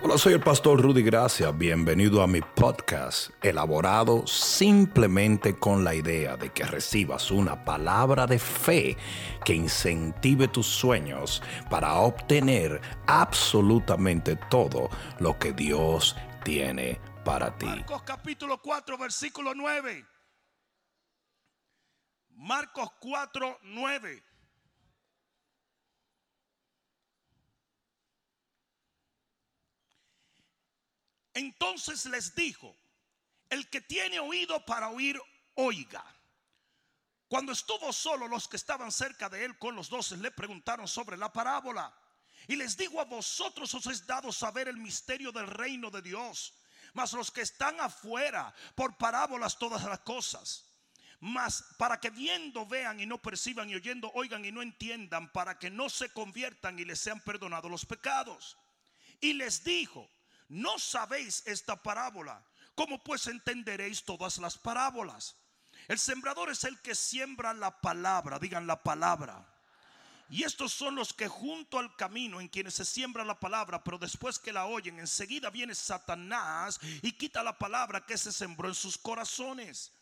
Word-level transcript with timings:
Hola, 0.00 0.16
soy 0.16 0.34
el 0.34 0.40
pastor 0.40 0.80
Rudy 0.80 1.02
Gracia. 1.02 1.50
Bienvenido 1.50 2.22
a 2.22 2.28
mi 2.28 2.40
podcast, 2.40 3.30
elaborado 3.42 4.24
simplemente 4.28 5.58
con 5.58 5.82
la 5.82 5.92
idea 5.92 6.36
de 6.36 6.50
que 6.50 6.62
recibas 6.62 7.32
una 7.32 7.64
palabra 7.64 8.24
de 8.28 8.38
fe 8.38 8.96
que 9.44 9.54
incentive 9.54 10.46
tus 10.46 10.66
sueños 10.66 11.42
para 11.68 11.94
obtener 11.94 12.80
absolutamente 13.08 14.36
todo 14.36 14.88
lo 15.18 15.36
que 15.36 15.52
Dios 15.52 16.14
tiene 16.44 17.00
para 17.24 17.58
ti. 17.58 17.66
Marcos 17.66 18.02
capítulo 18.04 18.62
4, 18.62 18.98
versículo 18.98 19.52
9. 19.52 20.06
Marcos 22.36 22.88
4, 23.00 23.58
9. 23.64 24.27
Entonces 31.38 32.04
les 32.06 32.34
dijo, 32.34 32.76
el 33.48 33.70
que 33.70 33.80
tiene 33.80 34.18
oído 34.18 34.66
para 34.66 34.88
oír, 34.88 35.20
oiga. 35.54 36.04
Cuando 37.28 37.52
estuvo 37.52 37.92
solo, 37.92 38.26
los 38.26 38.48
que 38.48 38.56
estaban 38.56 38.90
cerca 38.90 39.28
de 39.28 39.44
él 39.44 39.56
con 39.56 39.76
los 39.76 39.88
doce 39.88 40.16
le 40.16 40.32
preguntaron 40.32 40.88
sobre 40.88 41.16
la 41.16 41.32
parábola. 41.32 41.96
Y 42.48 42.56
les 42.56 42.76
digo 42.76 43.00
a 43.00 43.04
vosotros 43.04 43.72
os 43.72 43.86
es 43.86 44.04
dado 44.04 44.32
saber 44.32 44.66
el 44.66 44.78
misterio 44.78 45.30
del 45.30 45.46
reino 45.46 45.92
de 45.92 46.02
Dios. 46.02 46.54
Mas 46.92 47.12
los 47.12 47.30
que 47.30 47.42
están 47.42 47.78
afuera, 47.80 48.52
por 48.74 48.96
parábolas 48.96 49.56
todas 49.58 49.84
las 49.84 50.00
cosas. 50.00 50.64
Mas 51.20 51.64
para 51.78 52.00
que 52.00 52.10
viendo 52.10 52.66
vean 52.66 52.98
y 52.98 53.06
no 53.06 53.18
perciban 53.18 53.70
y 53.70 53.76
oyendo 53.76 54.10
oigan 54.14 54.44
y 54.44 54.50
no 54.50 54.60
entiendan, 54.60 55.30
para 55.30 55.56
que 55.56 55.70
no 55.70 55.88
se 55.88 56.12
conviertan 56.12 56.80
y 56.80 56.84
les 56.84 56.98
sean 56.98 57.20
perdonados 57.20 57.70
los 57.70 57.86
pecados. 57.86 58.58
Y 59.20 59.34
les 59.34 59.62
dijo, 59.62 60.10
no 60.48 60.78
sabéis 60.78 61.42
esta 61.46 61.82
parábola. 61.82 62.44
¿Cómo 62.74 63.02
pues 63.02 63.26
entenderéis 63.26 64.04
todas 64.04 64.38
las 64.38 64.56
parábolas? 64.56 65.36
El 65.88 65.98
sembrador 65.98 66.50
es 66.50 66.64
el 66.64 66.80
que 66.80 66.94
siembra 66.94 67.52
la 67.54 67.80
palabra, 67.80 68.38
digan 68.38 68.66
la 68.66 68.82
palabra. 68.82 69.46
Y 70.30 70.44
estos 70.44 70.72
son 70.72 70.94
los 70.94 71.14
que 71.14 71.26
junto 71.26 71.78
al 71.78 71.96
camino 71.96 72.40
en 72.40 72.48
quienes 72.48 72.74
se 72.74 72.84
siembra 72.84 73.24
la 73.24 73.40
palabra, 73.40 73.82
pero 73.82 73.98
después 73.98 74.38
que 74.38 74.52
la 74.52 74.66
oyen, 74.66 74.98
enseguida 74.98 75.48
viene 75.48 75.74
Satanás 75.74 76.78
y 77.00 77.12
quita 77.12 77.42
la 77.42 77.56
palabra 77.56 78.04
que 78.04 78.18
se 78.18 78.30
sembró 78.30 78.68
en 78.68 78.74
sus 78.74 78.98
corazones. 78.98 79.92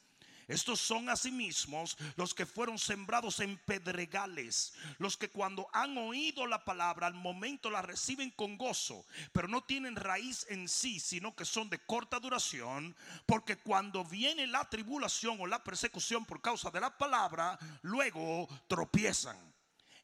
Estos 0.48 0.80
son 0.80 1.08
asimismo 1.08 1.82
los 2.14 2.32
que 2.32 2.46
fueron 2.46 2.78
sembrados 2.78 3.40
en 3.40 3.58
pedregales, 3.58 4.74
los 4.98 5.16
que 5.16 5.28
cuando 5.28 5.68
han 5.72 5.98
oído 5.98 6.46
la 6.46 6.64
palabra 6.64 7.08
al 7.08 7.14
momento 7.14 7.68
la 7.68 7.82
reciben 7.82 8.30
con 8.30 8.56
gozo, 8.56 9.04
pero 9.32 9.48
no 9.48 9.64
tienen 9.64 9.96
raíz 9.96 10.46
en 10.48 10.68
sí, 10.68 11.00
sino 11.00 11.34
que 11.34 11.44
son 11.44 11.68
de 11.68 11.80
corta 11.80 12.20
duración, 12.20 12.94
porque 13.26 13.58
cuando 13.58 14.04
viene 14.04 14.46
la 14.46 14.68
tribulación 14.70 15.36
o 15.40 15.46
la 15.46 15.64
persecución 15.64 16.24
por 16.24 16.40
causa 16.40 16.70
de 16.70 16.80
la 16.80 16.96
palabra, 16.96 17.58
luego 17.82 18.48
tropiezan. 18.68 19.36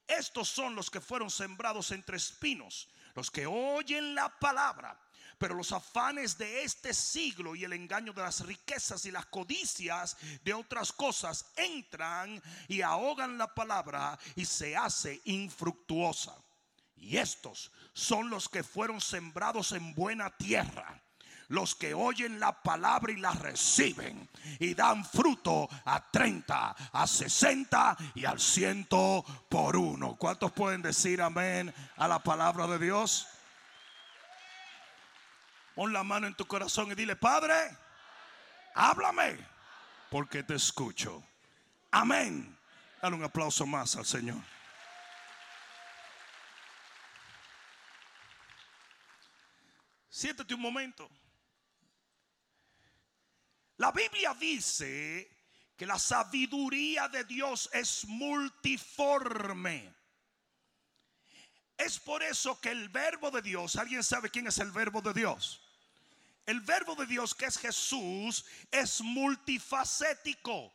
Estos 0.08 0.48
son 0.48 0.74
los 0.74 0.90
que 0.90 1.00
fueron 1.00 1.30
sembrados 1.30 1.92
entre 1.92 2.16
espinos, 2.16 2.88
los 3.14 3.30
que 3.30 3.46
oyen 3.46 4.16
la 4.16 4.28
palabra 4.40 4.98
pero 5.42 5.56
los 5.56 5.72
afanes 5.72 6.38
de 6.38 6.62
este 6.62 6.94
siglo 6.94 7.56
y 7.56 7.64
el 7.64 7.72
engaño 7.72 8.12
de 8.12 8.22
las 8.22 8.46
riquezas 8.46 9.04
y 9.06 9.10
las 9.10 9.26
codicias 9.26 10.16
de 10.44 10.54
otras 10.54 10.92
cosas 10.92 11.46
entran 11.56 12.40
y 12.68 12.80
ahogan 12.80 13.36
la 13.36 13.52
palabra 13.52 14.16
y 14.36 14.44
se 14.44 14.76
hace 14.76 15.20
infructuosa. 15.24 16.36
Y 16.94 17.16
estos 17.16 17.72
son 17.92 18.30
los 18.30 18.48
que 18.48 18.62
fueron 18.62 19.00
sembrados 19.00 19.72
en 19.72 19.92
buena 19.96 20.30
tierra 20.30 21.02
los 21.48 21.74
que 21.74 21.92
oyen 21.92 22.38
la 22.38 22.62
palabra 22.62 23.12
y 23.12 23.16
la 23.16 23.32
reciben 23.32 24.30
y 24.60 24.74
dan 24.74 25.04
fruto 25.04 25.68
a 25.84 26.08
30, 26.10 26.76
a 26.92 27.06
60 27.06 27.96
y 28.14 28.24
al 28.24 28.40
ciento 28.40 29.24
por 29.50 29.76
uno. 29.76 30.14
¿Cuántos 30.16 30.52
pueden 30.52 30.82
decir 30.82 31.20
amén 31.20 31.74
a 31.96 32.06
la 32.06 32.20
palabra 32.20 32.68
de 32.68 32.78
Dios? 32.78 33.26
Pon 35.74 35.92
la 35.92 36.02
mano 36.02 36.26
en 36.26 36.34
tu 36.34 36.46
corazón 36.46 36.92
y 36.92 36.94
dile, 36.94 37.16
Padre, 37.16 37.54
háblame, 38.74 39.38
porque 40.10 40.42
te 40.42 40.54
escucho. 40.54 41.24
Amén. 41.90 42.58
Dale 43.00 43.16
un 43.16 43.24
aplauso 43.24 43.66
más 43.66 43.96
al 43.96 44.04
Señor. 44.04 44.42
Siéntate 50.08 50.54
un 50.54 50.60
momento. 50.60 51.10
La 53.78 53.90
Biblia 53.90 54.34
dice 54.34 55.28
que 55.76 55.86
la 55.86 55.98
sabiduría 55.98 57.08
de 57.08 57.24
Dios 57.24 57.68
es 57.72 58.04
multiforme. 58.06 59.92
Es 61.76 61.98
por 61.98 62.22
eso 62.22 62.60
que 62.60 62.70
el 62.70 62.90
verbo 62.90 63.30
de 63.30 63.42
Dios, 63.42 63.76
¿alguien 63.76 64.04
sabe 64.04 64.30
quién 64.30 64.46
es 64.46 64.58
el 64.58 64.70
verbo 64.70 65.00
de 65.00 65.14
Dios? 65.14 65.61
El 66.46 66.60
verbo 66.60 66.94
de 66.96 67.06
Dios 67.06 67.34
que 67.34 67.46
es 67.46 67.58
Jesús 67.58 68.44
es 68.70 69.00
multifacético. 69.00 70.72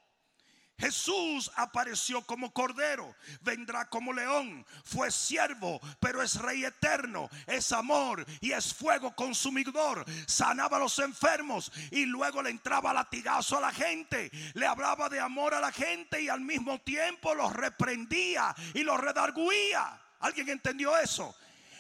Jesús 0.80 1.52
apareció 1.56 2.22
como 2.22 2.54
cordero, 2.54 3.16
vendrá 3.42 3.90
como 3.90 4.14
león, 4.14 4.64
fue 4.84 5.10
siervo, 5.10 5.82
pero 6.00 6.22
es 6.22 6.36
rey 6.36 6.66
eterno, 6.66 7.32
es 7.48 7.72
amor 7.72 8.24
y 8.42 8.52
es 8.52 8.76
fuego 8.76 9.16
consumidor. 9.16 10.06
Sanaba 10.28 10.78
a 10.78 10.82
los 10.82 11.00
enfermos 11.00 11.72
y 11.90 12.06
luego 12.06 12.44
le 12.44 12.52
entraba 12.52 12.94
latigazo 12.94 13.58
a 13.58 13.62
la 13.62 13.72
gente, 13.72 14.30
le 14.54 14.68
hablaba 14.68 15.10
de 15.10 15.20
amor 15.20 15.56
a 15.56 15.62
la 15.62 15.72
gente 15.72 16.22
y 16.22 16.30
al 16.30 16.42
mismo 16.42 16.80
tiempo 16.82 17.34
los 17.34 17.52
reprendía 17.54 18.56
y 18.76 18.84
los 18.84 19.00
redarguía. 19.00 20.00
¿Alguien 20.20 20.50
entendió 20.50 20.96
eso? 20.96 21.36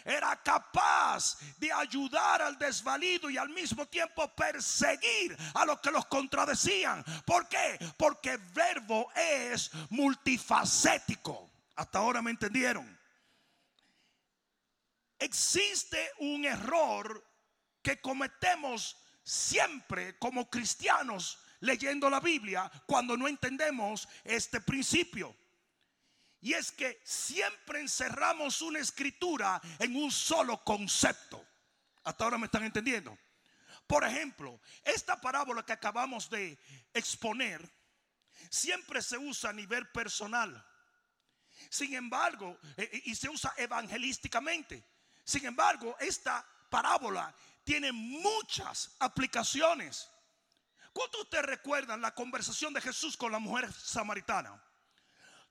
Era 0.07 0.41
capaz 0.41 1.38
de 1.57 1.72
ayudar 1.72 2.41
al 2.41 2.57
desvalido 2.57 3.29
y 3.29 3.38
al 3.38 3.50
mismo 3.50 3.85
tiempo 3.88 4.34
perseguir 4.34 5.38
a 5.53 5.66
los 5.66 5.81
que 5.81 5.91
los 5.91 6.06
contradecían. 6.06 7.03
¿Por 7.25 7.50
qué? 7.50 7.78
Porque 7.97 8.31
el 8.31 8.38
verbo 8.38 9.12
es 9.13 9.69
multifacético. 9.90 11.51
Hasta 11.75 12.00
ahora 12.00 12.22
me 12.22 12.31
entendieron. 12.31 12.97
Existe 15.19 16.12
un 16.19 16.45
error 16.45 17.24
que 17.81 18.00
cometemos 18.00 18.95
siempre 19.24 20.18
como 20.19 20.50
cristianos 20.50 21.39
leyendo 21.59 22.09
la 22.09 22.22
Biblia 22.22 22.72
cuando 22.85 23.18
no 23.18 23.28
entendemos 23.28 24.07
este 24.24 24.62
principio. 24.62 25.35
Y 26.47 26.53
es 26.53 26.71
que 26.71 27.01
siempre 27.03 27.81
encerramos 27.81 28.61
una 28.61 28.79
escritura 28.79 29.59
en 29.79 29.97
un 29.97 30.09
solo 30.09 30.63
concepto. 30.63 31.45
Hasta 32.05 32.23
ahora 32.23 32.37
me 32.37 32.45
están 32.45 32.63
entendiendo. 32.63 33.17
Por 33.85 34.05
ejemplo, 34.05 34.61
esta 34.85 35.19
parábola 35.19 35.65
que 35.65 35.73
acabamos 35.73 36.29
de 36.29 36.57
exponer 36.93 37.69
siempre 38.49 39.01
se 39.01 39.17
usa 39.17 39.49
a 39.49 39.53
nivel 39.53 39.89
personal. 39.89 40.65
Sin 41.69 41.93
embargo, 41.95 42.57
e, 42.77 42.83
e, 42.83 43.01
y 43.07 43.15
se 43.15 43.27
usa 43.27 43.53
evangelísticamente. 43.57 44.85
Sin 45.25 45.45
embargo, 45.45 45.97
esta 45.99 46.47
parábola 46.69 47.35
tiene 47.65 47.91
muchas 47.91 48.95
aplicaciones. 48.99 50.09
¿Cuánto 50.93 51.23
ustedes 51.23 51.43
recuerdan 51.43 51.99
la 51.99 52.15
conversación 52.15 52.73
de 52.73 52.79
Jesús 52.79 53.17
con 53.17 53.33
la 53.33 53.39
mujer 53.39 53.69
samaritana? 53.73 54.63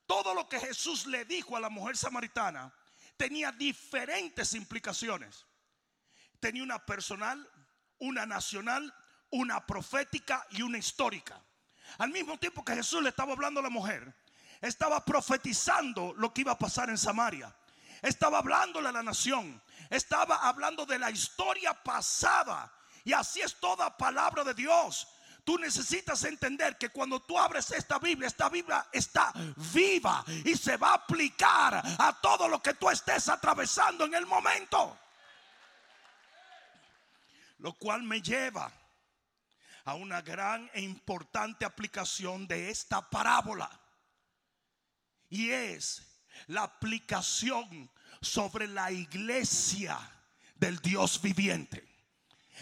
Todo 0.06 0.34
lo 0.34 0.48
que 0.48 0.60
Jesús 0.60 1.06
le 1.06 1.24
dijo 1.24 1.56
a 1.56 1.60
la 1.60 1.68
mujer 1.68 1.96
samaritana 1.96 2.72
tenía 3.16 3.52
diferentes 3.52 4.54
implicaciones. 4.54 5.46
Tenía 6.40 6.62
una 6.62 6.84
personal, 6.84 7.48
una 7.98 8.26
nacional, 8.26 8.94
una 9.30 9.64
profética 9.66 10.46
y 10.50 10.62
una 10.62 10.78
histórica. 10.78 11.42
Al 11.98 12.10
mismo 12.10 12.38
tiempo 12.38 12.64
que 12.64 12.74
Jesús 12.74 13.02
le 13.02 13.08
estaba 13.08 13.32
hablando 13.32 13.60
a 13.60 13.62
la 13.62 13.70
mujer, 13.70 14.14
estaba 14.60 15.04
profetizando 15.04 16.14
lo 16.14 16.32
que 16.32 16.42
iba 16.42 16.52
a 16.52 16.58
pasar 16.58 16.90
en 16.90 16.98
Samaria. 16.98 17.54
Estaba 18.02 18.38
hablándole 18.38 18.88
a 18.88 18.92
la 18.92 19.02
nación. 19.02 19.62
Estaba 19.90 20.36
hablando 20.36 20.84
de 20.84 20.98
la 20.98 21.10
historia 21.10 21.72
pasada. 21.82 22.72
Y 23.04 23.12
así 23.12 23.40
es 23.40 23.58
toda 23.58 23.96
palabra 23.96 24.44
de 24.44 24.54
Dios. 24.54 25.08
Tú 25.46 25.56
necesitas 25.58 26.24
entender 26.24 26.76
que 26.76 26.88
cuando 26.88 27.22
tú 27.22 27.38
abres 27.38 27.70
esta 27.70 28.00
Biblia, 28.00 28.26
esta 28.26 28.48
Biblia 28.48 28.84
está 28.90 29.32
viva 29.72 30.24
y 30.44 30.56
se 30.56 30.76
va 30.76 30.90
a 30.90 30.94
aplicar 30.94 31.80
a 32.00 32.20
todo 32.20 32.48
lo 32.48 32.60
que 32.60 32.74
tú 32.74 32.90
estés 32.90 33.28
atravesando 33.28 34.06
en 34.06 34.14
el 34.14 34.26
momento. 34.26 34.98
Lo 37.58 37.74
cual 37.74 38.02
me 38.02 38.20
lleva 38.20 38.72
a 39.84 39.94
una 39.94 40.20
gran 40.20 40.68
e 40.74 40.80
importante 40.80 41.64
aplicación 41.64 42.48
de 42.48 42.68
esta 42.68 43.08
parábola. 43.08 43.70
Y 45.28 45.50
es 45.50 46.24
la 46.48 46.64
aplicación 46.64 47.88
sobre 48.20 48.66
la 48.66 48.90
iglesia 48.90 49.96
del 50.56 50.80
Dios 50.80 51.22
viviente. 51.22 51.85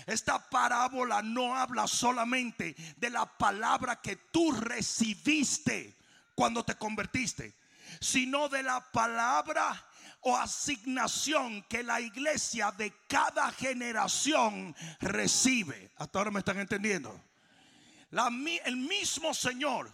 Esta 0.06 0.38
parábola 0.50 1.23
no 1.23 1.56
habla 1.56 1.87
solamente 1.87 2.75
de 2.96 3.11
la 3.11 3.26
palabra 3.26 4.00
que 4.00 4.17
tú 4.17 4.52
recibiste 4.52 5.96
cuando 6.35 6.64
te 6.64 6.75
convertiste, 6.76 7.55
sino 8.00 8.49
de 8.49 8.62
la 8.62 8.81
palabra 8.93 9.87
o 10.20 10.37
asignación 10.37 11.62
que 11.64 11.82
la 11.82 12.00
iglesia 12.00 12.73
de 12.73 12.93
cada 13.08 13.52
generación 13.52 14.75
recibe. 15.00 15.93
Hasta 15.97 16.19
ahora 16.19 16.31
me 16.31 16.38
están 16.40 16.58
entendiendo. 16.58 17.20
el 18.64 18.76
mismo 18.76 19.35
Señor 19.35 19.90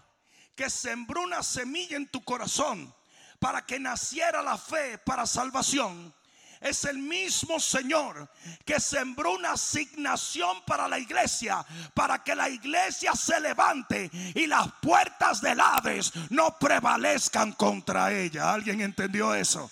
que 0.54 0.70
sembró 0.70 1.22
una 1.22 1.42
semilla 1.42 1.96
en 1.96 2.08
tu 2.08 2.22
corazón 2.22 2.94
para 3.38 3.64
que 3.64 3.80
naciera 3.80 4.42
la 4.42 4.58
fe 4.58 4.98
para 4.98 5.26
salvación 5.26 6.14
es 6.60 6.84
el 6.84 6.98
mismo 6.98 7.58
Señor 7.58 8.30
que 8.64 8.78
sembró 8.78 9.32
una 9.32 9.52
asignación 9.52 10.62
para 10.66 10.86
la 10.88 10.98
iglesia, 10.98 11.64
para 11.94 12.22
que 12.22 12.34
la 12.34 12.48
iglesia 12.48 13.12
se 13.14 13.40
levante 13.40 14.10
y 14.34 14.46
las 14.46 14.70
puertas 14.82 15.40
del 15.40 15.58
Hades 15.58 16.12
no 16.30 16.58
prevalezcan 16.58 17.52
contra 17.52 18.12
ella. 18.12 18.52
¿Alguien 18.52 18.82
entendió 18.82 19.34
eso? 19.34 19.70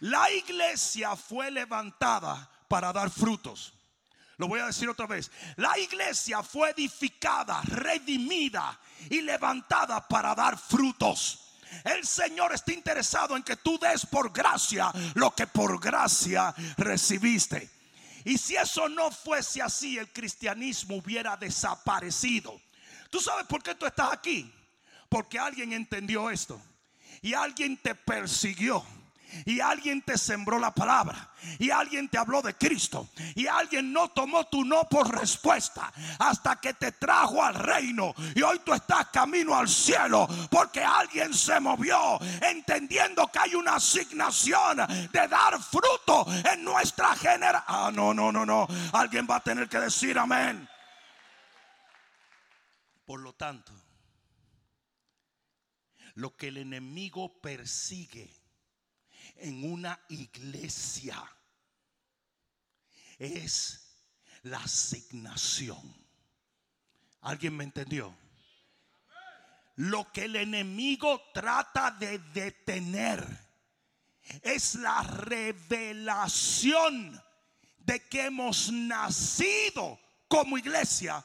La 0.00 0.30
iglesia 0.30 1.16
fue 1.16 1.50
levantada 1.50 2.48
para 2.68 2.92
dar 2.92 3.10
frutos. 3.10 3.72
Lo 4.36 4.46
voy 4.46 4.60
a 4.60 4.66
decir 4.66 4.88
otra 4.88 5.06
vez. 5.06 5.30
La 5.56 5.76
iglesia 5.78 6.42
fue 6.42 6.70
edificada, 6.70 7.60
redimida 7.62 8.78
y 9.10 9.22
levantada 9.22 10.06
para 10.06 10.34
dar 10.34 10.56
frutos. 10.56 11.47
El 11.84 12.06
Señor 12.06 12.52
está 12.52 12.72
interesado 12.72 13.36
en 13.36 13.42
que 13.42 13.56
tú 13.56 13.78
des 13.78 14.06
por 14.06 14.32
gracia 14.32 14.92
lo 15.14 15.34
que 15.34 15.46
por 15.46 15.80
gracia 15.80 16.54
recibiste. 16.76 17.70
Y 18.24 18.36
si 18.36 18.56
eso 18.56 18.88
no 18.88 19.10
fuese 19.10 19.62
así, 19.62 19.98
el 19.98 20.12
cristianismo 20.12 20.96
hubiera 20.96 21.36
desaparecido. 21.36 22.60
¿Tú 23.10 23.20
sabes 23.20 23.46
por 23.46 23.62
qué 23.62 23.74
tú 23.74 23.86
estás 23.86 24.12
aquí? 24.12 24.52
Porque 25.08 25.38
alguien 25.38 25.72
entendió 25.72 26.30
esto 26.30 26.60
y 27.22 27.34
alguien 27.34 27.76
te 27.76 27.94
persiguió 27.94 28.84
y 29.44 29.60
alguien 29.60 30.02
te 30.02 30.16
sembró 30.16 30.58
la 30.58 30.74
palabra 30.74 31.30
y 31.58 31.70
alguien 31.70 32.08
te 32.08 32.18
habló 32.18 32.42
de 32.42 32.54
Cristo 32.54 33.08
y 33.34 33.46
alguien 33.46 33.92
no 33.92 34.08
tomó 34.08 34.46
tu 34.46 34.64
no 34.64 34.88
por 34.88 35.16
respuesta 35.16 35.92
hasta 36.18 36.56
que 36.60 36.74
te 36.74 36.92
trajo 36.92 37.42
al 37.42 37.54
reino 37.54 38.14
y 38.34 38.42
hoy 38.42 38.60
tú 38.60 38.74
estás 38.74 39.08
camino 39.08 39.54
al 39.54 39.68
cielo 39.68 40.28
porque 40.50 40.82
alguien 40.82 41.32
se 41.34 41.58
movió 41.60 42.18
entendiendo 42.42 43.26
que 43.28 43.38
hay 43.38 43.54
una 43.54 43.76
asignación 43.76 44.78
de 45.12 45.28
dar 45.28 45.60
fruto 45.62 46.26
en 46.52 46.64
nuestra 46.64 47.14
generación. 47.14 47.64
Ah, 47.66 47.90
no, 47.92 48.14
no, 48.14 48.32
no, 48.32 48.44
no. 48.44 48.66
Alguien 48.92 49.26
va 49.28 49.36
a 49.36 49.40
tener 49.40 49.68
que 49.68 49.78
decir 49.78 50.18
amén. 50.18 50.68
Por 53.04 53.20
lo 53.20 53.32
tanto, 53.34 53.72
lo 56.14 56.36
que 56.36 56.48
el 56.48 56.58
enemigo 56.58 57.40
persigue 57.40 58.30
en 59.36 59.70
una 59.70 59.98
iglesia 60.08 61.22
es 63.18 63.88
la 64.42 64.58
asignación. 64.58 65.94
¿Alguien 67.22 67.56
me 67.56 67.64
entendió? 67.64 68.14
Lo 69.76 70.10
que 70.12 70.24
el 70.24 70.36
enemigo 70.36 71.22
trata 71.32 71.90
de 71.92 72.18
detener 72.18 73.26
es 74.42 74.74
la 74.76 75.02
revelación 75.02 76.42
de 77.78 78.06
que 78.08 78.26
hemos 78.26 78.70
nacido 78.70 79.98
como 80.28 80.58
iglesia 80.58 81.24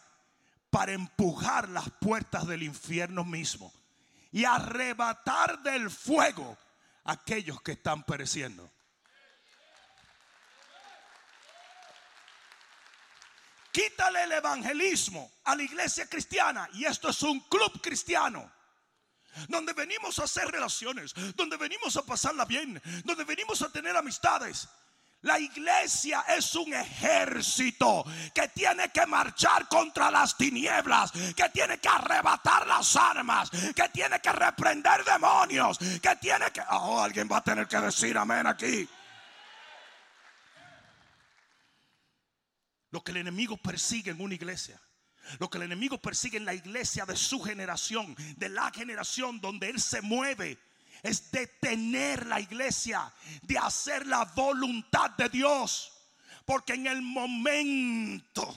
para 0.70 0.94
empujar 0.94 1.68
las 1.70 1.90
puertas 2.00 2.48
del 2.48 2.64
infierno 2.64 3.24
mismo 3.24 3.74
y 4.32 4.46
arrebatar 4.46 5.62
del 5.62 5.90
fuego 5.90 6.58
aquellos 7.06 7.62
que 7.62 7.74
están 7.74 8.04
pereciendo. 8.04 8.72
Quítale 13.72 14.24
el 14.24 14.32
evangelismo 14.34 15.32
a 15.46 15.56
la 15.56 15.64
iglesia 15.64 16.08
cristiana 16.08 16.70
y 16.74 16.86
esto 16.86 17.10
es 17.10 17.24
un 17.24 17.40
club 17.42 17.82
cristiano. 17.82 18.52
Donde 19.48 19.74
venimos 19.74 20.20
a 20.20 20.26
hacer 20.26 20.48
relaciones, 20.48 21.12
donde 21.36 21.58
venimos 21.58 21.98
a 21.98 22.06
pasarla 22.06 22.46
bien, 22.46 22.80
donde 23.04 23.24
venimos 23.24 23.64
a 23.64 23.72
tener 23.72 23.98
amistades. 23.98 24.70
La 25.24 25.40
iglesia 25.40 26.26
es 26.28 26.54
un 26.56 26.74
ejército 26.74 28.06
que 28.34 28.50
tiene 28.50 28.90
que 28.90 29.06
marchar 29.06 29.70
contra 29.70 30.12
las 30.12 30.36
tinieblas, 30.36 31.12
que 31.12 31.50
tiene 31.50 31.78
que 31.80 31.88
arrebatar 31.88 32.68
las 32.68 32.94
armas, 32.98 33.50
que 33.50 33.88
tiene 33.94 34.20
que 34.20 34.32
reprender 34.34 35.06
demonios, 35.06 35.78
que 35.78 36.16
tiene 36.20 36.52
que... 36.52 36.62
Oh, 36.72 37.02
alguien 37.02 37.30
va 37.32 37.38
a 37.38 37.44
tener 37.44 37.68
que 37.68 37.78
decir 37.78 38.18
amén 38.18 38.48
aquí. 38.48 38.88
Lo 42.92 43.02
que 43.02 43.12
el 43.12 43.18
enemigo 43.18 43.56
persigue 43.56 44.12
en 44.12 44.20
una 44.20 44.36
iglesia. 44.36 44.78
Lo 45.40 45.50
que 45.50 45.58
el 45.58 45.64
enemigo 45.64 45.98
persigue 46.00 46.38
en 46.38 46.46
la 46.46 46.54
iglesia 46.54 47.06
de 47.06 47.16
su 47.16 47.42
generación, 47.42 48.14
de 48.36 48.50
la 48.50 48.70
generación 48.72 49.40
donde 49.40 49.70
él 49.70 49.80
se 49.80 50.02
mueve 50.02 50.60
es 51.04 51.30
detener 51.32 52.26
la 52.26 52.40
iglesia 52.40 53.12
de 53.42 53.58
hacer 53.58 54.08
la 54.08 54.26
voluntad 54.26 55.12
de 55.12 55.30
Dios. 55.30 55.92
Porque 56.46 56.74
en 56.74 56.88
el 56.88 57.02
momento 57.02 58.54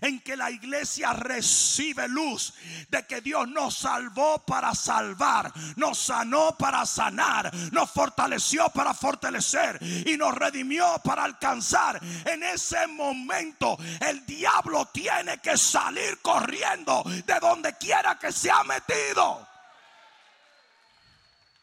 en 0.00 0.20
que 0.20 0.36
la 0.36 0.50
iglesia 0.50 1.12
recibe 1.12 2.08
luz 2.08 2.54
de 2.88 3.06
que 3.06 3.20
Dios 3.20 3.48
nos 3.48 3.76
salvó 3.76 4.38
para 4.44 4.74
salvar, 4.74 5.52
nos 5.76 5.98
sanó 5.98 6.56
para 6.56 6.86
sanar, 6.86 7.52
nos 7.72 7.90
fortaleció 7.90 8.68
para 8.70 8.94
fortalecer 8.94 9.78
y 10.06 10.16
nos 10.16 10.34
redimió 10.34 11.00
para 11.04 11.24
alcanzar. 11.24 12.00
En 12.24 12.42
ese 12.42 12.86
momento 12.86 13.78
el 14.00 14.24
diablo 14.26 14.86
tiene 14.86 15.38
que 15.38 15.56
salir 15.56 16.20
corriendo 16.22 17.02
de 17.26 17.38
donde 17.40 17.76
quiera 17.76 18.18
que 18.18 18.32
se 18.32 18.50
ha 18.50 18.64
metido. 18.64 19.49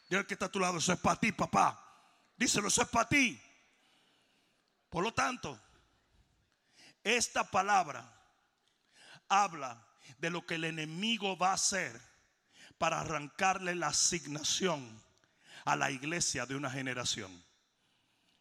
Dile 0.09 0.25
que 0.25 0.35
está 0.35 0.45
a 0.45 0.51
tu 0.51 0.59
lado, 0.59 0.77
eso 0.77 0.93
es 0.93 0.99
para 0.99 1.19
ti, 1.19 1.31
papá. 1.31 1.83
Díselo, 2.37 2.69
eso 2.69 2.81
es 2.81 2.87
para 2.87 3.09
ti. 3.09 3.41
Por 4.89 5.03
lo 5.03 5.13
tanto, 5.13 5.59
esta 7.03 7.43
palabra 7.49 8.09
habla 9.27 9.85
de 10.17 10.29
lo 10.29 10.45
que 10.45 10.55
el 10.55 10.63
enemigo 10.63 11.37
va 11.37 11.51
a 11.51 11.55
hacer 11.55 11.99
para 12.77 13.01
arrancarle 13.01 13.75
la 13.75 13.87
asignación 13.87 15.03
a 15.65 15.75
la 15.75 15.91
iglesia 15.91 16.45
de 16.45 16.55
una 16.55 16.71
generación. 16.71 17.43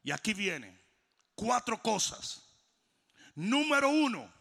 Y 0.04 0.12
aquí 0.12 0.34
vienen 0.34 0.80
cuatro 1.34 1.82
cosas. 1.82 2.42
Número 3.34 3.88
uno, 3.88 4.32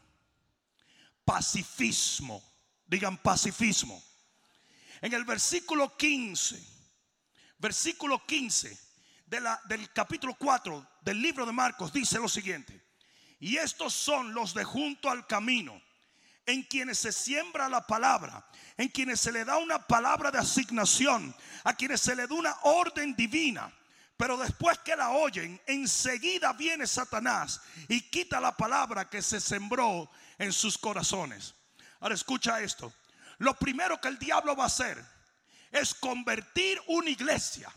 pacifismo. 1.23 2.43
Digan 2.85 3.17
pacifismo. 3.17 4.01
En 5.01 5.13
el 5.13 5.25
versículo 5.25 5.97
15 5.97 6.74
versículo 7.65 8.23
15 8.23 8.77
de 9.25 9.39
la, 9.39 9.59
del 9.65 9.91
capítulo 9.91 10.35
4 10.35 10.87
del 11.01 11.19
libro 11.19 11.47
de 11.47 11.51
Marcos 11.51 11.91
dice 11.91 12.19
lo 12.19 12.29
siguiente. 12.29 12.79
Y 13.39 13.57
estos 13.57 13.91
son 13.91 14.35
los 14.35 14.53
de 14.53 14.63
junto 14.63 15.09
al 15.09 15.25
camino, 15.25 15.81
en 16.45 16.61
quienes 16.61 16.99
se 16.99 17.11
siembra 17.11 17.67
la 17.67 17.87
palabra, 17.87 18.45
en 18.77 18.89
quienes 18.89 19.19
se 19.19 19.31
le 19.31 19.43
da 19.45 19.57
una 19.57 19.79
palabra 19.79 20.29
de 20.29 20.37
asignación, 20.37 21.35
a 21.63 21.73
quienes 21.73 22.01
se 22.01 22.15
le 22.15 22.27
da 22.27 22.35
una 22.35 22.55
orden 22.61 23.15
divina. 23.15 23.73
Pero 24.15 24.37
después 24.37 24.77
que 24.79 24.95
la 24.95 25.09
oyen, 25.09 25.59
enseguida 25.65 26.53
viene 26.53 26.85
Satanás 26.85 27.61
y 27.87 27.99
quita 28.11 28.39
la 28.39 28.55
palabra 28.55 29.09
que 29.09 29.23
se 29.23 29.41
sembró 29.41 30.07
en 30.37 30.53
sus 30.53 30.77
corazones. 30.77 31.55
Ahora 31.99 32.13
escucha 32.13 32.61
esto. 32.61 32.93
Lo 33.39 33.55
primero 33.55 33.99
que 33.99 34.07
el 34.07 34.19
diablo 34.19 34.55
va 34.55 34.65
a 34.65 34.67
hacer 34.67 35.14
es 35.75 35.93
convertir 35.93 36.81
una 36.87 37.09
iglesia 37.09 37.71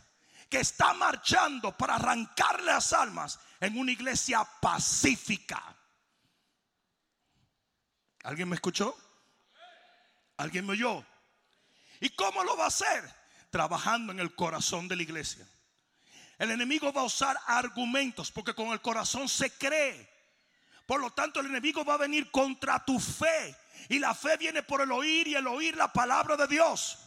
que 0.48 0.60
está 0.60 0.94
marchando 0.94 1.76
para 1.76 1.96
arrancarle 1.96 2.66
las 2.66 2.92
almas 2.92 3.38
en 3.60 3.76
una 3.76 3.92
iglesia 3.92 4.48
pacífica. 4.60 5.76
¿Alguien 8.22 8.48
me 8.48 8.54
escuchó? 8.54 8.96
¿Alguien 10.36 10.64
me 10.64 10.72
oyó? 10.72 11.04
¿Y 12.00 12.10
cómo 12.10 12.44
lo 12.44 12.56
va 12.56 12.64
a 12.64 12.68
hacer? 12.68 13.02
Trabajando 13.50 14.12
en 14.12 14.20
el 14.20 14.34
corazón 14.34 14.86
de 14.86 14.96
la 14.96 15.02
iglesia. 15.02 15.46
El 16.38 16.52
enemigo 16.52 16.92
va 16.92 17.00
a 17.00 17.04
usar 17.04 17.36
argumentos 17.46 18.30
porque 18.30 18.54
con 18.54 18.68
el 18.68 18.80
corazón 18.80 19.28
se 19.28 19.50
cree. 19.50 20.08
Por 20.86 21.00
lo 21.00 21.10
tanto, 21.10 21.40
el 21.40 21.46
enemigo 21.46 21.84
va 21.84 21.94
a 21.94 21.98
venir 21.98 22.30
contra 22.30 22.84
tu 22.84 23.00
fe. 23.00 23.56
Y 23.88 23.98
la 23.98 24.14
fe 24.14 24.36
viene 24.36 24.62
por 24.62 24.80
el 24.80 24.92
oír 24.92 25.26
y 25.26 25.34
el 25.34 25.46
oír 25.48 25.76
la 25.76 25.92
palabra 25.92 26.36
de 26.36 26.46
Dios. 26.46 26.98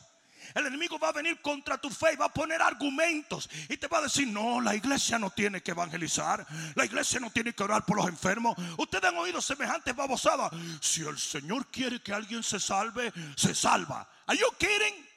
El 0.53 0.67
enemigo 0.67 1.00
va 1.00 1.10
a 1.10 1.13
venir 1.13 1.41
contra 1.41 1.77
tu 1.77 1.89
fe 1.89 2.13
y 2.13 2.15
va 2.15 2.25
a 2.25 2.34
poner 2.34 2.62
argumentos 2.62 3.50
y 3.70 3.77
te 3.77 3.88
va 3.88 4.00
a 4.00 4.01
decir, 4.01 4.27
no, 4.27 4.62
la 4.62 4.75
iglesia 4.75 5.17
no 5.20 5.29
tiene 5.29 5.62
que 5.62 5.72
evangelizar, 5.72 6.46
la 6.75 6.86
iglesia 6.86 7.20
no 7.20 7.29
tiene 7.31 7.53
que 7.53 7.63
orar 7.63 7.86
por 7.86 7.98
los 7.98 8.08
enfermos. 8.08 8.55
Ustedes 8.77 9.05
han 9.05 9.17
oído 9.17 9.41
semejantes 9.41 9.96
babosadas. 9.96 10.51
Si 10.81 11.01
el 11.01 11.17
Señor 11.17 11.67
quiere 11.67 12.01
que 12.01 12.13
alguien 12.13 12.43
se 12.43 12.60
salve, 12.60 13.12
se 13.36 13.55
salva. 13.55 14.08
¿Are 14.27 14.38
you 14.38 14.48
kidding? 14.58 15.08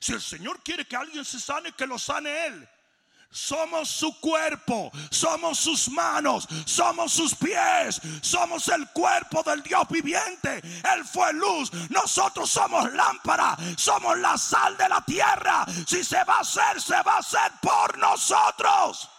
Si 0.00 0.12
el 0.12 0.20
Señor 0.20 0.62
quiere 0.62 0.86
que 0.86 0.96
alguien 0.96 1.24
se 1.24 1.40
sane, 1.40 1.72
que 1.72 1.86
lo 1.86 1.98
sane 1.98 2.46
Él. 2.46 2.68
Somos 3.30 3.90
su 3.90 4.18
cuerpo, 4.20 4.90
somos 5.10 5.58
sus 5.58 5.90
manos, 5.90 6.48
somos 6.64 7.12
sus 7.12 7.34
pies, 7.34 8.00
somos 8.22 8.68
el 8.68 8.88
cuerpo 8.88 9.42
del 9.42 9.62
Dios 9.62 9.86
viviente. 9.90 10.56
Él 10.56 11.04
fue 11.04 11.34
luz, 11.34 11.70
nosotros 11.90 12.48
somos 12.48 12.90
lámpara, 12.94 13.56
somos 13.76 14.18
la 14.18 14.38
sal 14.38 14.76
de 14.78 14.88
la 14.88 15.02
tierra. 15.02 15.66
Si 15.86 16.02
se 16.02 16.24
va 16.24 16.36
a 16.36 16.40
hacer, 16.40 16.80
se 16.80 17.02
va 17.02 17.16
a 17.16 17.18
hacer 17.18 17.52
por 17.60 17.98
nosotros. 17.98 19.10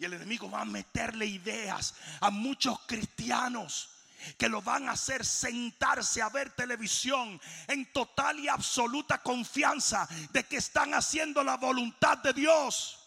Y 0.00 0.04
el 0.04 0.14
enemigo 0.14 0.50
va 0.50 0.62
a 0.62 0.64
meterle 0.64 1.26
ideas 1.26 1.94
a 2.20 2.30
muchos 2.30 2.80
cristianos 2.86 3.91
que 4.38 4.48
lo 4.48 4.62
van 4.62 4.88
a 4.88 4.92
hacer 4.92 5.24
sentarse 5.24 6.22
a 6.22 6.28
ver 6.28 6.50
televisión 6.50 7.40
en 7.66 7.92
total 7.92 8.38
y 8.38 8.48
absoluta 8.48 9.22
confianza 9.22 10.08
de 10.30 10.44
que 10.44 10.56
están 10.56 10.94
haciendo 10.94 11.42
la 11.42 11.56
voluntad 11.56 12.18
de 12.18 12.32
Dios. 12.32 12.98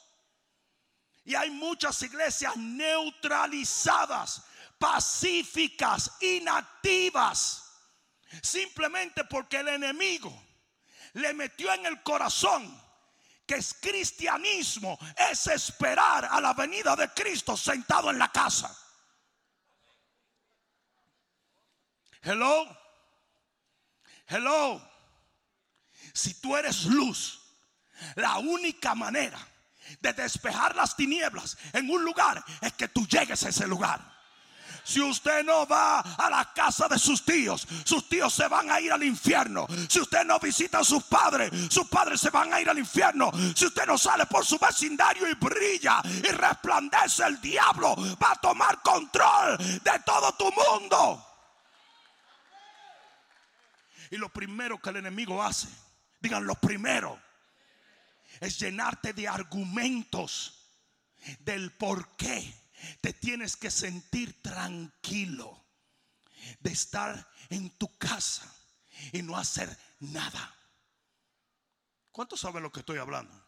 Y 1.23 1.35
hay 1.35 1.49
muchas 1.49 2.01
iglesias 2.03 2.55
neutralizadas, 2.55 4.43
pacíficas, 4.77 6.11
inactivas, 6.21 7.63
simplemente 8.43 9.23
porque 9.25 9.57
el 9.57 9.69
enemigo 9.69 10.45
le 11.13 11.33
metió 11.33 11.73
en 11.73 11.85
el 11.85 12.03
corazón 12.03 12.85
que 13.45 13.55
es 13.55 13.75
cristianismo, 13.79 14.97
es 15.29 15.47
esperar 15.47 16.25
a 16.25 16.41
la 16.41 16.53
venida 16.53 16.95
de 16.95 17.09
Cristo 17.09 17.55
sentado 17.55 18.09
en 18.09 18.17
la 18.17 18.31
casa. 18.31 18.75
Hello. 22.25 22.65
Hello. 24.27 24.81
Si 26.11 26.33
tú 26.41 26.57
eres 26.57 26.85
luz, 26.85 27.39
la 28.15 28.39
única 28.39 28.95
manera 28.95 29.37
de 30.01 30.13
despejar 30.13 30.75
las 30.75 30.95
tinieblas 30.95 31.55
en 31.71 31.87
un 31.89 32.03
lugar 32.03 32.43
es 32.61 32.73
que 32.73 32.87
tú 32.87 33.05
llegues 33.07 33.43
a 33.43 33.49
ese 33.49 33.67
lugar. 33.67 34.01
Si 34.83 35.01
usted 35.01 35.43
no 35.43 35.67
va 35.67 35.99
a 35.99 36.29
la 36.29 36.51
casa 36.53 36.87
de 36.87 36.97
sus 36.97 37.23
tíos, 37.23 37.67
sus 37.83 38.09
tíos 38.09 38.33
se 38.33 38.47
van 38.47 38.71
a 38.71 38.79
ir 38.79 38.91
al 38.91 39.03
infierno. 39.03 39.67
Si 39.87 39.99
usted 39.99 40.23
no 40.25 40.39
visita 40.39 40.79
a 40.79 40.83
sus 40.83 41.03
padres, 41.03 41.51
sus 41.69 41.87
padres 41.87 42.21
se 42.21 42.31
van 42.31 42.51
a 42.53 42.61
ir 42.61 42.69
al 42.69 42.79
infierno. 42.79 43.31
Si 43.55 43.65
usted 43.65 43.85
no 43.85 43.97
sale 43.99 44.25
por 44.25 44.45
su 44.45 44.57
vecindario 44.57 45.27
y 45.29 45.33
brilla 45.35 46.01
y 46.05 46.31
resplandece, 46.31 47.23
el 47.23 47.39
diablo 47.39 47.95
va 48.21 48.31
a 48.31 48.35
tomar 48.35 48.81
control 48.81 49.57
de 49.57 49.99
todo 50.05 50.31
tu 50.33 50.51
mundo. 50.51 51.34
Y 54.11 54.17
lo 54.17 54.29
primero 54.29 54.79
que 54.79 54.89
el 54.89 54.97
enemigo 54.97 55.41
hace, 55.43 55.67
digan 56.19 56.45
lo 56.45 56.55
primero, 56.55 57.21
es 58.39 58.59
llenarte 58.59 59.13
de 59.13 59.27
argumentos 59.27 60.69
del 61.39 61.71
por 61.71 62.15
qué 62.15 62.53
te 63.01 63.13
tienes 63.13 63.55
que 63.55 63.71
sentir 63.71 64.41
tranquilo 64.41 65.65
de 66.59 66.71
estar 66.71 67.27
en 67.49 67.69
tu 67.77 67.97
casa 67.97 68.53
y 69.11 69.21
no 69.21 69.37
hacer 69.37 69.75
nada. 69.99 70.55
¿Cuántos 72.11 72.39
saben 72.39 72.63
lo 72.63 72.71
que 72.71 72.79
estoy 72.81 72.97
hablando? 72.97 73.43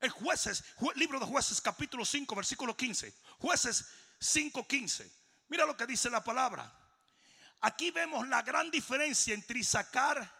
El 0.00 0.10
jueces, 0.10 0.64
libro 0.96 1.18
de 1.18 1.26
jueces 1.26 1.60
capítulo 1.60 2.04
5 2.04 2.34
versículo 2.34 2.76
15. 2.76 3.14
Jueces 3.38 3.86
5, 4.18 4.66
15. 4.66 5.10
Mira 5.48 5.66
lo 5.66 5.76
que 5.76 5.86
dice 5.86 6.10
la 6.10 6.22
palabra. 6.22 6.72
Aquí 7.64 7.90
vemos 7.90 8.28
la 8.28 8.42
gran 8.42 8.70
diferencia 8.70 9.32
entre 9.32 9.60
Isaacar 9.60 10.30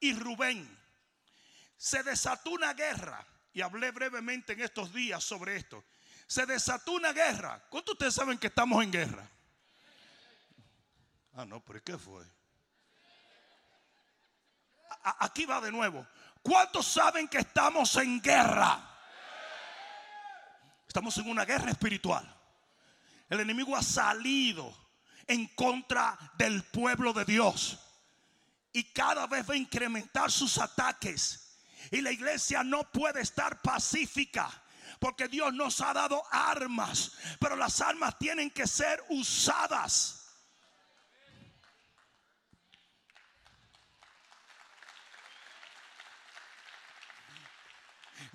y 0.00 0.12
Rubén. 0.12 0.68
Se 1.78 2.02
desató 2.02 2.50
una 2.50 2.74
guerra, 2.74 3.26
y 3.54 3.62
hablé 3.62 3.90
brevemente 3.90 4.52
en 4.52 4.60
estos 4.60 4.92
días 4.92 5.24
sobre 5.24 5.56
esto. 5.56 5.82
Se 6.26 6.44
desató 6.44 6.92
una 6.92 7.14
guerra. 7.14 7.58
¿Cuántos 7.70 7.94
ustedes 7.94 8.14
saben 8.14 8.36
que 8.36 8.48
estamos 8.48 8.84
en 8.84 8.92
guerra? 8.92 9.26
Ah, 11.32 11.46
no, 11.46 11.64
pero 11.64 11.82
¿qué 11.82 11.96
fue? 11.96 12.22
aquí 15.20 15.46
va 15.46 15.62
de 15.62 15.72
nuevo. 15.72 16.06
¿Cuántos 16.42 16.86
saben 16.86 17.28
que 17.28 17.38
estamos 17.38 17.96
en 17.96 18.20
guerra? 18.20 18.78
Estamos 20.86 21.16
en 21.16 21.30
una 21.30 21.46
guerra 21.46 21.70
espiritual. 21.70 22.30
El 23.30 23.40
enemigo 23.40 23.74
ha 23.74 23.82
salido 23.82 24.83
en 25.26 25.46
contra 25.48 26.18
del 26.36 26.62
pueblo 26.64 27.12
de 27.12 27.24
Dios. 27.24 27.78
Y 28.72 28.84
cada 28.84 29.26
vez 29.26 29.48
va 29.48 29.54
a 29.54 29.58
incrementar 29.58 30.30
sus 30.30 30.58
ataques. 30.58 31.58
Y 31.90 32.00
la 32.00 32.10
iglesia 32.10 32.64
no 32.64 32.90
puede 32.90 33.20
estar 33.20 33.62
pacífica. 33.62 34.50
Porque 34.98 35.28
Dios 35.28 35.52
nos 35.54 35.80
ha 35.80 35.92
dado 35.92 36.22
armas. 36.30 37.12
Pero 37.38 37.56
las 37.56 37.80
armas 37.80 38.18
tienen 38.18 38.50
que 38.50 38.66
ser 38.66 39.04
usadas. 39.10 40.24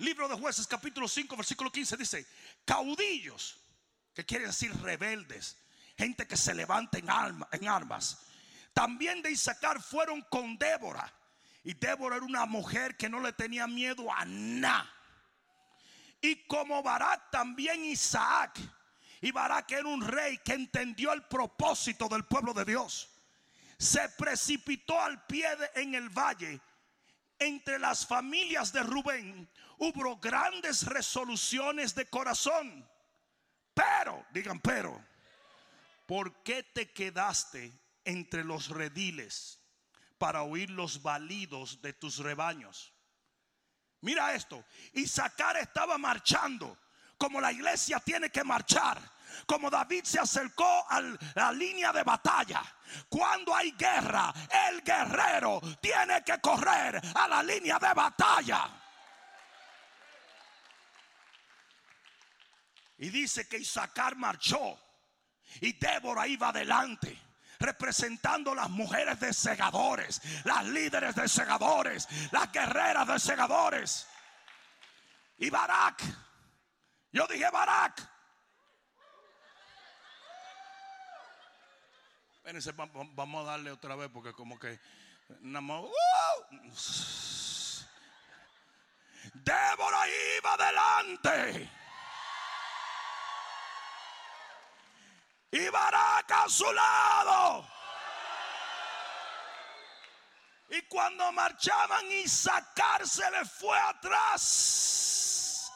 Libro 0.00 0.28
de 0.28 0.34
jueces 0.34 0.66
capítulo 0.66 1.06
5 1.06 1.36
versículo 1.36 1.70
15 1.70 1.96
dice, 1.98 2.26
caudillos, 2.64 3.58
que 4.14 4.24
quiere 4.24 4.46
decir 4.46 4.74
rebeldes, 4.80 5.58
gente 6.00 6.26
que 6.26 6.36
se 6.36 6.54
levanta 6.54 6.96
en, 6.96 7.08
en 7.52 7.68
armas. 7.68 8.22
También 8.72 9.20
de 9.20 9.30
Isaacar 9.30 9.82
fueron 9.82 10.22
con 10.30 10.56
Débora. 10.56 11.12
Y 11.62 11.74
Débora 11.74 12.16
era 12.16 12.24
una 12.24 12.46
mujer 12.46 12.96
que 12.96 13.10
no 13.10 13.20
le 13.20 13.34
tenía 13.34 13.66
miedo 13.66 14.10
a 14.10 14.24
nada. 14.24 14.90
Y 16.22 16.36
como 16.46 16.82
Barak 16.82 17.30
también 17.30 17.84
Isaac. 17.84 18.58
Y 19.20 19.30
Barak 19.30 19.70
era 19.72 19.86
un 19.86 20.00
rey 20.00 20.38
que 20.38 20.54
entendió 20.54 21.12
el 21.12 21.22
propósito 21.24 22.08
del 22.08 22.24
pueblo 22.24 22.54
de 22.54 22.64
Dios. 22.64 23.10
Se 23.78 24.08
precipitó 24.08 24.98
al 24.98 25.26
pie 25.26 25.48
en 25.74 25.94
el 25.94 26.08
valle. 26.08 26.62
Entre 27.38 27.78
las 27.78 28.06
familias 28.06 28.72
de 28.72 28.82
Rubén 28.82 29.50
hubo 29.76 30.16
grandes 30.16 30.86
resoluciones 30.86 31.94
de 31.94 32.06
corazón. 32.06 32.88
Pero, 33.74 34.24
digan 34.32 34.60
pero, 34.60 35.09
¿por 36.10 36.42
qué 36.42 36.64
te 36.64 36.90
quedaste 36.90 37.72
entre 38.04 38.42
los 38.42 38.66
rediles 38.66 39.60
para 40.18 40.42
oír 40.42 40.68
los 40.68 41.02
balidos 41.02 41.80
de 41.82 41.92
tus 41.92 42.18
rebaños? 42.18 42.92
Mira 44.00 44.34
esto, 44.34 44.64
Isaacar 44.94 45.58
estaba 45.58 45.98
marchando 45.98 46.76
como 47.16 47.40
la 47.40 47.52
iglesia 47.52 48.00
tiene 48.00 48.28
que 48.28 48.42
marchar. 48.42 49.00
Como 49.46 49.70
David 49.70 50.02
se 50.02 50.18
acercó 50.18 50.84
a 50.90 51.00
la 51.00 51.52
línea 51.52 51.92
de 51.92 52.02
batalla. 52.02 52.60
Cuando 53.08 53.54
hay 53.54 53.70
guerra, 53.70 54.34
el 54.68 54.82
guerrero 54.82 55.60
tiene 55.80 56.24
que 56.24 56.40
correr 56.40 57.00
a 57.14 57.28
la 57.28 57.40
línea 57.40 57.78
de 57.78 57.94
batalla. 57.94 58.68
Y 62.98 63.10
dice 63.10 63.46
que 63.46 63.58
Isaacar 63.58 64.16
marchó 64.16 64.89
y 65.60 65.72
Débora 65.72 66.26
iba 66.26 66.48
adelante 66.48 67.18
representando 67.60 68.54
las 68.54 68.70
mujeres 68.70 69.20
de 69.20 69.32
segadores, 69.34 70.20
las 70.44 70.64
líderes 70.64 71.14
de 71.14 71.28
segadores, 71.28 72.08
las 72.32 72.50
guerreras 72.50 73.06
de 73.06 73.18
segadores. 73.18 74.06
Y 75.36 75.50
Barak, 75.50 76.02
yo 77.12 77.26
dije 77.26 77.50
Barak. 77.50 78.08
Espérense, 82.34 82.72
vamos 82.72 83.46
a 83.46 83.50
darle 83.50 83.70
otra 83.70 83.94
vez 83.94 84.08
porque 84.10 84.32
como 84.32 84.58
que 84.58 84.80
¡uh! 85.42 85.90
Débora 89.34 90.08
iba 90.38 90.54
adelante. 90.54 91.70
Y 95.52 95.68
Baraca 95.68 96.44
a 96.44 96.48
su 96.48 96.72
lado. 96.72 97.66
Y 100.70 100.82
cuando 100.82 101.32
marchaban 101.32 102.10
y 102.12 102.28
sacarse 102.28 103.28
le 103.30 103.44
fue 103.44 103.76
atrás. 103.78 105.72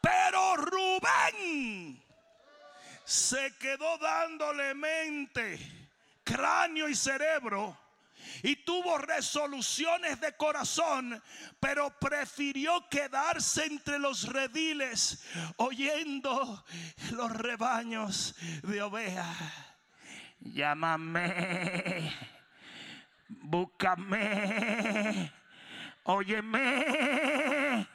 Pero 0.00 0.56
Rubén 0.56 2.02
se 3.04 3.56
quedó 3.58 3.98
dándole 3.98 4.74
mente 4.74 5.58
cráneo 6.22 6.88
y 6.88 6.94
cerebro 6.94 7.76
y 8.42 8.56
tuvo 8.56 8.98
resoluciones 8.98 10.20
de 10.20 10.36
corazón, 10.36 11.22
pero 11.60 11.90
prefirió 11.98 12.88
quedarse 12.88 13.66
entre 13.66 13.98
los 13.98 14.28
rediles 14.28 15.24
oyendo 15.56 16.64
los 17.12 17.32
rebaños 17.32 18.34
de 18.62 18.82
ovejas. 18.82 19.36
Llámame, 20.40 22.12
búscame, 23.28 25.32
óyeme. 26.04 27.86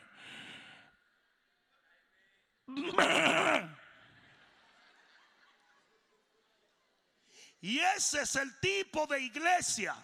Y 7.62 7.80
ese 7.80 8.24
es 8.24 8.36
el 8.36 8.60
tipo 8.60 9.08
de 9.08 9.22
iglesia 9.22 9.96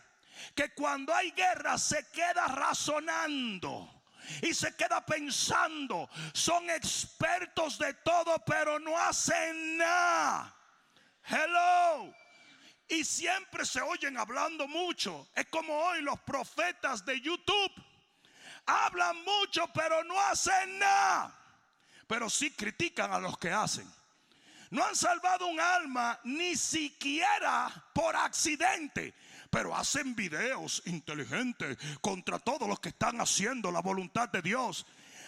que 0.56 0.74
cuando 0.74 1.14
hay 1.14 1.32
guerra 1.32 1.78
se 1.78 2.08
queda 2.12 2.48
razonando 2.48 4.00
y 4.42 4.54
se 4.54 4.76
queda 4.76 5.06
pensando. 5.06 6.10
Son 6.34 6.70
expertos 6.70 7.78
de 7.78 7.94
todo, 7.96 8.38
pero 8.46 8.80
no 8.80 8.98
hacen 8.98 9.78
nada. 9.78 10.56
Hello. 11.26 12.14
Y 12.88 13.04
siempre 13.04 13.66
se 13.66 13.82
oyen 13.82 14.18
hablando 14.18 14.68
mucho. 14.68 15.28
Es 15.36 15.46
como 15.48 15.74
hoy 15.74 16.02
los 16.02 16.20
profetas 16.22 17.06
de 17.06 17.22
YouTube. 17.22 17.72
Hablan 18.66 19.24
mucho, 19.24 19.68
pero 19.74 20.04
no 20.04 20.20
hacen 20.20 20.80
nada. 20.80 21.36
Pero 22.08 22.30
sí 22.30 22.52
critican 22.52 23.14
a 23.14 23.20
los 23.20 23.38
que 23.38 23.52
hacen. 23.52 23.88
No 24.72 24.86
han 24.86 24.96
salvado 24.96 25.48
un 25.48 25.60
alma 25.60 26.20
ni 26.24 26.56
siquiera 26.56 27.72
por 27.94 28.16
accidente 28.16 29.16
pero 29.50 29.76
hacen 29.76 30.16
videos 30.16 30.82
inteligentes 30.86 31.78
contra 32.02 32.40
todos 32.40 32.68
los 32.68 32.80
que 32.80 32.90
están 32.90 33.20
haciendo 33.20 33.72
la 33.72 33.82
voluntad 33.82 34.30
de 34.30 34.42
Dios. 34.42 34.86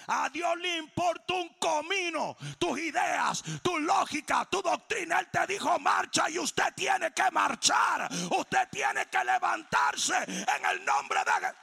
A 0.08 0.30
Dios 0.30 0.58
le 0.58 0.78
importa 0.78 1.34
un 1.34 1.50
comino 1.60 2.36
tus 2.58 2.80
ideas, 2.80 3.44
tu 3.62 3.80
lógica, 3.80 4.46
tu 4.46 4.62
doctrina. 4.62 5.20
Él 5.20 5.30
te 5.32 5.46
dijo 5.48 5.80
marcha 5.80 6.30
y 6.30 6.40
usted 6.40 6.74
tiene 6.76 7.14
que 7.14 7.30
marchar. 7.32 8.10
Usted 8.32 8.68
tiene 8.72 9.08
que 9.08 9.24
levantarse 9.24 10.18
en 10.24 10.66
el 10.72 10.86
nombre 10.86 11.20
de... 11.20 11.54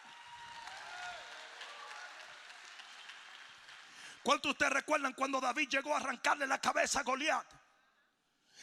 ¿Cuántos 4.23 4.51
de 4.51 4.53
ustedes 4.53 4.73
recuerdan 4.73 5.13
cuando 5.15 5.41
David 5.41 5.69
llegó 5.71 5.95
a 5.95 5.99
arrancarle 5.99 6.47
la 6.47 6.61
cabeza 6.61 7.01
a 7.01 7.03
Goliat? 7.03 7.47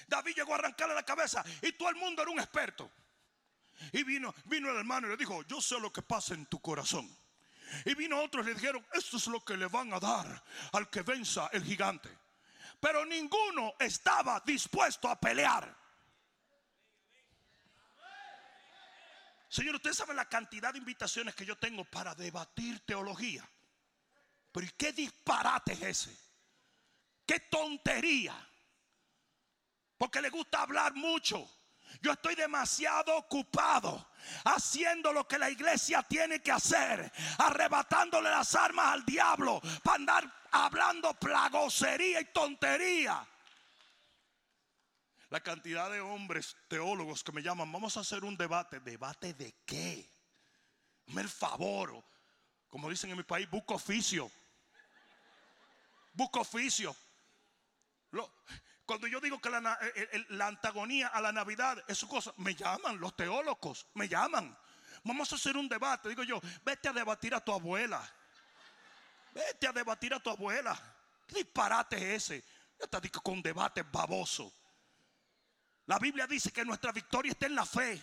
David 0.08 0.36
llegó 0.36 0.54
a 0.54 0.58
arrancarle 0.58 0.94
la 0.94 1.04
cabeza 1.04 1.44
y 1.62 1.72
todo 1.74 1.90
el 1.90 1.96
mundo 1.96 2.22
era 2.22 2.32
un 2.32 2.40
experto. 2.40 2.92
Y 3.92 4.04
vino, 4.04 4.34
vino 4.46 4.70
el 4.72 4.78
hermano 4.78 5.08
y 5.08 5.12
le 5.12 5.18
dijo, 5.18 5.44
yo 5.44 5.62
sé 5.62 5.80
lo 5.80 5.92
que 5.92 6.02
pasa 6.02 6.34
en 6.34 6.46
tu 6.46 6.60
corazón. 6.60 7.10
Y 7.84 7.96
vino 7.96 8.22
otros 8.22 8.46
y 8.46 8.50
le 8.50 8.56
dijeron, 8.56 8.86
esto 8.94 9.18
es 9.18 9.28
lo 9.28 9.44
que 9.44 9.58
le 9.58 9.68
van 9.68 9.94
a 9.94 10.00
dar 10.00 10.44
al 10.74 10.90
que 10.90 11.02
venza 11.02 11.50
el 11.52 11.64
gigante. 11.64 12.10
Pero 12.80 13.06
ninguno 13.06 13.74
estaba 13.80 14.42
dispuesto 14.46 15.10
a 15.10 15.20
pelear. 15.20 15.76
Señor, 19.50 19.76
usted 19.76 19.94
sabe 19.94 20.14
la 20.14 20.28
cantidad 20.28 20.74
de 20.74 20.80
invitaciones 20.80 21.34
que 21.34 21.46
yo 21.46 21.58
tengo 21.58 21.86
para 21.86 22.14
debatir 22.14 22.82
teología. 22.82 23.48
Pero 24.52 24.66
¿y 24.66 24.70
qué 24.72 24.92
disparate 24.92 25.74
es 25.74 25.82
ese? 25.82 26.18
¿Qué 27.26 27.40
tontería? 27.42 28.36
Porque 29.98 30.22
le 30.22 30.30
gusta 30.30 30.62
hablar 30.62 30.94
mucho. 30.94 31.50
Yo 32.02 32.12
estoy 32.12 32.36
demasiado 32.36 33.16
ocupado 33.18 34.10
haciendo 34.46 35.14
lo 35.14 35.28
que 35.28 35.38
la 35.38 35.50
iglesia 35.50 36.04
tiene 36.04 36.42
que 36.42 36.52
hacer, 36.52 37.12
arrebatándole 37.38 38.30
las 38.30 38.56
armas 38.56 38.94
al 38.94 39.06
diablo 39.06 39.62
para 39.84 39.96
andar 39.96 40.46
hablando 40.52 41.14
plagosería 41.14 42.22
y 42.22 42.26
tontería. 42.26 43.26
La 45.30 45.40
cantidad 45.42 45.92
de 45.92 46.02
hombres 46.02 46.56
teólogos 46.68 47.24
que 47.24 47.32
me 47.32 47.42
llaman, 47.42 47.72
vamos 47.72 47.98
a 47.98 48.02
hacer 48.02 48.24
un 48.24 48.38
debate. 48.38 48.80
¿Debate 48.80 49.34
de 49.34 49.54
qué? 49.66 50.10
Me 51.08 51.22
el 51.22 51.30
favor. 51.30 52.04
Como 52.70 52.90
dicen 52.90 53.10
en 53.10 53.18
mi 53.18 53.24
país, 53.24 53.50
busco 53.50 53.76
oficio. 53.76 54.32
Busco 56.14 56.40
oficio. 56.40 56.96
Lo, 58.12 58.32
cuando 58.86 59.08
yo 59.08 59.20
digo 59.20 59.40
que 59.40 59.50
la, 59.50 60.48
antagonía 60.48 61.08
a 61.08 61.22
la 61.22 61.32
Navidad 61.32 61.84
es 61.88 61.98
su 61.98 62.08
cosa, 62.08 62.34
me 62.38 62.54
llaman 62.54 63.00
los 63.00 63.16
teólogos, 63.16 63.88
me 63.96 64.08
llaman. 64.08 64.56
Vamos 65.04 65.32
a 65.32 65.36
hacer 65.36 65.58
un 65.58 65.68
debate. 65.68 66.10
Digo 66.10 66.24
yo, 66.24 66.40
vete 66.64 66.90
a 66.90 66.94
debatir 66.94 67.34
a 67.34 67.40
tu 67.40 67.52
abuela. 67.52 68.02
Vete 69.34 69.68
a 69.68 69.72
debatir 69.72 70.14
a 70.14 70.20
tu 70.20 70.30
abuela. 70.30 70.78
¿Qué 71.28 71.36
disparate 71.36 72.16
es 72.16 72.32
ese? 72.32 72.44
Yo 72.80 72.88
te 72.88 73.02
digo 73.02 73.22
con 73.22 73.42
debate 73.42 73.84
baboso. 73.84 74.54
La 75.88 76.00
Biblia 76.00 76.28
dice 76.28 76.52
que 76.52 76.66
nuestra 76.66 76.92
victoria 76.92 77.32
está 77.32 77.46
en 77.46 77.56
la 77.56 77.66
fe. 77.66 78.02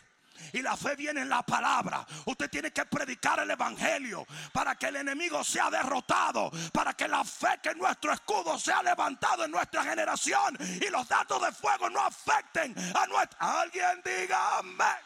Y 0.53 0.63
la 0.63 0.77
fe 0.77 0.97
viene 0.97 1.23
en 1.23 1.29
la 1.29 1.43
palabra. 1.43 2.07
Usted 2.27 2.51
tiene 2.51 2.73
que 2.73 2.85
predicar 2.85 3.41
el 3.41 3.51
Evangelio 3.51 4.27
para 4.53 4.77
que 4.77 4.87
el 4.87 4.97
enemigo 4.97 5.43
sea 5.45 5.71
derrotado. 5.71 6.51
Para 6.73 6.95
que 6.95 7.09
la 7.09 7.25
fe 7.25 7.61
que 7.63 7.75
nuestro 7.75 8.13
escudo 8.13 8.59
sea 8.59 8.83
levantado 8.83 9.45
en 9.45 9.51
nuestra 9.51 9.85
generación. 9.85 10.57
Y 10.81 10.89
los 10.91 11.09
datos 11.09 11.41
de 11.43 11.53
fuego 11.53 11.89
no 11.91 12.01
afecten 12.01 12.75
a 12.97 13.07
nuestra... 13.07 13.61
Alguien 13.63 14.03
diga 14.05 14.59
amén. 14.59 14.97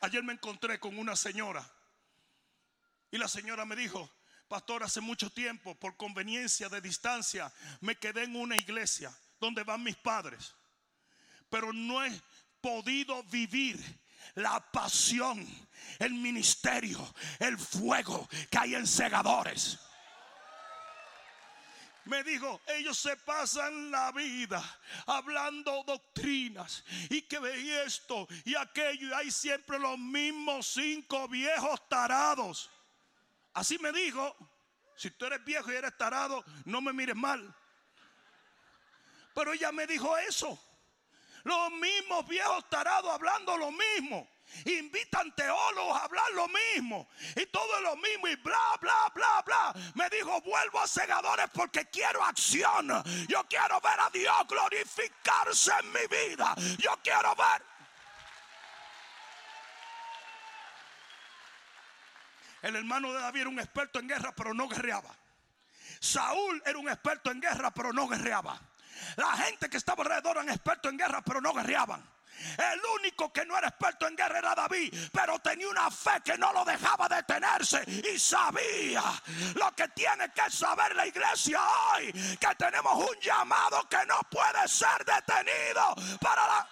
Ayer 0.00 0.22
me 0.22 0.32
encontré 0.32 0.78
con 0.78 0.96
una 0.98 1.16
señora. 1.16 1.68
Y 3.10 3.18
la 3.18 3.26
señora 3.26 3.64
me 3.64 3.74
dijo, 3.74 4.10
pastor, 4.46 4.82
hace 4.82 5.00
mucho 5.00 5.30
tiempo, 5.30 5.74
por 5.74 5.96
conveniencia 5.96 6.68
de 6.68 6.80
distancia, 6.80 7.52
me 7.80 7.96
quedé 7.96 8.24
en 8.24 8.36
una 8.36 8.56
iglesia 8.56 9.12
donde 9.40 9.64
van 9.64 9.82
mis 9.82 9.96
padres. 9.96 10.54
Pero 11.48 11.72
no 11.72 12.04
he 12.04 12.20
podido 12.60 13.22
vivir 13.24 13.78
la 14.34 14.60
pasión, 14.70 15.46
el 15.98 16.12
ministerio, 16.12 17.14
el 17.38 17.58
fuego 17.58 18.28
que 18.50 18.58
hay 18.58 18.74
en 18.74 18.86
segadores. 18.86 19.78
Me 22.04 22.24
dijo, 22.24 22.62
ellos 22.68 22.98
se 22.98 23.16
pasan 23.18 23.90
la 23.90 24.10
vida 24.12 24.64
hablando 25.06 25.84
doctrinas 25.86 26.82
y 27.10 27.20
que 27.22 27.38
ve 27.38 27.84
esto 27.84 28.26
y 28.46 28.54
aquello 28.54 29.08
y 29.08 29.12
hay 29.12 29.30
siempre 29.30 29.78
los 29.78 29.98
mismos 29.98 30.68
cinco 30.68 31.28
viejos 31.28 31.86
tarados. 31.86 32.70
Así 33.52 33.78
me 33.78 33.92
dijo, 33.92 34.34
si 34.96 35.10
tú 35.10 35.26
eres 35.26 35.44
viejo 35.44 35.70
y 35.70 35.76
eres 35.76 35.98
tarado, 35.98 36.42
no 36.64 36.80
me 36.80 36.94
mires 36.94 37.14
mal. 37.14 37.54
Pero 39.38 39.52
ella 39.52 39.70
me 39.70 39.86
dijo 39.86 40.18
eso. 40.18 40.58
Los 41.44 41.70
mismos 41.70 42.26
viejos 42.26 42.68
tarados 42.68 43.08
hablando 43.08 43.56
lo 43.56 43.70
mismo. 43.70 44.28
Invitan 44.64 45.32
teólogos 45.36 45.96
a 45.96 46.06
hablar 46.06 46.32
lo 46.32 46.48
mismo. 46.48 47.08
Y 47.36 47.46
todo 47.46 47.76
es 47.76 47.82
lo 47.82 47.96
mismo. 47.98 48.26
Y 48.26 48.34
bla, 48.34 48.76
bla, 48.80 49.12
bla, 49.14 49.42
bla. 49.46 49.74
Me 49.94 50.10
dijo, 50.10 50.40
vuelvo 50.40 50.80
a 50.80 50.88
segadores 50.88 51.46
porque 51.54 51.88
quiero 51.88 52.24
acción. 52.24 52.88
Yo 53.28 53.44
quiero 53.48 53.80
ver 53.80 54.00
a 54.00 54.10
Dios 54.10 54.36
glorificarse 54.48 55.70
en 55.82 55.92
mi 55.92 56.06
vida. 56.08 56.56
Yo 56.76 56.98
quiero 57.04 57.32
ver. 57.36 57.62
El 62.62 62.74
hermano 62.74 63.12
de 63.12 63.20
David 63.20 63.42
era 63.42 63.50
un 63.50 63.60
experto 63.60 64.00
en 64.00 64.08
guerra, 64.08 64.34
pero 64.34 64.52
no 64.52 64.68
guerreaba. 64.68 65.16
Saúl 66.00 66.60
era 66.66 66.76
un 66.76 66.88
experto 66.88 67.30
en 67.30 67.40
guerra, 67.40 67.70
pero 67.70 67.92
no 67.92 68.08
guerreaba. 68.08 68.60
La 69.16 69.32
gente 69.36 69.68
que 69.68 69.76
estaba 69.76 70.02
alrededor 70.02 70.36
eran 70.36 70.50
expertos 70.50 70.90
en 70.90 70.98
guerra, 70.98 71.22
pero 71.22 71.40
no 71.40 71.52
guerreaban. 71.52 72.04
El 72.56 72.80
único 73.00 73.32
que 73.32 73.44
no 73.44 73.56
era 73.58 73.68
experto 73.68 74.06
en 74.06 74.16
guerra 74.16 74.38
era 74.38 74.54
David, 74.54 74.94
pero 75.12 75.38
tenía 75.40 75.68
una 75.68 75.90
fe 75.90 76.20
que 76.24 76.38
no 76.38 76.52
lo 76.52 76.64
dejaba 76.64 77.08
detenerse 77.08 77.82
y 78.12 78.18
sabía 78.18 79.02
lo 79.56 79.72
que 79.74 79.88
tiene 79.88 80.30
que 80.32 80.48
saber 80.50 80.94
la 80.94 81.06
iglesia 81.06 81.60
hoy, 81.60 82.12
que 82.12 82.54
tenemos 82.56 82.94
un 82.94 83.20
llamado 83.20 83.88
que 83.88 84.04
no 84.06 84.20
puede 84.30 84.68
ser 84.68 85.04
detenido 85.04 85.94
para 86.20 86.46
la... 86.46 86.68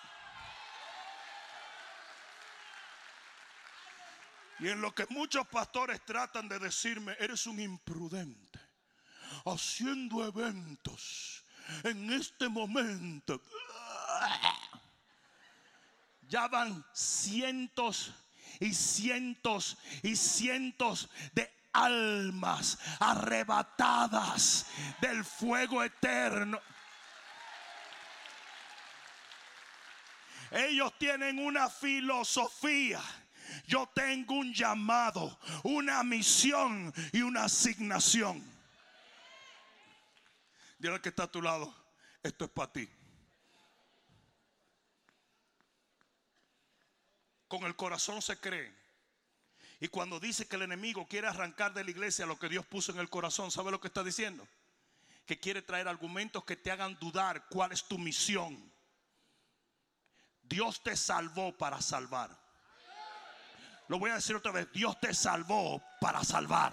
Y 4.61 4.69
en 4.69 4.81
lo 4.81 4.95
que 4.95 5.07
muchos 5.11 5.47
pastores 5.49 6.05
tratan 6.05 6.49
de 6.49 6.59
decirme, 6.59 7.15
eres 7.19 7.47
un 7.47 7.61
imprudente, 7.61 8.59
haciendo 9.45 10.25
eventos 10.27 11.45
en 11.85 12.13
este 12.13 12.49
momento. 12.49 13.41
Ya 16.29 16.49
van 16.49 16.85
cientos 16.93 18.13
y 18.61 18.75
cientos 18.75 19.77
y 20.03 20.17
cientos 20.17 21.09
de 21.33 21.51
almas 21.73 22.79
arrebatadas 22.99 24.67
del 25.01 25.25
fuego 25.25 25.85
eterno. 25.85 26.61
Ellos 30.51 30.93
tienen 30.99 31.39
una 31.39 31.69
filosofía. 31.69 33.01
Yo 33.67 33.89
tengo 33.95 34.35
un 34.35 34.53
llamado, 34.53 35.39
una 35.63 36.03
misión 36.03 36.93
y 37.13 37.23
una 37.23 37.45
asignación. 37.45 38.56
Dile 40.79 41.01
que 41.01 41.09
está 41.09 41.25
a 41.25 41.31
tu 41.31 41.41
lado, 41.41 41.75
esto 42.23 42.45
es 42.45 42.51
para 42.51 42.73
ti. 42.73 42.89
Con 47.49 47.65
el 47.65 47.77
corazón 47.77 48.21
se 48.21 48.39
cree. 48.39 48.75
Y 49.81 49.89
cuando 49.89 50.19
dice 50.19 50.47
que 50.47 50.57
el 50.57 50.63
enemigo 50.63 51.07
quiere 51.07 51.29
arrancar 51.29 51.75
de 51.75 51.85
la 51.85 51.91
iglesia 51.91 52.27
lo 52.27 52.39
que 52.39 52.49
Dios 52.49 52.67
puso 52.67 52.93
en 52.93 52.99
el 52.99 53.11
corazón, 53.11 53.51
¿sabe 53.51 53.71
lo 53.71 53.81
que 53.81 53.89
está 53.89 54.03
diciendo? 54.03 54.47
Que 55.27 55.39
quiere 55.39 55.63
traer 55.63 55.87
argumentos 55.89 56.45
que 56.45 56.57
te 56.57 56.71
hagan 56.71 56.99
dudar 56.99 57.47
cuál 57.49 57.73
es 57.73 57.85
tu 57.85 57.99
misión. 57.99 58.73
Dios 60.43 60.83
te 60.83 60.97
salvó 60.97 61.57
para 61.57 61.81
salvar. 61.81 62.37
Lo 63.89 63.99
voy 63.99 64.11
a 64.11 64.15
decir 64.15 64.35
otra 64.35 64.53
vez, 64.53 64.71
Dios 64.73 64.99
te 65.01 65.15
salvó 65.15 65.83
para 66.01 66.25
salvar. 66.25 66.73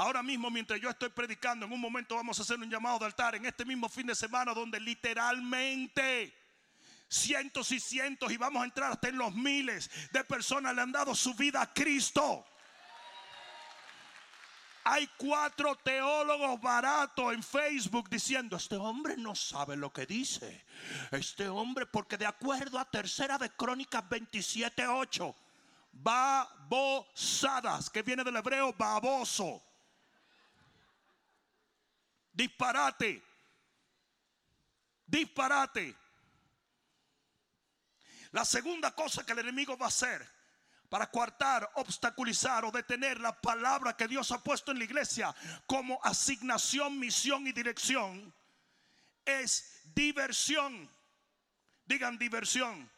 Ahora 0.00 0.22
mismo, 0.22 0.50
mientras 0.50 0.80
yo 0.80 0.88
estoy 0.88 1.10
predicando, 1.10 1.66
en 1.66 1.72
un 1.74 1.78
momento 1.78 2.16
vamos 2.16 2.38
a 2.38 2.42
hacer 2.42 2.58
un 2.58 2.70
llamado 2.70 3.00
de 3.00 3.04
altar 3.04 3.34
en 3.34 3.44
este 3.44 3.66
mismo 3.66 3.86
fin 3.86 4.06
de 4.06 4.14
semana 4.14 4.54
donde 4.54 4.80
literalmente 4.80 6.34
cientos 7.06 7.70
y 7.70 7.78
cientos 7.78 8.32
y 8.32 8.38
vamos 8.38 8.62
a 8.62 8.64
entrar 8.64 8.92
hasta 8.92 9.08
en 9.08 9.18
los 9.18 9.34
miles 9.34 9.90
de 10.10 10.24
personas 10.24 10.74
le 10.74 10.80
han 10.80 10.90
dado 10.90 11.14
su 11.14 11.34
vida 11.34 11.60
a 11.60 11.70
Cristo. 11.74 12.46
Hay 14.84 15.06
cuatro 15.18 15.76
teólogos 15.76 16.58
baratos 16.62 17.34
en 17.34 17.42
Facebook 17.42 18.08
diciendo, 18.08 18.56
este 18.56 18.76
hombre 18.76 19.18
no 19.18 19.34
sabe 19.34 19.76
lo 19.76 19.92
que 19.92 20.06
dice. 20.06 20.64
Este 21.10 21.46
hombre, 21.46 21.84
porque 21.84 22.16
de 22.16 22.24
acuerdo 22.24 22.78
a 22.78 22.90
tercera 22.90 23.36
de 23.36 23.50
Crónicas 23.50 24.02
27.8, 24.04 25.34
babosadas, 25.92 27.90
que 27.90 28.00
viene 28.00 28.24
del 28.24 28.36
hebreo 28.36 28.72
baboso. 28.72 29.62
Disparate. 32.32 33.22
Disparate. 35.06 35.96
La 38.32 38.44
segunda 38.44 38.94
cosa 38.94 39.24
que 39.24 39.32
el 39.32 39.40
enemigo 39.40 39.76
va 39.76 39.86
a 39.86 39.88
hacer 39.88 40.26
para 40.88 41.10
coartar, 41.10 41.70
obstaculizar 41.74 42.64
o 42.64 42.70
detener 42.70 43.20
la 43.20 43.40
palabra 43.40 43.96
que 43.96 44.08
Dios 44.08 44.30
ha 44.32 44.42
puesto 44.42 44.72
en 44.72 44.78
la 44.78 44.84
iglesia 44.84 45.34
como 45.66 46.00
asignación, 46.02 46.98
misión 46.98 47.46
y 47.46 47.52
dirección 47.52 48.32
es 49.24 49.80
diversión. 49.94 50.88
Digan 51.86 52.18
diversión. 52.18 52.90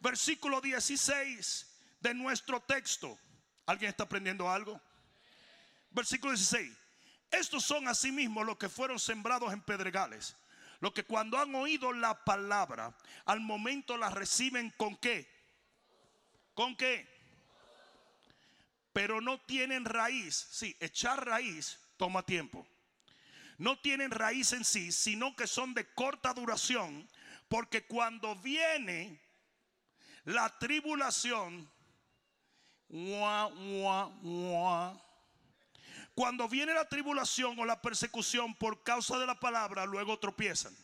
Versículo 0.00 0.60
16 0.60 1.66
de 2.00 2.14
nuestro 2.14 2.60
texto. 2.60 3.18
¿Alguien 3.66 3.90
está 3.90 4.04
aprendiendo 4.04 4.50
algo? 4.50 4.80
Versículo 5.90 6.32
16. 6.32 6.72
Estos 7.30 7.64
son 7.64 7.88
asimismo 7.88 8.44
los 8.44 8.56
que 8.56 8.68
fueron 8.68 8.98
sembrados 8.98 9.52
en 9.52 9.60
pedregales 9.60 10.36
lo 10.80 10.94
que 10.94 11.04
cuando 11.04 11.38
han 11.38 11.54
oído 11.54 11.92
la 11.92 12.24
palabra, 12.24 12.96
al 13.24 13.40
momento 13.40 13.96
la 13.96 14.10
reciben 14.10 14.72
con 14.76 14.96
qué? 14.96 15.28
¿Con 16.54 16.76
qué? 16.76 17.08
Pero 18.92 19.20
no 19.20 19.40
tienen 19.40 19.84
raíz. 19.84 20.48
Sí, 20.50 20.76
echar 20.80 21.24
raíz 21.26 21.78
toma 21.96 22.22
tiempo. 22.22 22.66
No 23.58 23.78
tienen 23.80 24.12
raíz 24.12 24.52
en 24.52 24.64
sí, 24.64 24.92
sino 24.92 25.34
que 25.34 25.48
son 25.48 25.74
de 25.74 25.92
corta 25.94 26.32
duración, 26.32 27.08
porque 27.48 27.84
cuando 27.84 28.36
viene 28.36 29.20
la 30.24 30.56
tribulación, 30.58 31.68
cuando 36.18 36.48
viene 36.48 36.74
la 36.74 36.88
tribulación 36.88 37.56
o 37.60 37.64
la 37.64 37.80
persecución 37.80 38.52
por 38.56 38.82
causa 38.82 39.20
de 39.20 39.24
la 39.24 39.38
palabra, 39.38 39.86
luego 39.86 40.18
tropiezan. 40.18 40.76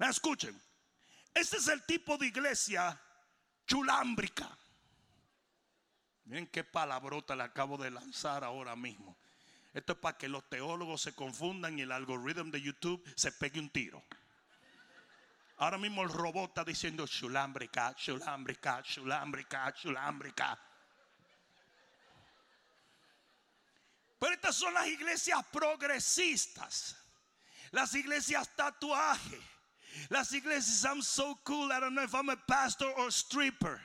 escuchen, 0.00 0.60
este 1.32 1.58
es 1.58 1.68
el 1.68 1.86
tipo 1.86 2.18
de 2.18 2.26
iglesia 2.26 3.00
chulámbrica. 3.68 4.58
Miren 6.24 6.48
qué 6.48 6.64
palabrota 6.64 7.36
le 7.36 7.44
acabo 7.44 7.78
de 7.78 7.92
lanzar 7.92 8.42
ahora 8.42 8.74
mismo. 8.74 9.16
Esto 9.72 9.92
es 9.92 9.98
para 10.00 10.18
que 10.18 10.28
los 10.28 10.48
teólogos 10.48 11.02
se 11.02 11.14
confundan 11.14 11.78
y 11.78 11.82
el 11.82 11.92
algoritmo 11.92 12.50
de 12.50 12.60
YouTube 12.60 13.08
se 13.14 13.30
pegue 13.30 13.60
un 13.60 13.70
tiro. 13.70 14.02
Ahora 15.58 15.78
mismo 15.78 16.02
el 16.02 16.08
robot 16.08 16.48
está 16.48 16.64
diciendo 16.64 17.06
chulámbrica, 17.06 17.94
chulámbrica, 17.94 18.82
chulámbrica, 18.82 19.72
chulámbrica. 19.72 20.58
Pero 24.20 24.32
estas 24.32 24.56
son 24.56 24.74
las 24.74 24.86
iglesias 24.86 25.44
progresistas. 25.52 26.96
Las 27.72 27.94
iglesias 27.94 28.48
tatuaje. 28.56 29.40
Las 30.10 30.32
iglesias 30.32 30.84
I'm 30.84 31.02
so 31.02 31.36
cool. 31.44 31.70
I 31.72 31.80
don't 31.80 31.94
know 31.94 32.02
if 32.02 32.14
I'm 32.14 32.28
a 32.28 32.36
pastor 32.36 32.90
or 32.98 33.10
stripper. 33.10 33.80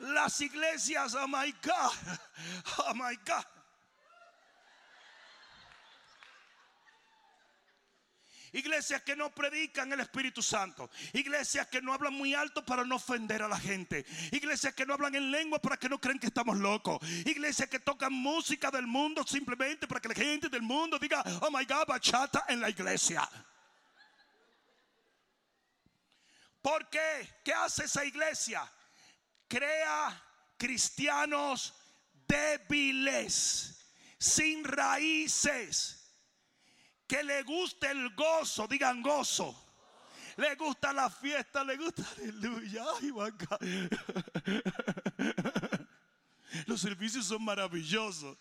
Las 0.00 0.40
iglesias, 0.40 1.14
oh 1.18 1.26
my 1.26 1.52
God. 1.62 1.92
Oh 2.86 2.94
my 2.94 3.14
God. 3.24 3.44
Iglesias 8.52 9.02
que 9.02 9.14
no 9.14 9.30
predican 9.30 9.92
el 9.92 10.00
Espíritu 10.00 10.42
Santo. 10.42 10.90
Iglesias 11.12 11.66
que 11.68 11.82
no 11.82 11.92
hablan 11.92 12.14
muy 12.14 12.34
alto 12.34 12.64
para 12.64 12.84
no 12.84 12.96
ofender 12.96 13.42
a 13.42 13.48
la 13.48 13.58
gente. 13.58 14.04
Iglesias 14.32 14.74
que 14.74 14.86
no 14.86 14.94
hablan 14.94 15.14
en 15.14 15.30
lengua 15.30 15.60
para 15.60 15.76
que 15.76 15.88
no 15.88 16.00
crean 16.00 16.18
que 16.18 16.28
estamos 16.28 16.56
locos. 16.56 16.98
Iglesias 17.24 17.68
que 17.68 17.80
tocan 17.80 18.12
música 18.12 18.70
del 18.70 18.86
mundo 18.86 19.24
simplemente 19.26 19.86
para 19.86 20.00
que 20.00 20.08
la 20.08 20.14
gente 20.14 20.48
del 20.48 20.62
mundo 20.62 20.98
diga, 20.98 21.22
oh 21.42 21.50
my 21.50 21.64
God, 21.64 21.86
bachata 21.86 22.44
en 22.48 22.60
la 22.60 22.70
iglesia. 22.70 23.28
¿Por 26.62 26.88
qué? 26.88 27.28
¿Qué 27.44 27.52
hace 27.52 27.84
esa 27.84 28.04
iglesia? 28.04 28.70
Crea 29.46 30.22
cristianos 30.56 31.74
débiles, 32.26 33.78
sin 34.18 34.64
raíces 34.64 35.97
que 37.08 37.24
le 37.24 37.42
guste 37.42 37.90
el 37.90 38.14
gozo, 38.14 38.68
digan 38.68 39.02
gozo. 39.02 39.64
Le 40.36 40.54
gusta 40.54 40.92
la 40.92 41.10
fiesta, 41.10 41.64
le 41.64 41.76
gusta 41.76 42.04
aleluya. 42.18 42.84
Los 46.66 46.80
servicios 46.80 47.26
son 47.26 47.44
maravillosos. 47.44 48.38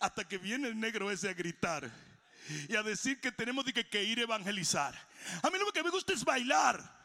Hasta 0.00 0.26
que 0.26 0.38
viene 0.38 0.68
el 0.68 0.80
negro 0.80 1.10
ese 1.10 1.28
a 1.28 1.34
gritar 1.34 1.92
y 2.68 2.74
a 2.74 2.82
decir 2.82 3.20
que 3.20 3.30
tenemos 3.30 3.64
que, 3.64 4.04
ir 4.04 4.20
a 4.20 4.22
evangelizar. 4.22 4.94
A 5.42 5.50
mí 5.50 5.58
lo 5.58 5.70
que 5.70 5.82
me 5.82 5.90
gusta 5.90 6.14
es 6.14 6.24
bailar. 6.24 6.96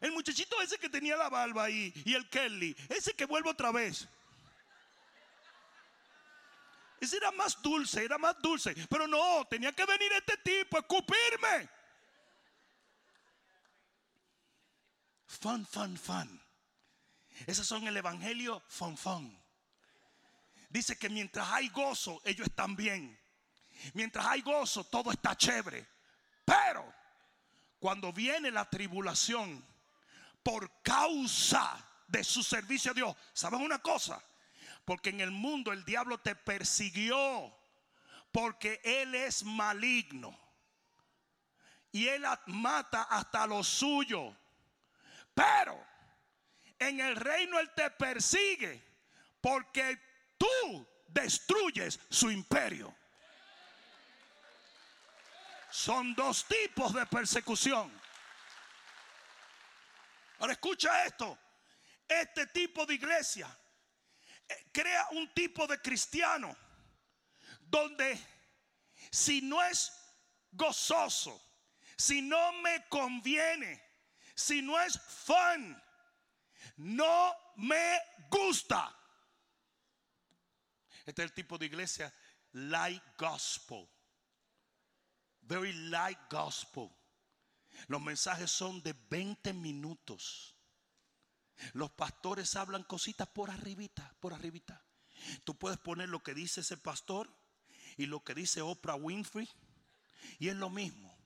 El 0.00 0.12
muchachito 0.12 0.60
ese 0.60 0.78
que 0.78 0.88
tenía 0.88 1.16
la 1.16 1.28
barba 1.28 1.64
ahí 1.64 1.92
y 2.04 2.14
el 2.14 2.28
Kelly, 2.28 2.76
ese 2.88 3.14
que 3.14 3.24
vuelve 3.24 3.50
otra 3.50 3.72
vez. 3.72 4.08
Ese 7.00 7.16
era 7.16 7.30
más 7.32 7.60
dulce, 7.62 8.04
era 8.04 8.18
más 8.18 8.40
dulce. 8.40 8.74
Pero 8.88 9.06
no, 9.06 9.46
tenía 9.46 9.72
que 9.72 9.84
venir 9.84 10.12
este 10.12 10.36
tipo 10.38 10.76
a 10.76 10.80
escupirme. 10.80 11.68
Fun, 15.26 15.66
fun, 15.66 15.96
fun. 15.96 16.42
Esos 17.46 17.66
son 17.66 17.86
el 17.86 17.96
evangelio 17.96 18.62
fun, 18.66 18.96
fun. 18.96 19.38
Dice 20.68 20.98
que 20.98 21.08
mientras 21.08 21.48
hay 21.50 21.68
gozo, 21.68 22.20
ellos 22.24 22.46
están 22.48 22.74
bien. 22.74 23.18
Mientras 23.94 24.26
hay 24.26 24.42
gozo, 24.42 24.84
todo 24.84 25.10
está 25.12 25.36
chévere. 25.36 25.86
Pero 26.44 26.92
cuando 27.78 28.12
viene 28.12 28.50
la 28.50 28.68
tribulación 28.68 29.64
por 30.42 30.82
causa 30.82 31.84
de 32.06 32.24
su 32.24 32.42
servicio 32.42 32.90
a 32.90 32.94
Dios, 32.94 33.16
¿saben 33.32 33.60
una 33.60 33.78
cosa? 33.78 34.22
Porque 34.88 35.10
en 35.10 35.20
el 35.20 35.30
mundo 35.30 35.70
el 35.70 35.84
diablo 35.84 36.16
te 36.16 36.34
persiguió. 36.34 37.54
Porque 38.32 38.80
él 38.82 39.14
es 39.14 39.44
maligno. 39.44 40.34
Y 41.92 42.08
él 42.08 42.24
mata 42.46 43.02
hasta 43.02 43.46
lo 43.46 43.62
suyo. 43.62 44.34
Pero 45.34 45.78
en 46.78 47.00
el 47.00 47.16
reino 47.16 47.58
él 47.58 47.70
te 47.74 47.90
persigue. 47.90 48.82
Porque 49.42 50.00
tú 50.38 50.88
destruyes 51.06 52.00
su 52.08 52.30
imperio. 52.30 52.96
Son 55.70 56.14
dos 56.14 56.46
tipos 56.46 56.94
de 56.94 57.04
persecución. 57.04 57.92
Ahora 60.38 60.54
escucha 60.54 61.04
esto. 61.04 61.38
Este 62.08 62.46
tipo 62.46 62.86
de 62.86 62.94
iglesia 62.94 63.54
crea 64.72 65.08
un 65.12 65.32
tipo 65.34 65.66
de 65.66 65.78
cristiano 65.78 66.56
donde 67.60 68.18
si 69.10 69.40
no 69.42 69.62
es 69.62 69.92
gozoso, 70.52 71.40
si 71.96 72.22
no 72.22 72.52
me 72.62 72.86
conviene, 72.88 73.82
si 74.34 74.62
no 74.62 74.80
es 74.80 74.98
fun, 74.98 75.80
no 76.76 77.34
me 77.56 77.98
gusta. 78.30 78.94
Este 81.04 81.22
es 81.22 81.30
el 81.30 81.34
tipo 81.34 81.58
de 81.58 81.66
iglesia 81.66 82.12
light 82.52 83.02
gospel. 83.16 83.88
Very 85.42 85.72
light 85.72 86.18
gospel. 86.30 86.90
Los 87.86 88.00
mensajes 88.02 88.50
son 88.50 88.82
de 88.82 88.94
20 89.08 89.52
minutos. 89.54 90.54
Los 91.72 91.90
pastores 91.90 92.56
hablan 92.56 92.84
cositas 92.84 93.28
por 93.28 93.50
arribita, 93.50 94.14
por 94.20 94.32
arribita. 94.32 94.84
Tú 95.44 95.58
puedes 95.58 95.78
poner 95.78 96.08
lo 96.08 96.22
que 96.22 96.34
dice 96.34 96.60
ese 96.60 96.76
pastor 96.76 97.28
y 97.96 98.06
lo 98.06 98.22
que 98.22 98.34
dice 98.34 98.62
Oprah 98.62 98.94
Winfrey 98.94 99.48
y 100.38 100.48
es 100.48 100.56
lo 100.56 100.70
mismo. 100.70 101.16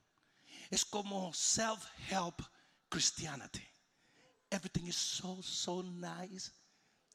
Es 0.70 0.84
como 0.84 1.32
self-help 1.34 2.40
Christianity. 2.88 3.66
Everything 4.50 4.86
is 4.86 4.96
so, 4.96 5.42
so 5.42 5.82
nice. 5.82 6.50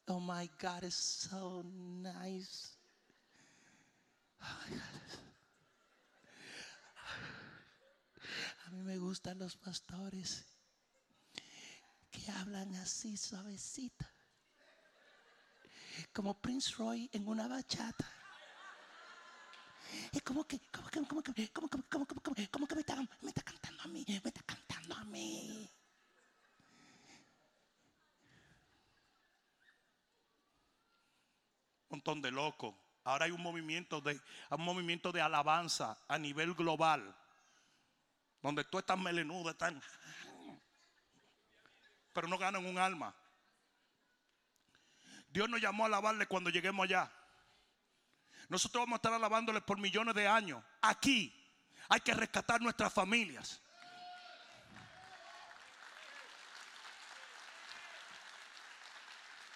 Oh 0.06 0.20
my 0.20 0.48
God, 0.60 0.84
it's 0.84 1.28
so 1.30 1.62
nice. 1.64 2.78
A 8.66 8.70
mí 8.70 8.82
me 8.82 8.98
gustan 8.98 9.38
los 9.38 9.56
pastores 9.56 10.44
que 12.10 12.30
hablan 12.30 12.74
así 12.76 13.16
suavecito. 13.16 14.06
Como 16.12 16.40
Prince 16.40 16.74
Roy 16.76 17.08
en 17.12 17.26
una 17.26 17.48
bachata. 17.48 18.10
Es 20.12 20.22
como 20.22 20.44
que, 20.44 20.60
como 20.70 20.88
que, 20.88 21.00
como 21.06 21.22
que, 21.22 21.48
como 21.50 21.68
que, 21.68 21.82
como 21.88 22.06
que, 22.34 22.48
como 22.48 22.66
me, 22.74 22.80
está, 22.80 22.96
me 23.20 23.28
está 23.28 23.42
cantando 23.42 23.82
a 23.82 23.86
mí, 23.88 24.04
me 24.06 24.16
está 24.16 24.42
cantando 24.42 24.94
a 24.94 25.04
mí. 25.04 25.68
Un 31.88 31.96
montón 31.96 32.20
de 32.20 32.30
locos. 32.30 32.74
Ahora 33.04 33.24
hay 33.24 33.30
un 33.30 33.42
movimiento 33.42 34.00
de, 34.02 34.20
un 34.50 34.64
movimiento 34.64 35.10
de 35.10 35.22
alabanza 35.22 35.98
a 36.06 36.18
nivel 36.18 36.54
global. 36.54 37.16
Donde 38.42 38.64
tú 38.64 38.78
estás 38.78 38.98
melenudo, 38.98 39.50
están, 39.50 39.82
pero 42.18 42.26
no 42.26 42.36
ganan 42.36 42.66
un 42.66 42.78
alma. 42.78 43.14
Dios 45.28 45.48
nos 45.48 45.60
llamó 45.60 45.84
a 45.84 45.86
alabarle 45.86 46.26
cuando 46.26 46.50
lleguemos 46.50 46.82
allá. 46.82 47.08
Nosotros 48.48 48.82
vamos 48.82 48.94
a 48.94 48.96
estar 48.96 49.12
alabándole 49.12 49.60
por 49.60 49.78
millones 49.78 50.16
de 50.16 50.26
años. 50.26 50.60
Aquí 50.82 51.32
hay 51.88 52.00
que 52.00 52.12
rescatar 52.14 52.60
nuestras 52.60 52.92
familias. 52.92 53.62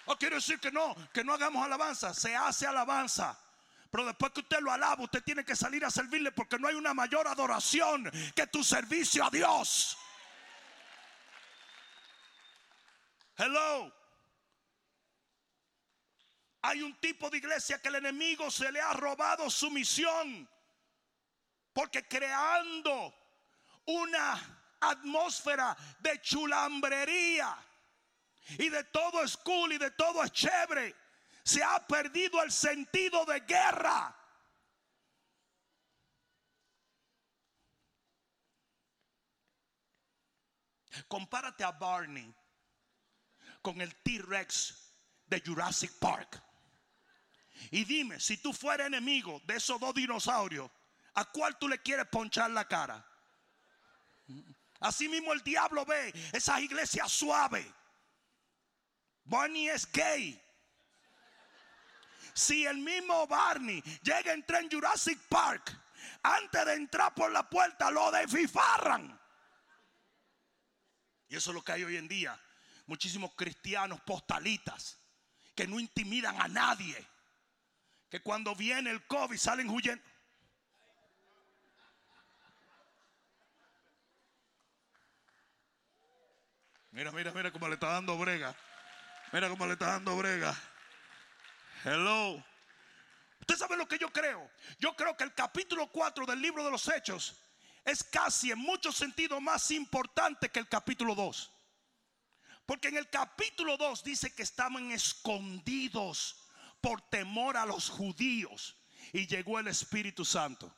O 0.05 0.17
quiero 0.17 0.37
decir 0.37 0.61
que 0.61 0.71
no, 0.71 0.95
que 1.13 1.25
no 1.25 1.35
hagamos 1.35 1.65
alabanza. 1.65 2.15
Se 2.15 2.37
hace 2.37 2.65
alabanza. 2.65 3.37
Pero 3.91 4.07
después 4.07 4.31
que 4.31 4.41
usted 4.43 4.61
lo 4.61 4.71
alaba, 4.71 5.03
usted 5.03 5.25
tiene 5.25 5.45
que 5.45 5.57
salir 5.57 5.85
a 5.85 5.91
servirle 5.91 6.31
porque 6.31 6.61
no 6.61 6.69
hay 6.69 6.77
una 6.77 6.95
mayor 6.95 7.27
adoración 7.27 8.09
que 8.37 8.47
tu 8.47 8.63
servicio 8.63 9.25
a 9.25 9.31
Dios. 9.31 9.99
Hello. 13.37 13.93
Hay 16.63 16.83
un 16.83 16.95
tipo 17.01 17.29
de 17.29 17.39
iglesia 17.39 17.81
que 17.81 17.89
el 17.89 17.97
enemigo 17.97 18.51
se 18.51 18.71
le 18.71 18.81
ha 18.81 18.93
robado 18.93 19.51
su 19.51 19.71
misión. 19.71 20.49
Porque 21.73 22.07
creando 22.07 23.15
una 23.87 24.77
atmósfera 24.81 25.77
de 26.01 26.21
chulambrería 26.21 27.57
y 28.59 28.69
de 28.69 28.85
todo 28.85 29.23
es 29.23 29.37
cool 29.39 29.73
y 29.73 29.79
de 29.79 29.91
todo 29.93 30.23
es 30.23 30.31
chévere, 30.33 30.95
se 31.43 31.63
ha 31.63 31.85
perdido 31.87 32.43
el 32.43 32.53
sentido 32.53 33.25
de 33.25 33.41
guerra. 33.41 34.15
Compárate 41.09 41.65
a 41.65 41.73
Barney 41.73 42.33
con 43.63 43.81
el 43.81 43.95
T-Rex 44.03 44.93
de 45.27 45.41
Jurassic 45.41 45.93
Park. 45.99 46.43
Y 47.71 47.85
dime, 47.85 48.19
si 48.21 48.37
tú 48.39 48.53
fueras 48.53 48.89
enemigo 48.89 49.41
de 49.45 49.57
esos 49.57 49.79
dos 49.81 49.95
dinosaurios, 49.95 50.71
¿a 51.15 51.25
cuál 51.27 51.59
tú 51.59 51.69
le 51.69 51.79
quieres 51.79 52.07
ponchar 52.09 52.51
la 52.51 52.67
cara? 52.67 53.07
Así 54.81 55.09
mismo 55.09 55.33
el 55.33 55.43
diablo 55.43 55.85
ve 55.85 56.13
esas 56.33 56.61
iglesias 56.61 57.11
suaves. 57.11 57.67
Barney 59.25 59.69
es 59.69 59.91
gay. 59.93 60.41
Si 62.35 62.67
el 62.67 62.79
mismo 62.79 63.27
Barney 63.27 63.81
llega 64.03 64.33
a 64.33 64.35
entrar 64.35 64.63
en 64.63 64.71
Jurassic 64.71 65.19
Park, 65.29 65.79
antes 66.23 66.67
de 66.67 66.75
entrar 66.75 67.15
por 67.15 67.31
la 67.31 67.49
puerta 67.49 67.91
lo 67.91 68.11
desfifarran. 68.11 69.19
Y 71.29 71.37
eso 71.37 71.51
es 71.51 71.55
lo 71.55 71.63
que 71.63 71.73
hay 71.73 71.85
hoy 71.85 71.97
en 71.97 72.09
día. 72.09 72.39
Muchísimos 72.87 73.33
cristianos 73.35 74.01
postalitas 74.01 74.99
que 75.55 75.67
no 75.67 75.79
intimidan 75.79 76.41
a 76.41 76.49
nadie 76.49 76.97
que 78.11 78.21
cuando 78.21 78.55
viene 78.55 78.91
el 78.91 79.07
COVID 79.07 79.39
salen 79.39 79.71
huyendo. 79.71 80.05
Mira, 86.91 87.11
mira, 87.11 87.33
mira 87.33 87.51
cómo 87.51 87.69
le 87.69 87.75
está 87.75 87.89
dando 87.89 88.19
brega. 88.19 88.55
Mira 89.33 89.49
cómo 89.49 89.67
le 89.67 89.73
está 89.73 89.87
dando 89.87 90.15
brega. 90.15 90.55
Hello. 91.85 92.45
Usted 93.41 93.57
sabe 93.57 93.79
lo 93.79 93.89
que 93.89 93.99
yo 93.99 94.13
creo. 94.13 94.51
Yo 94.79 94.95
creo 94.95 95.17
que 95.17 95.25
el 95.25 95.33
capítulo 95.33 95.87
4 95.87 96.27
del 96.27 96.43
libro 96.43 96.63
de 96.65 96.71
los 96.71 96.87
Hechos 96.89 97.35
es 97.85 98.05
casi 98.05 98.51
en 98.51 98.59
muchos 98.59 98.95
sentidos 98.95 99.41
más 99.41 99.71
importante 99.71 100.51
que 100.51 100.61
el 100.61 100.69
capítulo 100.69 101.15
2. 101.15 101.52
Porque 102.67 102.89
en 102.89 102.97
el 102.97 103.11
capítulo 103.11 103.77
2 103.77 104.05
dice 104.05 104.35
que 104.35 104.43
estaban 104.43 104.91
escondidos 104.93 106.49
por 106.81 107.01
temor 107.03 107.57
a 107.57 107.67
los 107.67 107.89
judíos 107.89 108.77
y 109.13 109.27
llegó 109.27 109.59
el 109.59 109.69
Espíritu 109.69 110.25
Santo. 110.25 110.75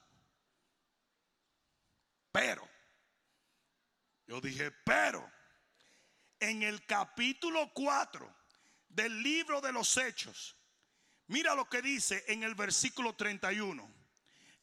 Pero, 2.32 2.68
yo 4.26 4.40
dije, 4.40 4.70
pero, 4.84 5.30
en 6.40 6.62
el 6.62 6.84
capítulo 6.84 7.70
4 7.72 8.34
del 8.88 9.22
libro 9.22 9.60
de 9.60 9.72
los 9.72 9.96
Hechos, 9.96 10.56
mira 11.26 11.54
lo 11.54 11.68
que 11.68 11.80
dice 11.80 12.24
en 12.28 12.42
el 12.42 12.54
versículo 12.54 13.14
31. 13.14 13.88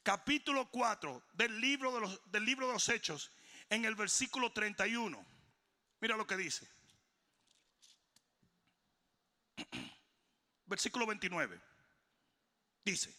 Capítulo 0.03 0.69
4 0.69 1.23
del 1.34 1.62
libro 1.62 1.93
de 1.93 2.01
los, 2.01 2.31
del 2.31 2.43
libro 2.43 2.67
de 2.67 2.73
los 2.73 2.89
Hechos, 2.89 3.31
en 3.69 3.86
el 3.86 3.95
versículo 3.95 4.51
31. 4.51 5.25
Mira 6.01 6.17
lo 6.17 6.27
que 6.27 6.36
dice. 6.36 6.67
versículo 10.65 11.06
29. 11.06 11.60
Dice, 12.84 13.13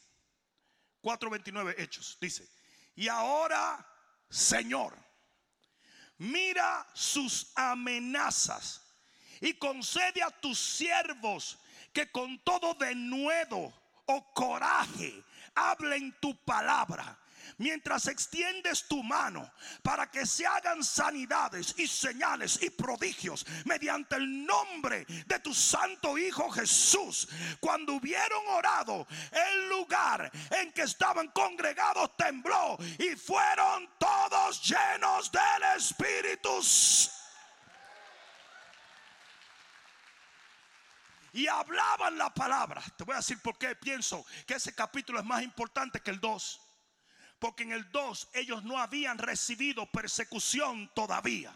4.29 1.02 1.74
Hechos, 1.78 2.18
dice, 2.20 2.48
y 2.94 3.08
ahora, 3.08 3.86
Señor, 4.28 4.96
mira 6.18 6.86
sus 6.94 7.52
amenazas 7.54 8.82
y 9.40 9.54
concede 9.54 10.22
a 10.22 10.30
tus 10.30 10.58
siervos 10.58 11.58
que 11.92 12.10
con 12.10 12.38
todo 12.44 12.74
denuedo 12.74 13.72
o 14.06 14.32
coraje 14.34 15.24
hablen 15.54 16.16
tu 16.20 16.36
palabra 16.44 17.18
mientras 17.58 18.06
extiendes 18.06 18.86
tu 18.88 19.02
mano 19.02 19.50
para 19.82 20.10
que 20.10 20.26
se 20.26 20.46
hagan 20.46 20.82
sanidades 20.82 21.74
y 21.78 21.86
señales 21.86 22.62
y 22.62 22.70
prodigios 22.70 23.46
mediante 23.64 24.16
el 24.16 24.46
nombre 24.46 25.04
de 25.26 25.38
tu 25.40 25.54
santo 25.54 26.18
Hijo 26.18 26.50
Jesús. 26.50 27.28
Cuando 27.60 27.94
hubieron 27.94 28.46
orado, 28.48 29.06
el 29.30 29.68
lugar 29.68 30.30
en 30.50 30.72
que 30.72 30.82
estaban 30.82 31.28
congregados 31.28 32.16
tembló 32.16 32.76
y 32.98 33.16
fueron 33.16 33.88
todos 33.98 34.62
llenos 34.62 35.30
del 35.30 35.76
Espíritu. 35.76 36.60
y 41.32 41.46
hablaban 41.46 42.18
la 42.18 42.32
palabra. 42.32 42.82
Te 42.96 43.04
voy 43.04 43.14
a 43.14 43.18
decir 43.18 43.40
por 43.40 43.56
qué 43.56 43.74
pienso 43.74 44.24
que 44.46 44.54
ese 44.54 44.74
capítulo 44.74 45.18
es 45.18 45.24
más 45.24 45.42
importante 45.42 46.00
que 46.00 46.10
el 46.10 46.20
2. 46.20 46.60
Porque 47.42 47.64
en 47.64 47.72
el 47.72 47.90
2 47.90 48.28
ellos 48.34 48.62
no 48.62 48.78
habían 48.78 49.18
recibido 49.18 49.84
persecución 49.86 50.88
todavía. 50.94 51.52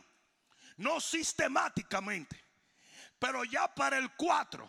No 0.78 0.98
sistemáticamente. 0.98 2.44
Pero 3.20 3.44
ya 3.44 3.72
para 3.72 3.96
el 3.96 4.12
4 4.16 4.68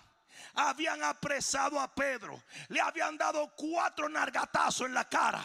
habían 0.53 1.01
apresado 1.01 1.79
a 1.79 1.91
Pedro. 1.95 2.43
Le 2.67 2.79
habían 2.79 3.17
dado 3.17 3.51
cuatro 3.55 4.07
nargatazos 4.07 4.85
en 4.85 4.93
la 4.93 5.09
cara. 5.09 5.43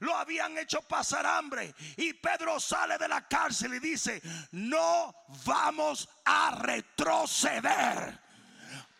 lo 0.00 0.16
habían 0.16 0.58
hecho 0.58 0.82
pasar 0.82 1.24
hambre. 1.24 1.72
Y 1.98 2.14
Pedro 2.14 2.58
sale 2.58 2.98
de 2.98 3.06
la 3.06 3.28
cárcel 3.28 3.74
y 3.74 3.78
dice, 3.78 4.20
no 4.50 5.14
vamos 5.46 6.08
a 6.24 6.50
retroceder. 6.50 8.20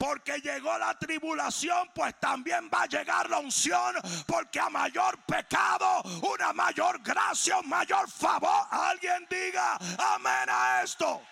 Porque 0.02 0.40
llegó 0.40 0.76
la 0.78 0.98
tribulación, 0.98 1.88
pues 1.94 2.18
también 2.18 2.68
va 2.74 2.82
a 2.82 2.86
llegar 2.86 3.30
la 3.30 3.38
unción. 3.38 3.94
Porque 4.26 4.58
a 4.58 4.68
mayor 4.68 5.24
pecado, 5.24 6.02
una 6.28 6.52
mayor 6.52 7.00
gracia, 7.00 7.58
un 7.58 7.68
mayor 7.68 8.10
favor. 8.10 8.66
Alguien 8.68 9.24
diga 9.30 9.76
amén 10.14 10.48
a 10.48 10.82
esto. 10.82 11.22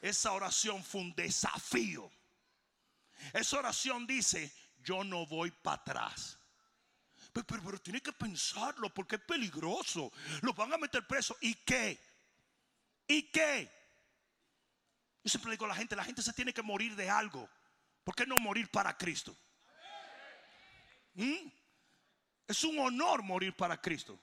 Esa 0.00 0.30
oración 0.30 0.84
fue 0.84 1.00
un 1.00 1.14
desafío. 1.16 2.08
Esa 3.32 3.58
oración 3.58 4.06
dice, 4.06 4.54
yo 4.84 5.02
no 5.02 5.26
voy 5.26 5.50
para 5.50 5.74
atrás. 5.74 6.38
Pero, 7.32 7.44
pero, 7.64 7.80
tiene 7.80 8.00
que 8.00 8.12
pensarlo 8.12 8.94
porque 8.94 9.16
es 9.16 9.22
peligroso. 9.22 10.12
Lo 10.42 10.52
van 10.52 10.72
a 10.72 10.78
meter 10.78 11.04
preso. 11.04 11.36
¿Y 11.40 11.56
qué? 11.56 12.00
¿Y 13.08 13.24
qué? 13.32 13.83
Yo 15.24 15.30
siempre 15.30 15.52
digo 15.52 15.64
a 15.64 15.68
la 15.68 15.74
gente, 15.74 15.96
la 15.96 16.04
gente 16.04 16.22
se 16.22 16.34
tiene 16.34 16.52
que 16.52 16.62
morir 16.62 16.94
de 16.94 17.08
algo. 17.08 17.48
¿Por 18.04 18.14
qué 18.14 18.26
no 18.26 18.38
morir 18.38 18.70
para 18.70 18.94
Cristo? 18.94 19.34
¿Mm? 21.14 21.48
Es 22.46 22.62
un 22.62 22.78
honor 22.78 23.22
morir 23.22 23.56
para 23.56 23.80
Cristo. 23.80 24.20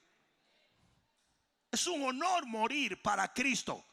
Es 1.72 1.86
un 1.88 2.04
honor 2.04 2.46
morir 2.46 3.02
para 3.02 3.32
Cristo. 3.32 3.84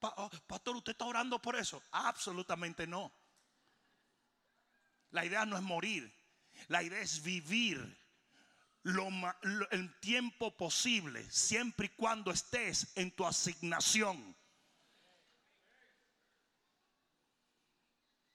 Oh, 0.00 0.30
pastor, 0.48 0.76
¿usted 0.76 0.92
está 0.92 1.04
orando 1.04 1.40
por 1.40 1.54
eso? 1.54 1.80
Absolutamente 1.92 2.88
no. 2.88 3.12
La 5.10 5.24
idea 5.24 5.46
no 5.46 5.56
es 5.56 5.62
morir. 5.62 6.12
La 6.66 6.82
idea 6.82 7.00
es 7.00 7.22
vivir 7.22 7.98
lo, 8.82 9.08
el 9.70 10.00
tiempo 10.00 10.56
posible, 10.56 11.28
siempre 11.30 11.86
y 11.86 11.90
cuando 11.90 12.30
estés 12.30 12.92
en 12.94 13.10
tu 13.10 13.26
asignación. 13.26 14.36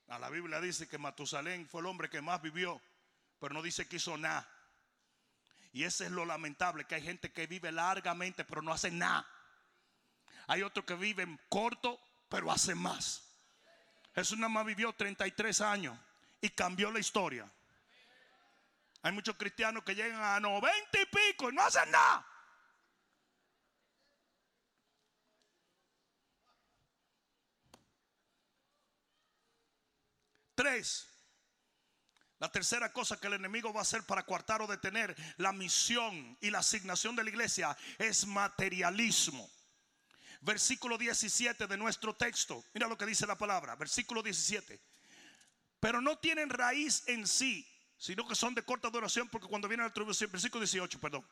A 0.07 0.19
la 0.19 0.29
Biblia 0.29 0.61
dice 0.61 0.87
que 0.87 0.97
Matusalén 0.97 1.67
fue 1.67 1.81
el 1.81 1.87
hombre 1.87 2.09
que 2.09 2.21
más 2.21 2.41
vivió, 2.41 2.79
pero 3.39 3.53
no 3.53 3.61
dice 3.61 3.87
que 3.87 3.95
hizo 3.95 4.17
nada. 4.17 4.47
Y 5.73 5.83
ese 5.83 6.05
es 6.05 6.11
lo 6.11 6.25
lamentable, 6.25 6.85
que 6.85 6.95
hay 6.95 7.01
gente 7.01 7.33
que 7.33 7.47
vive 7.47 7.71
largamente, 7.71 8.45
pero 8.45 8.61
no 8.61 8.71
hace 8.71 8.91
nada. 8.91 9.27
Hay 10.47 10.61
otros 10.61 10.85
que 10.85 10.95
viven 10.95 11.39
corto, 11.49 11.99
pero 12.29 12.51
hacen 12.51 12.77
más. 12.77 13.23
Jesús 14.13 14.37
nada 14.37 14.49
más 14.49 14.65
vivió 14.65 14.93
33 14.93 15.59
años 15.61 15.99
y 16.39 16.49
cambió 16.49 16.91
la 16.91 16.99
historia. 16.99 17.51
Hay 19.05 19.11
muchos 19.11 19.35
cristianos 19.35 19.83
que 19.83 19.93
llegan 19.93 20.19
a 20.19 20.39
90 20.39 20.99
y 20.99 21.05
pico 21.05 21.51
y 21.51 21.53
no 21.53 21.61
hacen 21.61 21.91
nada. 21.91 22.25
Tres. 30.55 31.07
La 32.39 32.51
tercera 32.51 32.91
cosa 32.91 33.19
que 33.19 33.27
el 33.27 33.33
enemigo 33.33 33.71
va 33.71 33.81
a 33.81 33.83
hacer 33.83 34.01
para 34.07 34.25
coartar 34.25 34.63
o 34.63 34.67
detener 34.67 35.15
la 35.37 35.53
misión 35.53 36.35
y 36.41 36.49
la 36.49 36.57
asignación 36.57 37.15
de 37.15 37.25
la 37.25 37.29
iglesia 37.29 37.77
es 37.99 38.25
materialismo. 38.25 39.47
Versículo 40.41 40.97
17 40.97 41.67
de 41.67 41.77
nuestro 41.77 42.15
texto. 42.15 42.65
Mira 42.73 42.87
lo 42.87 42.97
que 42.97 43.05
dice 43.05 43.27
la 43.27 43.37
palabra. 43.37 43.75
Versículo 43.75 44.23
17. 44.23 44.81
Pero 45.79 46.01
no 46.01 46.17
tienen 46.17 46.49
raíz 46.49 47.03
en 47.05 47.27
sí, 47.27 47.71
sino 47.97 48.27
que 48.27 48.35
son 48.35 48.53
de 48.53 48.63
corta 48.63 48.89
duración, 48.89 49.29
porque 49.29 49.47
cuando 49.47 49.67
viene 49.67 49.89
tribulación, 49.89 50.31
versículo 50.31 50.61
18, 50.61 50.99
perdón. 50.99 51.25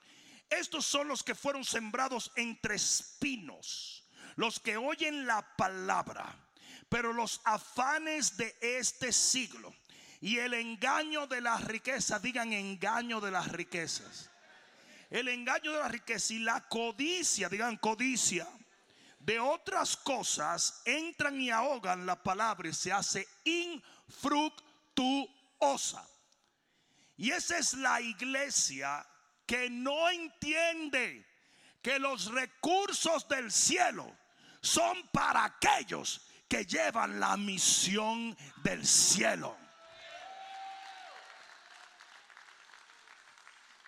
Estos 0.50 0.86
son 0.86 1.08
los 1.08 1.24
que 1.24 1.36
fueron 1.36 1.64
sembrados 1.64 2.32
entre 2.36 2.76
espinos, 2.76 4.04
los 4.36 4.60
que 4.60 4.78
oyen 4.78 5.26
la 5.26 5.56
palabra, 5.56 6.38
pero 6.90 7.14
los 7.14 7.42
afanes 7.46 8.38
de 8.38 8.56
este 8.62 9.12
siglo 9.12 9.74
y 10.22 10.38
el 10.38 10.54
engaño 10.54 11.28
de 11.28 11.42
las 11.42 11.64
riquezas, 11.66 12.22
digan 12.22 12.54
engaño 12.54 13.20
de 13.20 13.32
las 13.32 13.52
riquezas. 13.52 14.30
El 15.10 15.28
engaño 15.28 15.74
de 15.74 15.80
la 15.80 15.90
riqueza 15.90 16.34
y 16.34 16.40
la 16.40 16.68
codicia, 16.70 17.50
digan 17.50 17.78
codicia, 17.78 18.48
de 19.20 19.40
otras 19.40 19.98
cosas 19.98 20.82
entran 20.86 21.40
y 21.40 21.50
ahogan 21.50 22.06
la 22.06 22.22
palabra 22.22 22.70
y 22.70 22.74
se 22.74 22.92
hace 22.92 23.28
infructuosa. 23.44 26.08
Y 27.24 27.32
esa 27.32 27.58
es 27.58 27.76
la 27.76 28.02
iglesia 28.02 29.08
que 29.46 29.70
no 29.70 30.10
entiende 30.10 31.26
que 31.82 31.98
los 31.98 32.26
recursos 32.26 33.26
del 33.30 33.50
cielo 33.50 34.14
son 34.60 35.08
para 35.08 35.46
aquellos 35.46 36.28
que 36.50 36.66
llevan 36.66 37.22
la 37.22 37.38
misión 37.38 38.36
del 38.62 38.86
cielo. 38.86 39.58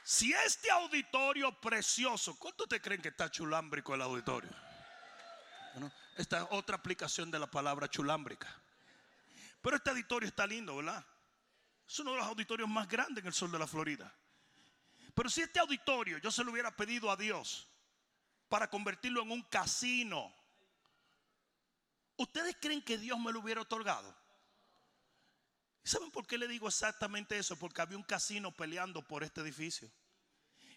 Si 0.06 0.32
este 0.32 0.72
auditorio 0.72 1.60
precioso, 1.60 2.40
¿cuánto 2.40 2.66
te 2.68 2.80
creen 2.80 3.02
que 3.02 3.10
está 3.10 3.30
chulámbrico 3.30 3.94
el 3.96 4.02
auditorio? 4.02 4.52
Esta 6.16 6.38
es 6.38 6.48
otra 6.52 6.78
aplicación 6.78 7.30
de 7.30 7.40
la 7.40 7.48
palabra 7.48 7.90
chulámbrica. 7.90 8.48
Pero 9.62 9.76
este 9.76 9.90
auditorio 9.90 10.30
está 10.30 10.48
lindo, 10.48 10.78
¿verdad? 10.78 11.06
Es 11.88 12.00
uno 12.00 12.12
de 12.12 12.18
los 12.18 12.28
auditorios 12.28 12.68
más 12.68 12.88
grandes 12.88 13.24
en 13.24 13.28
el 13.28 13.34
sur 13.34 13.50
de 13.52 13.60
la 13.60 13.68
Florida. 13.68 14.14
Pero 15.14 15.30
si 15.30 15.42
este 15.42 15.60
auditorio 15.60 16.18
yo 16.18 16.32
se 16.32 16.44
lo 16.44 16.52
hubiera 16.52 16.76
pedido 16.76 17.10
a 17.10 17.16
Dios 17.16 17.68
para 18.50 18.70
convertirlo 18.70 19.22
en 19.22 19.32
un 19.32 19.42
casino, 19.44 20.34
¿ustedes 22.18 22.58
creen 22.60 22.82
que 22.82 22.98
Dios 22.98 23.20
me 23.20 23.32
lo 23.32 23.40
hubiera 23.40 23.62
otorgado? 23.62 24.16
¿Saben 25.84 26.10
por 26.10 26.26
qué 26.26 26.38
le 26.38 26.48
digo 26.48 26.68
exactamente 26.68 27.38
eso? 27.38 27.56
Porque 27.58 27.82
había 27.82 27.98
un 27.98 28.04
casino 28.04 28.52
peleando 28.52 29.08
por 29.08 29.24
este 29.24 29.42
edificio. 29.42 29.90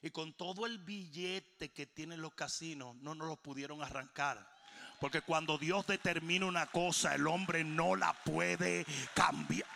Y 0.02 0.10
con 0.10 0.34
todo 0.34 0.66
el 0.66 0.78
billete 0.78 1.72
que 1.72 1.86
tienen 1.86 2.20
los 2.20 2.34
casinos, 2.34 2.94
no 2.96 3.14
nos 3.14 3.26
lo 3.26 3.36
pudieron 3.36 3.82
arrancar. 3.82 4.48
Porque 5.00 5.22
cuando 5.22 5.58
Dios 5.58 5.86
determina 5.86 6.46
una 6.46 6.66
cosa, 6.66 7.14
el 7.14 7.26
hombre 7.26 7.64
no 7.64 7.96
la 7.96 8.12
puede 8.22 8.84
cambiar. 9.14 9.66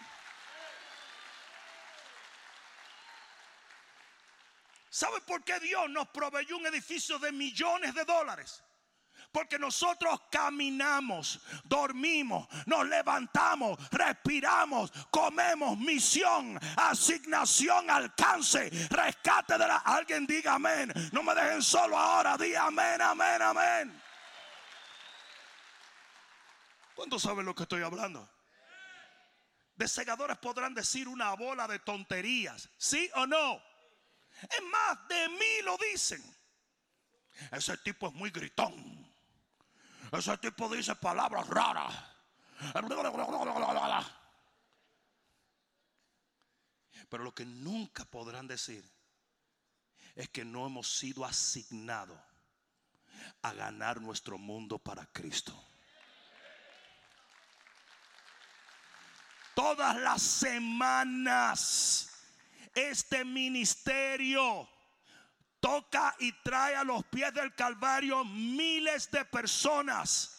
¿Sabe 4.93 5.23
por 5.23 5.43
qué 5.43 5.59
Dios 5.59 5.89
nos 5.89 6.07
proveyó 6.09 6.59
un 6.59 6.67
edificio 6.67 7.19
de 7.19 7.33
millones 7.33 7.95
de 7.95 8.05
dólares? 8.05 8.63
Porque 9.33 9.59
nosotros 9.59 10.21
caminamos, 10.31 11.41
dormimos, 11.65 12.47
nos 12.67 12.87
levantamos, 12.87 13.79
respiramos, 13.91 14.93
comemos, 15.11 15.79
misión, 15.79 16.61
asignación, 16.77 17.89
alcance, 17.89 18.69
rescate 18.91 19.57
de 19.57 19.67
la... 19.67 19.79
Alguien 19.79 20.27
diga 20.27 20.57
amén. 20.57 20.93
No 21.11 21.23
me 21.23 21.35
dejen 21.35 21.63
solo 21.63 21.97
ahora. 21.97 22.37
Diga 22.37 22.67
amén, 22.67 23.01
amén, 23.01 23.41
amén. 23.41 24.03
¿Cuántos 26.95 27.23
saben 27.23 27.47
lo 27.47 27.55
que 27.55 27.63
estoy 27.63 27.83
hablando? 27.83 28.29
De 29.75 29.89
segadores 29.89 30.37
podrán 30.37 30.75
decir 30.75 31.09
una 31.09 31.33
bola 31.33 31.67
de 31.67 31.79
tonterías, 31.79 32.69
¿sí 32.77 33.11
o 33.15 33.27
no? 33.27 33.72
Es 34.43 34.63
más, 34.71 35.09
de 35.09 35.29
mí 35.29 35.63
lo 35.65 35.77
dicen. 35.79 36.23
Ese 37.51 37.77
tipo 37.79 38.09
es 38.09 38.15
muy 38.15 38.31
gritón. 38.31 39.13
Ese 40.13 40.37
tipo 40.39 40.69
dice 40.69 40.95
palabras 40.97 41.47
raras. 41.49 41.95
Pero 47.09 47.25
lo 47.25 47.35
que 47.35 47.45
nunca 47.45 48.05
podrán 48.05 48.47
decir 48.47 48.85
es 50.15 50.29
que 50.29 50.45
no 50.45 50.67
hemos 50.67 50.99
sido 50.99 51.25
asignados 51.25 52.19
a 53.43 53.53
ganar 53.53 54.01
nuestro 54.01 54.39
mundo 54.39 54.79
para 54.79 55.07
Cristo. 55.07 55.69
Todas 59.55 59.97
las 59.97 60.23
semanas 60.23 62.12
este 62.75 63.25
ministerio 63.25 64.69
toca 65.61 66.15
y 66.19 66.33
trae 66.43 66.75
a 66.75 66.85
los 66.85 67.05
pies 67.05 67.33
del 67.35 67.55
Calvario 67.55 68.25
miles 68.25 69.11
de 69.11 69.25
personas. 69.25 70.39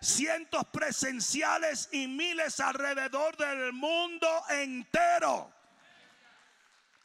Cientos 0.00 0.64
presenciales 0.66 1.88
y 1.92 2.06
miles 2.06 2.60
alrededor 2.60 3.36
del 3.36 3.72
mundo 3.72 4.28
entero. 4.50 5.52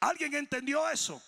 ¿Alguien 0.01 0.35
entendió 0.35 0.89
eso? 0.89 1.21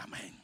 Amén. 0.00 0.39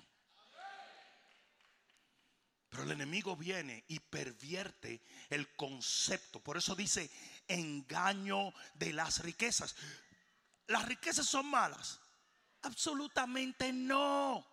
Pero 2.76 2.88
el 2.88 2.92
enemigo 2.92 3.34
viene 3.34 3.84
y 3.88 3.98
pervierte 4.00 5.00
el 5.30 5.56
concepto. 5.56 6.40
Por 6.40 6.58
eso 6.58 6.74
dice 6.74 7.10
engaño 7.48 8.52
de 8.74 8.92
las 8.92 9.20
riquezas. 9.20 9.74
¿Las 10.66 10.84
riquezas 10.84 11.24
son 11.24 11.46
malas? 11.46 11.98
Absolutamente 12.60 13.72
no. 13.72 14.46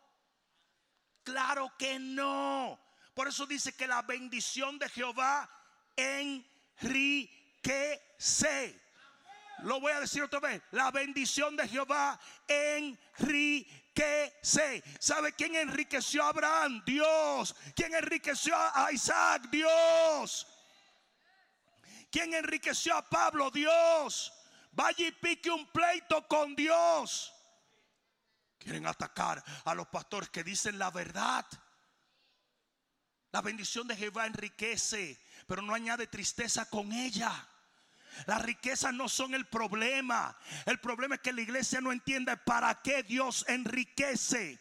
Claro 1.21 1.73
que 1.77 1.99
no. 1.99 2.79
Por 3.13 3.27
eso 3.27 3.45
dice 3.45 3.75
que 3.75 3.87
la 3.87 4.01
bendición 4.03 4.79
de 4.79 4.87
Jehová 4.87 5.49
enriquece. 5.97 7.29
Lo 9.63 9.81
voy 9.81 9.91
a 9.91 9.99
decir 9.99 10.23
otra 10.23 10.39
vez. 10.39 10.61
La 10.71 10.91
bendición 10.91 11.57
de 11.57 11.67
Jehová 11.67 12.17
enriquece. 12.47 13.82
¿Sabe 14.99 15.33
quién 15.33 15.55
enriqueció 15.55 16.23
a 16.23 16.29
Abraham? 16.29 16.83
Dios. 16.85 17.55
¿Quién 17.75 17.93
enriqueció 17.93 18.55
a 18.55 18.91
Isaac? 18.91 19.49
Dios. 19.49 20.47
¿Quién 22.11 22.33
enriqueció 22.33 22.95
a 22.95 23.09
Pablo? 23.09 23.49
Dios. 23.51 24.33
Vaya 24.71 25.07
y 25.07 25.11
pique 25.11 25.49
un 25.49 25.71
pleito 25.71 26.27
con 26.27 26.55
Dios. 26.55 27.33
Quieren 28.57 28.87
atacar 28.87 29.43
a 29.65 29.73
los 29.75 29.87
pastores 29.87 30.29
que 30.29 30.43
dicen 30.43 30.79
la 30.79 30.89
verdad. 30.89 31.45
La 33.31 33.41
bendición 33.41 33.87
de 33.87 33.95
Jehová 33.95 34.25
enriquece, 34.25 35.19
pero 35.47 35.61
no 35.61 35.73
añade 35.73 36.07
tristeza 36.07 36.69
con 36.69 36.91
ella. 36.91 37.47
Las 38.25 38.41
riquezas 38.41 38.93
no 38.93 39.09
son 39.09 39.33
el 39.33 39.45
problema. 39.45 40.37
El 40.65 40.79
problema 40.79 41.15
es 41.15 41.21
que 41.21 41.33
la 41.33 41.41
iglesia 41.41 41.81
no 41.81 41.91
entiende 41.91 42.35
para 42.37 42.81
qué 42.81 43.03
Dios 43.03 43.45
enriquece. 43.47 44.59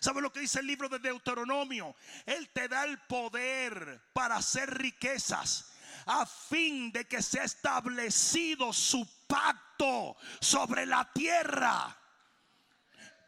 ¿Sabe 0.00 0.20
lo 0.20 0.32
que 0.32 0.40
dice 0.40 0.60
el 0.60 0.66
libro 0.66 0.88
de 0.88 0.98
Deuteronomio? 0.98 1.94
Él 2.24 2.50
te 2.52 2.68
da 2.68 2.84
el 2.84 2.98
poder 3.02 4.02
para 4.12 4.36
hacer 4.36 4.76
riquezas 4.78 5.72
a 6.06 6.26
fin 6.26 6.92
de 6.92 7.06
que 7.06 7.22
sea 7.22 7.44
establecido 7.44 8.72
su 8.72 9.06
pacto 9.26 10.16
sobre 10.40 10.86
la 10.86 11.10
tierra. 11.12 11.96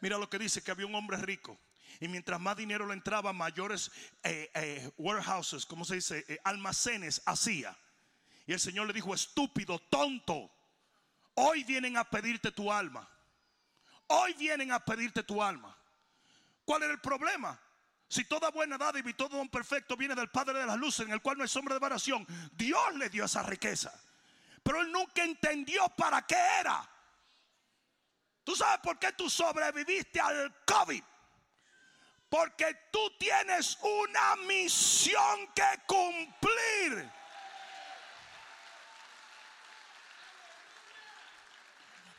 Mira 0.01 0.17
lo 0.17 0.29
que 0.29 0.39
dice 0.39 0.63
que 0.63 0.71
había 0.71 0.85
un 0.85 0.95
hombre 0.95 1.17
rico. 1.17 1.59
Y 1.99 2.07
mientras 2.07 2.39
más 2.39 2.55
dinero 2.55 2.87
le 2.87 2.93
entraba, 2.93 3.33
mayores 3.33 3.91
eh, 4.23 4.49
eh, 4.53 4.91
warehouses, 4.97 5.65
como 5.65 5.83
se 5.83 5.95
dice? 5.95 6.25
Eh, 6.29 6.39
almacenes 6.45 7.21
hacía. 7.25 7.77
Y 8.49 8.53
el 8.53 8.59
Señor 8.59 8.87
le 8.87 8.93
dijo, 8.93 9.13
estúpido, 9.13 9.77
tonto, 9.77 10.49
hoy 11.35 11.63
vienen 11.65 11.97
a 11.97 12.03
pedirte 12.03 12.51
tu 12.51 12.73
alma. 12.73 13.07
Hoy 14.07 14.33
vienen 14.33 14.71
a 14.71 14.83
pedirte 14.83 15.21
tu 15.21 15.43
alma. 15.43 15.77
¿Cuál 16.65 16.81
era 16.81 16.93
el 16.93 16.99
problema? 16.99 17.61
Si 18.07 18.25
toda 18.25 18.49
buena 18.49 18.75
dádiva 18.75 19.07
y 19.07 19.13
todo 19.13 19.37
don 19.37 19.49
perfecto 19.49 19.95
viene 19.95 20.15
del 20.15 20.31
Padre 20.31 20.57
de 20.57 20.65
las 20.65 20.77
luces, 20.77 21.05
en 21.05 21.13
el 21.13 21.21
cual 21.21 21.37
no 21.37 21.43
hay 21.43 21.47
sombra 21.47 21.75
de 21.75 21.79
variación, 21.79 22.25
Dios 22.53 22.95
le 22.95 23.11
dio 23.11 23.25
esa 23.25 23.43
riqueza. 23.43 23.93
Pero 24.63 24.81
él 24.81 24.91
nunca 24.91 25.23
entendió 25.23 25.87
para 25.89 26.25
qué 26.25 26.39
era. 26.59 26.89
¿Tú 28.43 28.55
sabes 28.55 28.79
por 28.79 28.97
qué 28.97 29.11
tú 29.11 29.29
sobreviviste 29.29 30.19
al 30.19 30.55
COVID? 30.65 31.03
Porque 32.27 32.87
tú 32.91 33.11
tienes 33.19 33.77
una 33.83 34.37
misión 34.37 35.53
que 35.53 35.83
cumplir. 35.85 37.19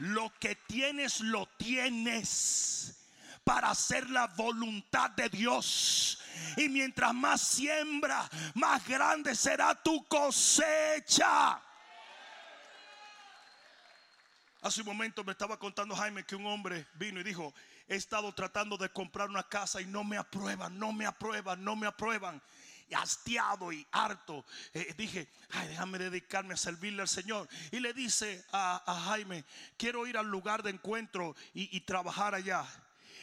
Lo 0.01 0.33
que 0.39 0.55
tienes, 0.55 1.21
lo 1.21 1.47
tienes 1.59 2.97
para 3.45 3.71
hacer 3.71 4.09
la 4.09 4.29
voluntad 4.29 5.11
de 5.11 5.29
Dios. 5.29 6.19
Y 6.57 6.71
mientras 6.71 7.13
más 7.13 7.43
siembra, 7.43 8.27
más 8.55 8.87
grande 8.89 9.35
será 9.35 9.75
tu 9.75 10.03
cosecha. 10.07 11.61
Hace 14.63 14.81
un 14.81 14.87
momento 14.87 15.23
me 15.23 15.33
estaba 15.33 15.59
contando 15.59 15.95
Jaime 15.95 16.25
que 16.25 16.35
un 16.35 16.47
hombre 16.47 16.87
vino 16.95 17.21
y 17.21 17.23
dijo, 17.23 17.53
he 17.87 17.97
estado 17.97 18.33
tratando 18.33 18.79
de 18.79 18.89
comprar 18.89 19.29
una 19.29 19.43
casa 19.43 19.83
y 19.83 19.87
no 19.87 20.03
me 20.03 20.17
aprueban, 20.17 20.79
no 20.79 20.93
me 20.95 21.05
aprueban, 21.05 21.63
no 21.63 21.77
me 21.77 21.87
aprueban. 21.87 22.41
Hastiado 22.95 23.73
y 23.73 23.87
harto, 23.93 24.45
eh, 24.75 24.95
dije, 24.97 25.29
ay, 25.51 25.69
déjame 25.69 25.99
dedicarme 25.99 26.55
a 26.55 26.57
servirle 26.57 27.03
al 27.03 27.09
Señor. 27.09 27.49
Y 27.71 27.81
le 27.81 27.93
dice 27.93 28.45
a, 28.53 28.83
Jaime, 29.07 29.45
quiero 29.77 30.07
ir 30.07 30.19
al 30.19 30.27
lugar 30.27 30.63
de 30.63 30.71
encuentro 30.71 31.35
y, 31.55 31.77
y 31.77 31.81
trabajar 31.81 32.35
allá. 32.35 32.65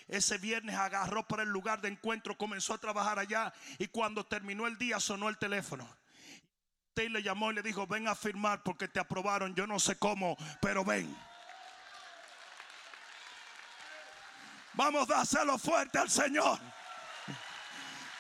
Ese 0.08 0.38
viernes 0.38 0.76
agarró 0.76 1.28
para 1.28 1.44
el 1.44 1.50
lugar 1.50 1.82
de 1.82 1.90
encuentro, 1.90 2.38
comenzó 2.38 2.74
a 2.74 2.78
trabajar 2.78 3.20
allá 3.20 3.54
y 3.78 3.88
cuando 3.88 4.26
terminó 4.26 4.66
el 4.68 4.78
día 4.78 5.00
sonó 5.00 5.28
el 5.28 5.38
teléfono. 5.38 5.88
Y 6.96 7.10
le 7.10 7.22
llamó 7.22 7.52
y 7.52 7.56
le 7.56 7.62
dijo, 7.62 7.86
ven 7.86 8.08
a 8.08 8.16
firmar 8.16 8.64
porque 8.64 8.88
te 8.88 9.00
aprobaron, 9.00 9.54
yo 9.54 9.68
no 9.68 9.80
sé 9.80 9.98
cómo, 9.98 10.36
pero 10.62 10.84
ven. 10.84 11.16
Vamos 14.74 15.10
a 15.12 15.22
hacerlo 15.22 15.58
fuerte 15.58 16.00
al 16.00 16.10
Señor. 16.10 16.60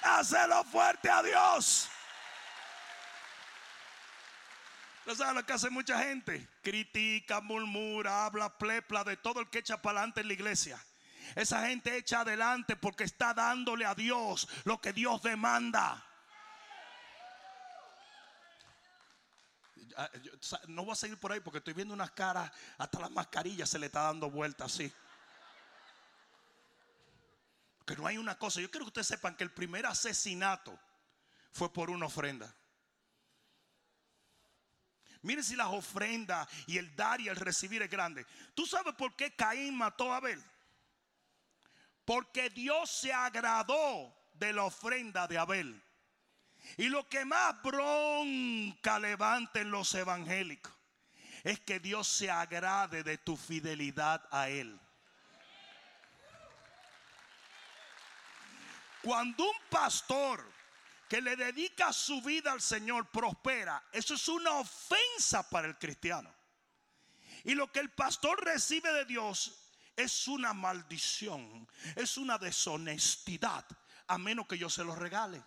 Hacerlo 0.01 0.63
fuerte 0.63 1.09
a 1.09 1.21
Dios. 1.23 1.89
¿No 5.05 5.15
saben 5.15 5.35
lo 5.35 5.45
que 5.45 5.53
hace 5.53 5.69
mucha 5.69 6.03
gente? 6.03 6.49
Critica, 6.61 7.39
murmura, 7.39 8.25
habla, 8.25 8.57
plepla 8.57 9.05
de 9.05 9.15
todo 9.15 9.39
el 9.39 9.49
que 9.49 9.59
echa 9.59 9.81
para 9.81 9.99
adelante 9.99 10.19
en 10.19 10.27
la 10.27 10.33
iglesia. 10.33 10.85
Esa 11.35 11.65
gente 11.65 11.95
echa 11.95 12.21
adelante 12.21 12.75
porque 12.75 13.05
está 13.05 13.33
dándole 13.33 13.85
a 13.85 13.95
Dios 13.95 14.47
lo 14.65 14.81
que 14.81 14.91
Dios 14.91 15.21
demanda. 15.21 16.03
Ah, 19.95 20.09
no 20.67 20.83
voy 20.83 20.91
a 20.91 20.95
seguir 20.95 21.17
por 21.17 21.31
ahí 21.31 21.39
porque 21.39 21.57
estoy 21.59 21.73
viendo 21.73 21.93
unas 21.93 22.11
caras, 22.11 22.51
hasta 22.77 22.99
la 22.99 23.09
mascarilla 23.09 23.65
se 23.65 23.79
le 23.79 23.87
está 23.87 24.03
dando 24.03 24.29
vuelta 24.29 24.65
así. 24.65 24.93
No 27.95 28.07
hay 28.07 28.17
una 28.17 28.37
cosa. 28.37 28.59
Yo 28.59 28.69
quiero 28.69 28.85
que 28.85 28.89
ustedes 28.89 29.07
sepan 29.07 29.35
que 29.35 29.43
el 29.43 29.51
primer 29.51 29.85
asesinato 29.85 30.77
fue 31.51 31.71
por 31.71 31.89
una 31.89 32.07
ofrenda. 32.07 32.53
Miren 35.21 35.43
si 35.43 35.55
las 35.55 35.67
ofrendas 35.67 36.47
y 36.67 36.77
el 36.77 36.95
dar 36.95 37.19
y 37.21 37.27
el 37.27 37.35
recibir 37.35 37.81
es 37.81 37.89
grande. 37.89 38.25
¿Tú 38.53 38.65
sabes 38.65 38.93
por 38.95 39.15
qué 39.15 39.35
Caín 39.35 39.75
mató 39.75 40.13
a 40.13 40.17
Abel? 40.17 40.43
Porque 42.05 42.49
Dios 42.49 42.89
se 42.91 43.11
agradó 43.11 44.15
de 44.33 44.53
la 44.53 44.63
ofrenda 44.63 45.27
de 45.27 45.37
Abel. 45.37 45.83
Y 46.77 46.89
lo 46.89 47.07
que 47.07 47.25
más 47.25 47.61
bronca 47.61 48.99
levanta 48.99 49.61
en 49.61 49.71
los 49.71 49.93
evangélicos 49.95 50.73
es 51.43 51.59
que 51.61 51.79
Dios 51.79 52.07
se 52.07 52.29
agrade 52.29 53.03
de 53.03 53.17
tu 53.17 53.37
fidelidad 53.37 54.27
a 54.31 54.49
Él. 54.49 54.79
Cuando 59.07 59.45
un 59.45 59.55
pastor 59.69 60.43
que 61.07 61.21
le 61.21 61.37
dedica 61.37 61.93
su 61.93 62.21
vida 62.21 62.51
al 62.51 62.59
Señor 62.59 63.09
prospera, 63.09 63.81
eso 63.93 64.15
es 64.15 64.27
una 64.27 64.51
ofensa 64.55 65.49
para 65.49 65.65
el 65.65 65.77
cristiano. 65.77 66.29
Y 67.45 67.55
lo 67.55 67.71
que 67.71 67.79
el 67.79 67.89
pastor 67.89 68.43
recibe 68.43 68.91
de 68.91 69.05
Dios 69.05 69.71
es 69.95 70.27
una 70.27 70.53
maldición, 70.53 71.69
es 71.95 72.17
una 72.17 72.37
deshonestidad, 72.37 73.65
a 74.07 74.17
menos 74.17 74.45
que 74.45 74.57
yo 74.57 74.69
se 74.69 74.83
lo 74.83 74.93
regale. 74.93 75.41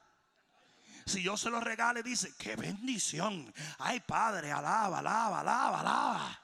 Si 1.05 1.23
yo 1.23 1.37
se 1.37 1.51
lo 1.51 1.61
regale, 1.61 2.03
dice, 2.03 2.35
qué 2.39 2.57
bendición. 2.57 3.53
Ay, 3.77 4.01
Padre, 4.01 4.53
alaba, 4.53 5.01
alaba, 5.01 5.41
alaba, 5.41 5.81
alaba. 5.81 6.43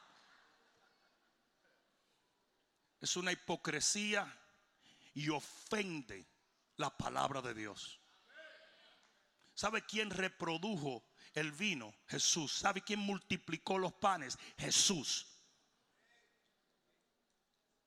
Es 3.00 3.16
una 3.16 3.32
hipocresía 3.32 4.30
y 5.14 5.30
ofende 5.30 6.35
la 6.76 6.90
palabra 6.96 7.42
de 7.42 7.54
Dios. 7.54 8.00
¿Sabe 9.54 9.82
quién 9.82 10.10
reprodujo 10.10 11.04
el 11.32 11.52
vino? 11.52 11.94
Jesús. 12.06 12.52
¿Sabe 12.52 12.82
quién 12.82 13.00
multiplicó 13.00 13.78
los 13.78 13.94
panes? 13.94 14.38
Jesús. 14.58 15.26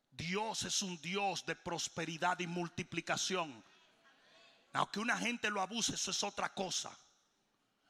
Dios 0.10 0.64
es 0.64 0.82
un 0.82 1.00
Dios 1.00 1.46
de 1.46 1.56
prosperidad 1.56 2.40
y 2.40 2.48
multiplicación. 2.48 3.64
Aunque 4.74 5.00
una 5.00 5.18
gente 5.18 5.50
lo 5.50 5.62
abuse, 5.62 5.94
eso 5.96 6.12
es 6.12 6.24
otra 6.24 6.54
cosa. 6.54 6.98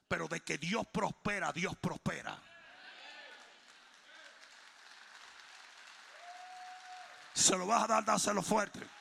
Pero 0.08 0.28
de 0.28 0.42
que 0.42 0.58
Dios 0.58 0.86
prospera, 0.92 1.52
Dios 1.52 1.76
prospera. 1.78 2.42
Se 7.34 7.58
lo 7.58 7.66
vas 7.66 7.84
a 7.84 7.88
dar, 7.88 8.06
dáselo 8.06 8.42
fuerte. 8.42 8.99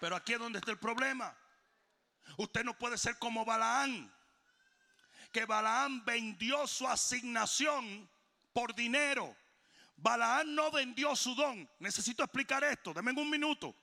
Pero 0.00 0.16
aquí 0.16 0.34
es 0.34 0.38
donde 0.38 0.58
está 0.58 0.70
el 0.70 0.78
problema. 0.78 1.36
Usted 2.36 2.64
no 2.64 2.76
puede 2.76 2.98
ser 2.98 3.18
como 3.18 3.44
Balaán. 3.44 4.12
Que 5.32 5.44
Balaán 5.44 6.04
vendió 6.04 6.66
su 6.66 6.86
asignación 6.86 8.08
por 8.52 8.74
dinero. 8.74 9.36
Balaán 9.96 10.54
no 10.54 10.70
vendió 10.70 11.16
su 11.16 11.34
don. 11.34 11.68
Necesito 11.78 12.22
explicar 12.22 12.62
esto. 12.64 12.92
Denme 12.92 13.12
un 13.12 13.30
minuto. 13.30 13.74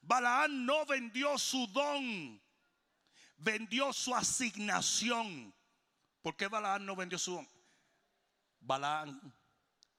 Balaán 0.00 0.64
no 0.64 0.86
vendió 0.86 1.38
su 1.38 1.66
don. 1.68 2.40
Vendió 3.36 3.92
su 3.92 4.14
asignación. 4.14 5.54
¿Por 6.22 6.36
qué 6.36 6.48
Balaán 6.48 6.86
no 6.86 6.96
vendió 6.96 7.18
su 7.18 7.34
don? 7.34 7.48
Balaán 8.60 9.34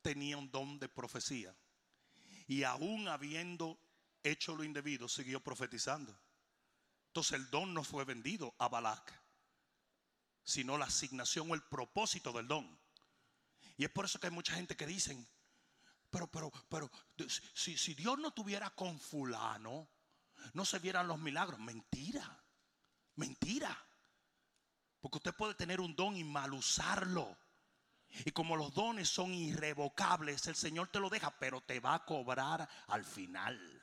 tenía 0.02 0.38
un 0.38 0.50
don 0.50 0.80
de 0.80 0.90
profecía. 0.90 1.56
Y 2.48 2.64
aún 2.64 3.08
habiendo 3.08 3.78
hecho 4.24 4.56
lo 4.56 4.64
indebido, 4.64 5.08
siguió 5.08 5.42
profetizando. 5.42 6.18
Entonces 7.08 7.34
el 7.34 7.50
don 7.50 7.74
no 7.74 7.84
fue 7.84 8.06
vendido 8.06 8.56
a 8.58 8.68
Balac, 8.68 9.22
sino 10.44 10.78
la 10.78 10.86
asignación 10.86 11.52
o 11.52 11.56
el 11.56 11.62
propósito 11.64 12.32
del 12.32 12.48
don. 12.48 12.80
Y 13.78 13.86
es 13.86 13.92
por 13.92 14.06
eso 14.06 14.20
que 14.20 14.28
hay 14.28 14.34
mucha 14.34 14.56
gente 14.56 14.76
que 14.76 14.88
dicen, 14.88 15.28
pero, 16.10 16.28
pero, 16.28 16.52
pero, 16.70 16.92
si, 17.54 17.78
si 17.78 17.94
Dios 17.96 18.20
no 18.20 18.32
tuviera 18.32 18.70
con 18.72 19.00
fulano, 19.00 19.90
no 20.54 20.66
se 20.66 20.80
vieran 20.80 21.08
los 21.08 21.20
milagros. 21.20 21.60
Mentira, 21.60 22.44
mentira. 23.16 23.76
Porque 25.00 25.18
usted 25.18 25.36
puede 25.36 25.56
tener 25.56 25.82
un 25.82 25.96
don 25.96 26.16
y 26.16 26.24
mal 26.24 26.54
usarlo. 26.54 27.38
Y 28.26 28.32
como 28.32 28.56
los 28.56 28.74
dones 28.74 29.10
son 29.10 29.34
irrevocables, 29.34 30.46
el 30.48 30.56
Señor 30.56 30.90
te 30.90 31.00
lo 31.00 31.10
deja, 31.10 31.32
pero 31.40 31.62
te 31.62 31.80
va 31.80 31.96
a 31.96 32.06
cobrar 32.06 32.70
al 32.88 33.04
final. 33.04 33.83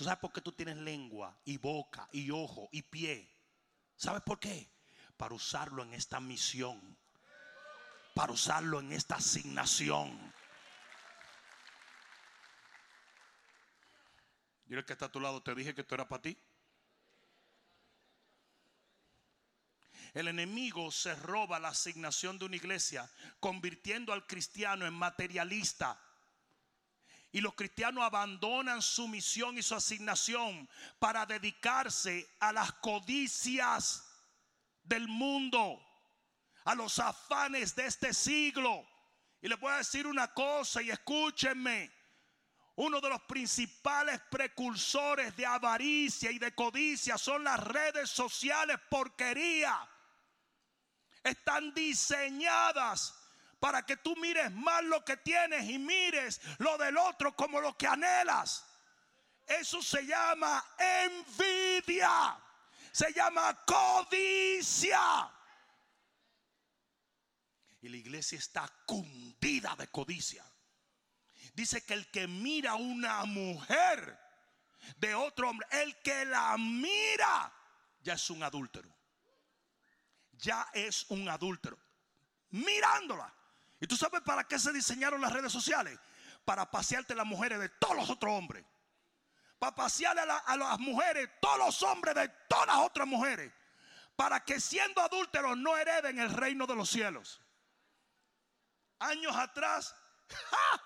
¿Tú 0.00 0.04
sabes 0.04 0.20
por 0.20 0.32
qué 0.32 0.40
tú 0.40 0.52
tienes 0.52 0.78
lengua 0.78 1.38
y 1.44 1.58
boca 1.58 2.08
y 2.10 2.30
ojo 2.30 2.70
y 2.72 2.80
pie? 2.80 3.36
¿Sabes 3.96 4.22
por 4.22 4.40
qué? 4.40 4.72
Para 5.18 5.34
usarlo 5.34 5.82
en 5.82 5.92
esta 5.92 6.20
misión. 6.20 6.96
Para 8.14 8.32
usarlo 8.32 8.80
en 8.80 8.92
esta 8.92 9.16
asignación. 9.16 10.32
Dile 14.64 14.86
que 14.86 14.94
está 14.94 15.04
a 15.04 15.12
tu 15.12 15.20
lado, 15.20 15.42
te 15.42 15.54
dije 15.54 15.74
que 15.74 15.82
esto 15.82 15.96
era 15.96 16.08
para 16.08 16.22
ti. 16.22 16.38
El 20.14 20.28
enemigo 20.28 20.90
se 20.90 21.14
roba 21.14 21.60
la 21.60 21.68
asignación 21.68 22.38
de 22.38 22.46
una 22.46 22.56
iglesia, 22.56 23.06
convirtiendo 23.38 24.14
al 24.14 24.26
cristiano 24.26 24.86
en 24.86 24.94
materialista. 24.94 26.02
Y 27.32 27.40
los 27.40 27.54
cristianos 27.54 28.02
abandonan 28.02 28.82
su 28.82 29.06
misión 29.06 29.56
y 29.56 29.62
su 29.62 29.74
asignación 29.74 30.68
para 30.98 31.26
dedicarse 31.26 32.28
a 32.40 32.52
las 32.52 32.72
codicias 32.72 34.04
del 34.82 35.06
mundo, 35.06 35.80
a 36.64 36.74
los 36.74 36.98
afanes 36.98 37.74
de 37.76 37.86
este 37.86 38.12
siglo. 38.12 38.84
Y 39.40 39.48
les 39.48 39.58
voy 39.60 39.72
a 39.72 39.78
decir 39.78 40.06
una 40.06 40.32
cosa 40.34 40.82
y 40.82 40.90
escúchenme. 40.90 41.92
Uno 42.76 43.00
de 43.00 43.10
los 43.10 43.20
principales 43.22 44.20
precursores 44.30 45.36
de 45.36 45.46
avaricia 45.46 46.30
y 46.30 46.38
de 46.38 46.54
codicia 46.54 47.18
son 47.18 47.44
las 47.44 47.60
redes 47.60 48.10
sociales 48.10 48.78
porquería. 48.88 49.88
Están 51.22 51.74
diseñadas 51.74 53.19
para 53.60 53.84
que 53.84 53.98
tú 53.98 54.16
mires 54.16 54.50
más 54.52 54.82
lo 54.84 55.04
que 55.04 55.18
tienes 55.18 55.68
y 55.68 55.78
mires 55.78 56.40
lo 56.58 56.78
del 56.78 56.96
otro 56.96 57.36
como 57.36 57.60
lo 57.60 57.76
que 57.76 57.86
anhelas. 57.86 58.64
Eso 59.46 59.82
se 59.82 60.06
llama 60.06 60.64
envidia. 60.78 62.38
Se 62.90 63.12
llama 63.12 63.64
codicia. 63.64 65.30
Y 67.82 67.88
la 67.88 67.96
iglesia 67.96 68.38
está 68.38 68.68
cundida 68.86 69.76
de 69.76 69.88
codicia. 69.88 70.44
Dice 71.54 71.84
que 71.84 71.94
el 71.94 72.10
que 72.10 72.26
mira 72.26 72.74
una 72.74 73.24
mujer 73.24 74.18
de 74.96 75.14
otro 75.14 75.50
hombre, 75.50 75.66
el 75.70 76.00
que 76.00 76.24
la 76.24 76.56
mira, 76.56 77.52
ya 78.00 78.14
es 78.14 78.30
un 78.30 78.42
adúltero. 78.42 78.88
Ya 80.32 80.68
es 80.72 81.04
un 81.10 81.28
adúltero. 81.28 81.78
Mirándola. 82.50 83.34
¿Y 83.80 83.86
tú 83.86 83.96
sabes 83.96 84.20
para 84.20 84.44
qué 84.44 84.58
se 84.58 84.72
diseñaron 84.72 85.20
las 85.20 85.32
redes 85.32 85.50
sociales? 85.50 85.98
Para 86.44 86.70
pasearte 86.70 87.14
las 87.14 87.26
mujeres 87.26 87.58
de 87.58 87.70
todos 87.70 87.96
los 87.96 88.10
otros 88.10 88.32
hombres. 88.32 88.64
Para 89.58 89.74
pasearle 89.74 90.20
a, 90.20 90.56
las 90.56 90.78
mujeres, 90.78 91.30
todos 91.40 91.58
los 91.58 91.82
hombres 91.82 92.14
de 92.14 92.28
todas 92.48 92.66
las 92.66 92.76
otras 92.76 93.06
mujeres. 93.06 93.52
Para 94.16 94.44
que 94.44 94.60
siendo 94.60 95.00
adúlteros 95.00 95.56
no 95.56 95.76
hereden 95.78 96.18
el 96.18 96.30
reino 96.30 96.66
de 96.66 96.76
los 96.76 96.90
cielos. 96.90 97.40
Años 98.98 99.34
atrás, 99.34 99.94
¡ja! 100.50 100.82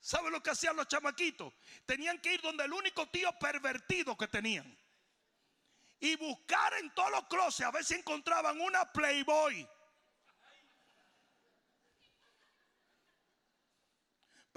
¿Saben 0.00 0.32
lo 0.32 0.42
que 0.42 0.50
hacían 0.50 0.74
los 0.74 0.88
chamaquitos? 0.88 1.52
Tenían 1.86 2.20
que 2.20 2.34
ir 2.34 2.40
donde 2.40 2.64
el 2.64 2.72
único 2.72 3.08
tío 3.08 3.30
pervertido 3.38 4.16
que 4.16 4.26
tenían. 4.26 4.76
Y 6.00 6.16
buscar 6.16 6.74
en 6.74 6.92
todos 6.94 7.10
los 7.10 7.26
closets 7.28 7.68
a 7.68 7.70
ver 7.70 7.84
si 7.84 7.94
encontraban 7.94 8.60
una 8.60 8.92
Playboy. 8.92 9.68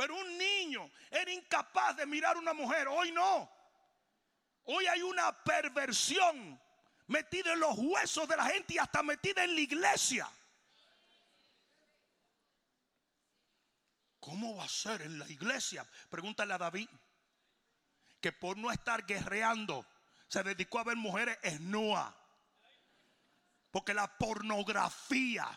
Pero 0.02 0.16
un 0.16 0.36
niño 0.36 0.90
era 1.12 1.32
incapaz 1.32 1.96
de 1.96 2.08
mirar 2.08 2.36
a 2.36 2.40
una 2.40 2.54
mujer. 2.54 2.88
Hoy 2.88 3.12
no. 3.12 3.48
Hoy 4.64 4.88
hay 4.88 5.04
una 5.04 5.32
perversión 5.44 6.60
metida 7.06 7.54
en 7.54 7.60
los 7.60 7.78
huesos 7.78 8.28
de 8.28 8.36
la 8.36 8.46
gente 8.46 8.74
y 8.74 8.78
hasta 8.80 9.04
metida 9.04 9.44
en 9.44 9.54
la 9.54 9.62
iglesia. 9.62 10.28
¿Cómo 14.20 14.56
va 14.56 14.64
a 14.64 14.70
ser 14.70 15.04
en 15.04 15.20
la 15.20 15.30
iglesia? 15.30 15.88
Pregúntale 16.10 16.56
a 16.56 16.58
David, 16.58 16.90
que 18.20 18.32
por 18.32 18.58
no 18.58 18.72
estar 18.72 19.06
guerreando 19.06 19.86
se 20.28 20.42
dedicó 20.42 20.80
a 20.80 20.84
ver 20.84 20.96
mujeres 20.96 21.38
esnuas. 21.44 22.12
Porque 23.70 23.94
la 23.94 24.08
pornografía 24.18 25.48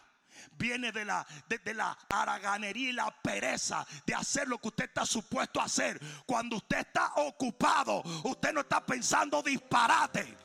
viene 0.53 0.92
de 0.92 1.05
la, 1.05 1.26
de, 1.49 1.74
la 1.74 1.97
haraganería 2.09 2.90
y 2.90 2.92
la 2.92 3.11
pereza 3.22 3.86
de 4.07 4.14
hacer 4.14 4.49
lo 4.49 4.59
que 4.59 4.68
usted 4.68 4.84
está 4.84 5.07
supuesto 5.07 5.61
a 5.61 5.64
hacer. 5.64 6.01
Cuando 6.26 6.57
usted 6.57 6.78
está 6.78 7.12
ocupado, 7.16 8.03
usted 8.24 8.53
no 8.53 8.61
está 8.61 8.84
pensando 8.84 9.42
disparate. 9.42 10.36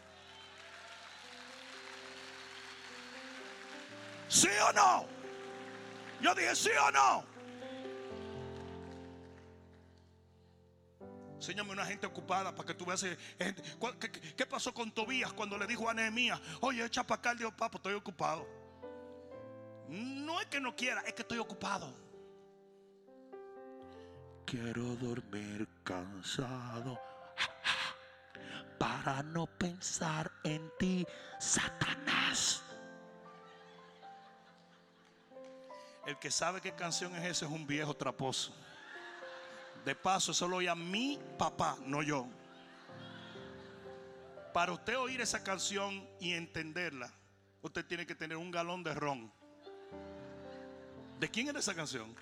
¿Sí 4.28 4.50
o 4.68 4.74
no? 4.74 5.06
Yo 6.22 6.36
dije, 6.36 6.56
¿sí 6.56 6.70
o 6.70 6.92
no? 6.92 7.40
Enséñame 11.40 11.72
una 11.72 11.86
gente 11.86 12.06
ocupada 12.06 12.54
para 12.54 12.68
que 12.68 12.74
tú 12.74 12.86
veas. 12.86 13.02
Eh, 13.04 13.18
¿Qué, 14.36 14.46
pasó 14.46 14.74
con 14.74 14.92
Tobías 14.92 15.32
cuando 15.32 15.58
le 15.58 15.66
dijo 15.68 15.90
a 15.90 15.94
Nehemías, 15.94 16.40
oye, 16.60 16.84
echa 16.84 17.08
para 17.08 17.20
acá 17.20 17.32
el 17.32 17.38
Dios, 17.38 17.54
papá, 17.54 17.78
estoy 17.78 17.94
ocupado? 17.94 18.59
No 19.90 20.40
es 20.40 20.46
que 20.48 20.60
no 20.60 20.76
quiera, 20.76 21.02
es 21.02 21.14
que 21.14 21.24
estoy 21.24 21.40
ocupado. 21.40 21.92
Quiero 24.46 24.84
dormir 24.96 25.68
cansado 25.84 27.00
para 28.78 29.24
no 29.24 29.48
pensar 29.48 30.32
en 30.44 30.72
ti, 30.78 31.06
Satanás. 31.40 32.64
El 36.06 36.18
que 36.20 36.30
sabe 36.30 36.62
qué 36.62 36.74
canción 36.74 37.16
es 37.16 37.26
esa 37.26 37.46
es 37.46 37.52
un 37.52 37.66
viejo 37.66 37.96
traposo. 37.96 38.56
De 39.86 39.96
paso, 39.96 40.34
solo 40.34 40.58
oye 40.58 40.70
a 40.70 40.76
mi 40.76 41.20
papá, 41.38 41.78
no 41.86 42.04
yo. 42.04 42.28
Para 44.54 44.72
usted 44.72 44.98
oír 44.98 45.22
esa 45.22 45.44
canción 45.44 46.08
y 46.20 46.34
entenderla, 46.34 47.12
usted 47.62 47.86
tiene 47.86 48.06
que 48.06 48.16
tener 48.16 48.38
un 48.38 48.52
galón 48.52 48.84
de 48.84 48.94
ron. 48.94 49.39
¿De 51.20 51.30
quién 51.30 51.50
era 51.50 51.60
esa 51.60 51.76
canción? 51.76 52.16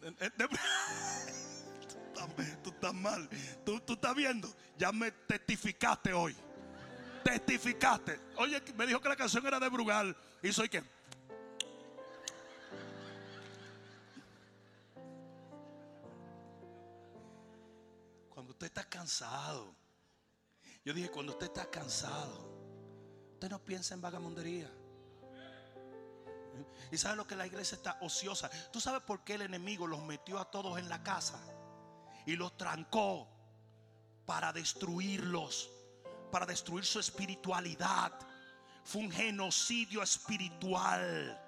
tú, 2.62 2.70
estás, 2.70 2.94
mal. 2.94 3.28
Tú, 3.64 3.80
tú 3.80 3.94
estás 3.94 4.14
viendo. 4.14 4.54
Ya 4.78 4.92
me 4.92 5.10
testificaste 5.10 6.12
hoy. 6.12 6.36
Testificaste. 7.24 8.20
Oye, 8.36 8.62
me 8.76 8.86
dijo 8.86 9.00
que 9.00 9.08
la 9.08 9.16
canción 9.16 9.44
era 9.46 9.58
de 9.58 9.68
Brugal. 9.68 10.16
¿Y 10.42 10.52
soy 10.52 10.68
qué? 10.68 10.84
usted 18.56 18.68
está 18.68 18.88
cansado. 18.88 19.74
Yo 20.82 20.94
dije, 20.94 21.10
cuando 21.10 21.32
usted 21.32 21.46
está 21.46 21.70
cansado, 21.70 22.48
usted 23.34 23.50
no 23.50 23.62
piensa 23.62 23.92
en 23.92 24.00
vagamundería. 24.00 24.72
¿Y 26.90 26.98
sabe 26.98 27.16
lo 27.16 27.26
que 27.26 27.36
la 27.36 27.46
iglesia 27.46 27.76
está 27.76 27.98
ociosa? 28.00 28.50
¿Tú 28.72 28.80
sabes 28.80 29.02
por 29.02 29.24
qué 29.24 29.34
el 29.34 29.42
enemigo 29.42 29.86
los 29.86 30.02
metió 30.02 30.38
a 30.38 30.50
todos 30.50 30.78
en 30.78 30.88
la 30.88 31.02
casa? 31.02 31.40
Y 32.26 32.36
los 32.36 32.56
trancó 32.56 33.28
para 34.26 34.52
destruirlos, 34.52 35.70
para 36.30 36.46
destruir 36.46 36.84
su 36.84 36.98
espiritualidad. 36.98 38.12
Fue 38.84 39.02
un 39.02 39.10
genocidio 39.10 40.02
espiritual 40.02 41.40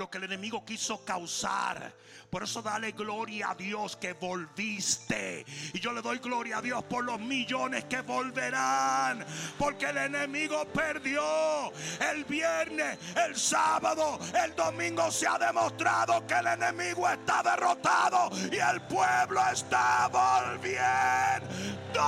lo 0.00 0.10
que 0.10 0.16
el 0.16 0.24
enemigo 0.24 0.64
quiso 0.64 1.04
causar. 1.04 1.92
Por 2.30 2.42
eso 2.42 2.62
dale 2.62 2.92
gloria 2.92 3.50
a 3.50 3.54
Dios 3.54 3.96
que 3.96 4.14
volviste. 4.14 5.44
Y 5.74 5.78
yo 5.78 5.92
le 5.92 6.00
doy 6.00 6.18
gloria 6.20 6.56
a 6.56 6.62
Dios 6.62 6.82
por 6.84 7.04
los 7.04 7.20
millones 7.20 7.84
que 7.84 8.00
volverán. 8.00 9.26
Porque 9.58 9.90
el 9.90 9.98
enemigo 9.98 10.64
perdió 10.72 11.70
el 12.00 12.24
viernes, 12.24 12.98
el 13.14 13.36
sábado, 13.36 14.18
el 14.42 14.56
domingo 14.56 15.10
se 15.10 15.26
ha 15.26 15.38
demostrado 15.38 16.26
que 16.26 16.32
el 16.32 16.46
enemigo 16.46 17.06
está 17.06 17.42
derrotado 17.42 18.30
y 18.50 18.56
el 18.56 18.80
pueblo 18.82 19.42
está 19.52 20.08
volviendo. 20.08 22.00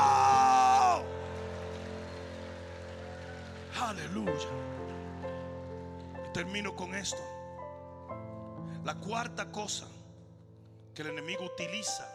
Aleluya. 3.79 4.49
Termino 6.33 6.75
con 6.75 6.95
esto. 6.95 7.32
La 8.85 8.97
cuarta 8.97 9.51
cosa 9.51 9.87
que 10.95 11.03
el 11.03 11.09
enemigo 11.09 11.45
utiliza 11.45 12.15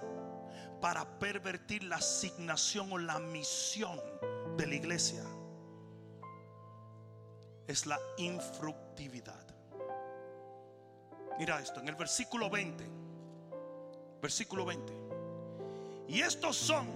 para 0.82 1.18
pervertir 1.18 1.84
la 1.84 1.96
asignación 1.96 2.92
o 2.92 2.98
la 2.98 3.20
misión 3.20 4.00
de 4.58 4.68
la 4.68 4.76
iglesia 4.76 5.24
es 7.68 7.86
la 7.86 8.00
infructividad. 8.18 9.46
Mira 11.40 11.60
esto, 11.60 11.80
en 11.80 11.88
el 11.88 11.96
versículo 11.96 12.50
20, 12.50 12.84
versículo 14.22 14.66
20. 14.66 14.94
Y 16.08 16.22
estos 16.22 16.56
son 16.56 16.88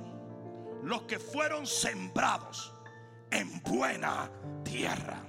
los 0.84 1.04
que 1.04 1.20
fueron 1.20 1.68
sembrados 1.68 2.74
en 3.30 3.62
buena 3.64 4.30
tierra. 4.64 5.22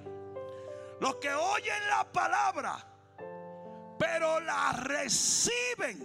Los 1.00 1.16
que 1.16 1.32
oyen 1.32 1.88
la 1.88 2.10
palabra, 2.10 2.91
pero 4.02 4.40
la 4.40 4.72
reciben 4.72 5.96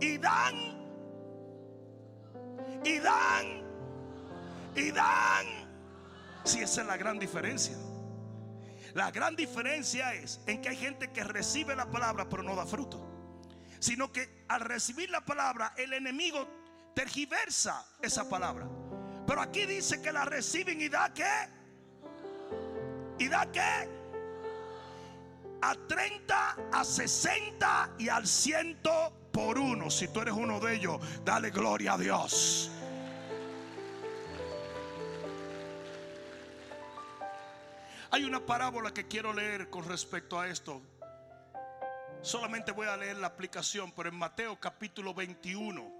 y 0.00 0.16
dan, 0.16 0.54
y 2.82 2.98
dan, 3.00 3.46
y 4.74 4.90
dan. 4.90 5.46
Si 6.44 6.60
esa 6.60 6.80
es 6.80 6.86
la 6.86 6.96
gran 6.96 7.18
diferencia. 7.18 7.76
La 8.94 9.10
gran 9.10 9.36
diferencia 9.36 10.14
es 10.14 10.40
en 10.46 10.62
que 10.62 10.70
hay 10.70 10.76
gente 10.76 11.12
que 11.12 11.22
recibe 11.22 11.76
la 11.76 11.90
palabra 11.90 12.26
pero 12.30 12.42
no 12.42 12.56
da 12.56 12.64
fruto. 12.64 13.06
Sino 13.78 14.10
que 14.10 14.46
al 14.48 14.62
recibir 14.62 15.10
la 15.10 15.22
palabra 15.26 15.74
el 15.76 15.92
enemigo 15.92 16.48
tergiversa 16.94 17.86
esa 18.00 18.26
palabra. 18.26 18.66
Pero 19.26 19.42
aquí 19.42 19.66
dice 19.66 20.00
que 20.00 20.12
la 20.12 20.24
reciben 20.24 20.80
y 20.80 20.88
da 20.88 21.12
qué. 21.12 21.48
¿Y 23.18 23.28
da 23.28 23.52
qué? 23.52 23.97
A 25.60 25.74
30, 25.74 26.56
a 26.72 26.84
60 26.84 27.94
y 27.98 28.08
al 28.08 28.26
100 28.26 28.78
por 29.32 29.58
uno. 29.58 29.90
Si 29.90 30.08
tú 30.08 30.20
eres 30.20 30.34
uno 30.34 30.60
de 30.60 30.76
ellos, 30.76 31.00
dale 31.24 31.50
gloria 31.50 31.94
a 31.94 31.98
Dios. 31.98 32.70
Hay 38.10 38.24
una 38.24 38.40
parábola 38.40 38.92
que 38.92 39.06
quiero 39.06 39.32
leer 39.32 39.68
con 39.68 39.86
respecto 39.86 40.40
a 40.40 40.48
esto. 40.48 40.80
Solamente 42.22 42.72
voy 42.72 42.86
a 42.86 42.96
leer 42.96 43.18
la 43.18 43.28
aplicación, 43.28 43.92
pero 43.92 44.08
en 44.08 44.16
Mateo 44.16 44.58
capítulo 44.58 45.14
21 45.14 45.98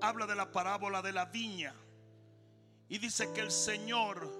habla 0.00 0.26
de 0.26 0.34
la 0.34 0.50
parábola 0.50 1.02
de 1.02 1.12
la 1.12 1.26
viña 1.26 1.74
y 2.88 2.98
dice 2.98 3.32
que 3.32 3.40
el 3.40 3.50
Señor 3.50 4.39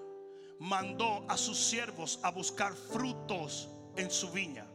mandó 0.60 1.24
a 1.26 1.36
sus 1.36 1.58
siervos 1.58 2.20
a 2.22 2.30
buscar 2.30 2.74
frutos 2.74 3.68
en 3.96 4.10
su 4.10 4.30
viña. 4.30 4.66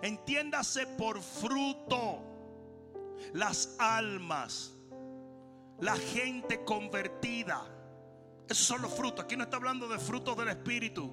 Entiéndase 0.00 0.86
por 0.86 1.20
fruto 1.20 2.22
las 3.32 3.74
almas, 3.78 4.72
la 5.80 5.96
gente 5.96 6.64
convertida. 6.64 7.60
Esos 8.48 8.66
son 8.66 8.82
los 8.82 8.94
frutos. 8.94 9.24
Aquí 9.24 9.36
no 9.36 9.44
está 9.44 9.56
hablando 9.56 9.88
de 9.88 9.98
frutos 9.98 10.36
del 10.36 10.48
Espíritu. 10.48 11.10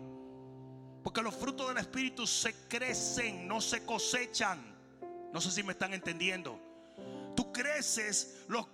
Porque 1.04 1.22
los 1.22 1.36
frutos 1.36 1.68
del 1.68 1.80
Espíritu 1.80 2.28
se 2.28 2.54
crecen, 2.68 3.48
no 3.48 3.60
se 3.60 3.84
cosechan. 3.84 4.62
No 5.34 5.42
sé 5.42 5.50
si 5.50 5.64
me 5.64 5.72
están 5.74 5.94
entendiendo. 5.94 6.60
Tú 7.36 7.52
creces 7.52 8.46
los, 8.48 8.68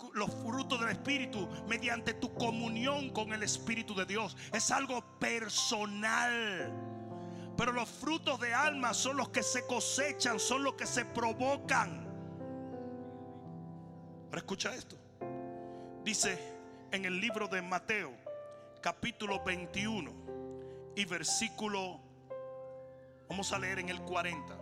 frutos 0.44 0.80
del 0.80 0.90
Espíritu 0.90 1.48
mediante 1.68 2.14
tu 2.14 2.34
comunión 2.34 3.10
con 3.12 3.34
el 3.34 3.44
Espíritu 3.44 3.96
de 3.96 4.06
Dios. 4.06 4.36
Es 4.52 4.72
algo 4.72 5.02
personal. 5.20 6.74
Pero 7.56 7.72
los 7.72 7.90
frutos 7.90 8.40
de 8.40 8.54
alma 8.54 8.94
son 8.94 9.18
los 9.18 9.30
que 9.30 9.44
se 9.44 9.66
cosechan, 9.66 10.40
son 10.40 10.64
los 10.64 10.74
que 10.76 10.86
se 10.86 11.06
provocan. 11.06 12.08
Ahora 14.26 14.38
escucha 14.38 14.74
esto. 14.74 14.98
Dice 16.04 16.40
en 16.92 17.06
el 17.06 17.20
libro 17.20 17.48
de 17.48 17.62
Mateo, 17.62 18.14
capítulo 18.82 19.44
21 19.44 20.12
y 20.96 21.06
versículo, 21.06 22.00
vamos 23.28 23.52
a 23.52 23.60
leer 23.60 23.80
en 23.80 23.90
el 23.90 24.02
40. 24.02 24.58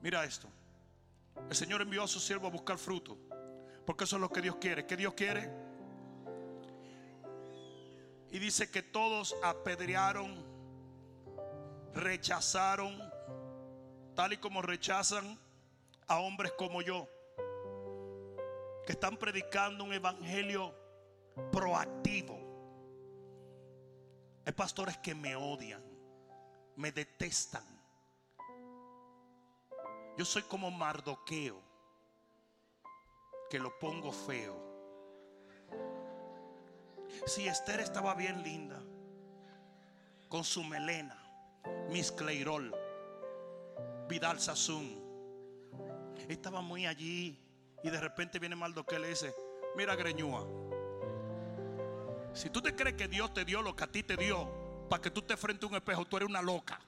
Mira 0.00 0.24
esto. 0.24 0.48
El 1.48 1.56
Señor 1.56 1.82
envió 1.82 2.02
a 2.02 2.08
su 2.08 2.20
siervo 2.20 2.46
a 2.46 2.50
buscar 2.50 2.78
fruto. 2.78 3.16
Porque 3.86 4.04
eso 4.04 4.16
es 4.16 4.20
lo 4.20 4.28
que 4.30 4.42
Dios 4.42 4.56
quiere. 4.56 4.86
¿Qué 4.86 4.96
Dios 4.96 5.14
quiere? 5.14 5.50
Y 8.30 8.38
dice 8.38 8.70
que 8.70 8.82
todos 8.82 9.34
apedrearon, 9.42 10.44
rechazaron, 11.94 12.98
tal 14.14 14.34
y 14.34 14.36
como 14.36 14.60
rechazan 14.60 15.38
a 16.06 16.20
hombres 16.20 16.52
como 16.58 16.82
yo, 16.82 17.08
que 18.84 18.92
están 18.92 19.16
predicando 19.16 19.84
un 19.84 19.94
evangelio 19.94 20.74
proactivo. 21.50 22.38
Hay 24.44 24.52
pastores 24.52 24.98
que 24.98 25.14
me 25.14 25.34
odian, 25.34 25.82
me 26.76 26.92
detestan 26.92 27.77
yo 30.18 30.24
soy 30.24 30.42
como 30.42 30.68
Mardoqueo, 30.72 31.62
que 33.48 33.60
lo 33.60 33.78
pongo 33.78 34.10
feo. 34.10 34.60
Si 37.24 37.46
Esther 37.46 37.78
estaba 37.78 38.16
bien 38.16 38.42
linda, 38.42 38.82
con 40.28 40.42
su 40.42 40.64
melena, 40.64 41.16
Miss 41.90 42.10
Cleirol, 42.10 42.74
Vidal 44.08 44.40
Sassoon, 44.40 45.00
estaba 46.28 46.62
muy 46.62 46.86
allí 46.86 47.40
y 47.84 47.88
de 47.88 48.00
repente 48.00 48.40
viene 48.40 48.56
Mardoqueo 48.56 48.98
y 48.98 49.02
le 49.02 49.08
dice, 49.10 49.32
mira 49.76 49.94
Greñúa, 49.94 50.44
si 52.32 52.50
tú 52.50 52.60
te 52.60 52.74
crees 52.74 52.96
que 52.96 53.06
Dios 53.06 53.32
te 53.32 53.44
dio 53.44 53.62
lo 53.62 53.76
que 53.76 53.84
a 53.84 53.92
ti 53.92 54.02
te 54.02 54.16
dio, 54.16 54.50
para 54.90 55.00
que 55.00 55.12
tú 55.12 55.22
te 55.22 55.36
frente 55.36 55.64
a 55.64 55.68
un 55.68 55.76
espejo, 55.76 56.04
tú 56.06 56.16
eres 56.16 56.28
una 56.28 56.42
loca. 56.42 56.80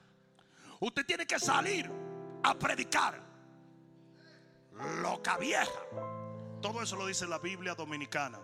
Usted 0.81 1.05
tiene 1.05 1.25
que 1.25 1.39
salir 1.39 2.10
a 2.43 2.53
predicar. 2.53 3.21
Loca 5.01 5.37
vieja. 5.37 5.79
Todo 6.61 6.81
eso 6.81 6.95
lo 6.95 7.07
dice 7.07 7.27
la 7.27 7.39
Biblia 7.39 7.75
dominicana. 7.75 8.39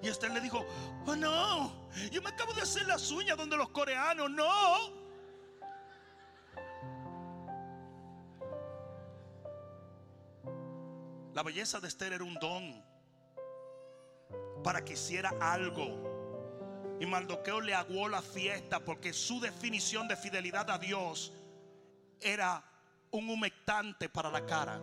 Y 0.00 0.08
Esther 0.08 0.30
le 0.30 0.40
dijo, 0.40 0.64
oh 1.06 1.16
no, 1.16 1.90
yo 2.12 2.22
me 2.22 2.28
acabo 2.28 2.52
de 2.52 2.62
hacer 2.62 2.86
las 2.86 3.10
uñas 3.10 3.36
donde 3.36 3.56
los 3.56 3.68
coreanos, 3.70 4.30
no. 4.30 4.98
La 11.34 11.42
belleza 11.42 11.80
de 11.80 11.88
Esther 11.88 12.12
era 12.12 12.24
un 12.24 12.34
don 12.34 12.84
para 14.62 14.84
que 14.84 14.94
hiciera 14.94 15.32
algo. 15.40 16.17
Y 17.00 17.06
Mardoqueo 17.06 17.60
le 17.60 17.74
aguó 17.74 18.08
la 18.08 18.22
fiesta 18.22 18.80
porque 18.80 19.12
su 19.12 19.40
definición 19.40 20.08
de 20.08 20.16
fidelidad 20.16 20.68
a 20.70 20.78
Dios 20.78 21.32
era 22.20 22.64
un 23.10 23.30
humectante 23.30 24.08
para 24.08 24.30
la 24.30 24.44
cara. 24.44 24.80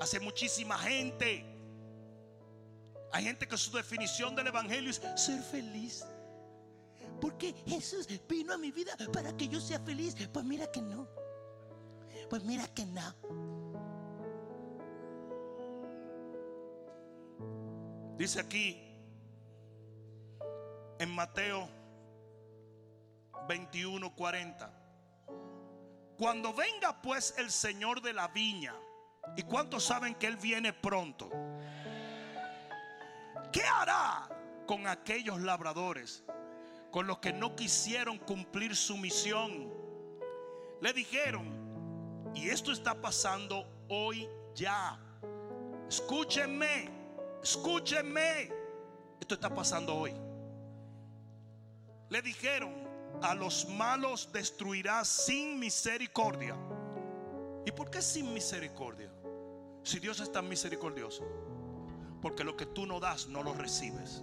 Hace 0.00 0.20
muchísima 0.20 0.78
gente. 0.78 1.44
Hay 3.12 3.24
gente 3.24 3.46
que 3.46 3.56
su 3.56 3.70
definición 3.72 4.34
del 4.34 4.46
evangelio 4.46 4.90
es 4.90 5.00
ser 5.16 5.42
feliz. 5.42 6.04
Porque 7.20 7.54
Jesús 7.66 8.06
vino 8.28 8.54
a 8.54 8.58
mi 8.58 8.70
vida 8.70 8.96
para 9.12 9.36
que 9.36 9.48
yo 9.48 9.60
sea 9.60 9.80
feliz. 9.80 10.14
Pues 10.32 10.44
mira 10.44 10.70
que 10.70 10.80
no. 10.80 11.08
Pues 12.30 12.42
mira 12.44 12.66
que 12.68 12.86
no. 12.86 13.14
Dice 18.16 18.40
aquí 18.40 18.87
en 20.98 21.14
Mateo 21.14 21.68
21, 23.48 24.14
40. 24.14 24.72
Cuando 26.16 26.52
venga 26.52 27.00
pues 27.00 27.34
el 27.38 27.50
Señor 27.50 28.02
de 28.02 28.12
la 28.12 28.28
viña, 28.28 28.74
¿y 29.36 29.42
cuántos 29.42 29.84
saben 29.84 30.14
que 30.14 30.26
Él 30.26 30.36
viene 30.36 30.72
pronto? 30.72 31.30
¿Qué 33.52 33.62
hará 33.62 34.28
con 34.66 34.86
aquellos 34.86 35.40
labradores 35.40 36.22
con 36.90 37.06
los 37.06 37.18
que 37.18 37.32
no 37.32 37.54
quisieron 37.54 38.18
cumplir 38.18 38.74
su 38.74 38.96
misión. 38.96 39.72
Le 40.80 40.92
dijeron, 40.92 42.32
y 42.34 42.48
esto 42.48 42.72
está 42.72 42.94
pasando 43.00 43.66
hoy 43.88 44.28
ya. 44.54 44.98
Escúchenme, 45.88 46.90
escúchenme. 47.42 48.52
Esto 49.20 49.34
está 49.34 49.54
pasando 49.54 49.94
hoy. 49.94 50.14
Le 52.10 52.22
dijeron, 52.22 52.72
a 53.22 53.34
los 53.34 53.68
malos 53.68 54.30
destruirás 54.32 55.08
sin 55.08 55.58
misericordia. 55.58 56.56
¿Y 57.66 57.72
por 57.72 57.90
qué 57.90 58.00
sin 58.00 58.32
misericordia? 58.32 59.10
Si 59.82 59.98
Dios 59.98 60.20
es 60.20 60.32
tan 60.32 60.48
misericordioso. 60.48 61.24
Porque 62.22 62.44
lo 62.44 62.56
que 62.56 62.66
tú 62.66 62.86
no 62.86 63.00
das, 63.00 63.28
no 63.28 63.42
lo 63.42 63.54
recibes. 63.54 64.22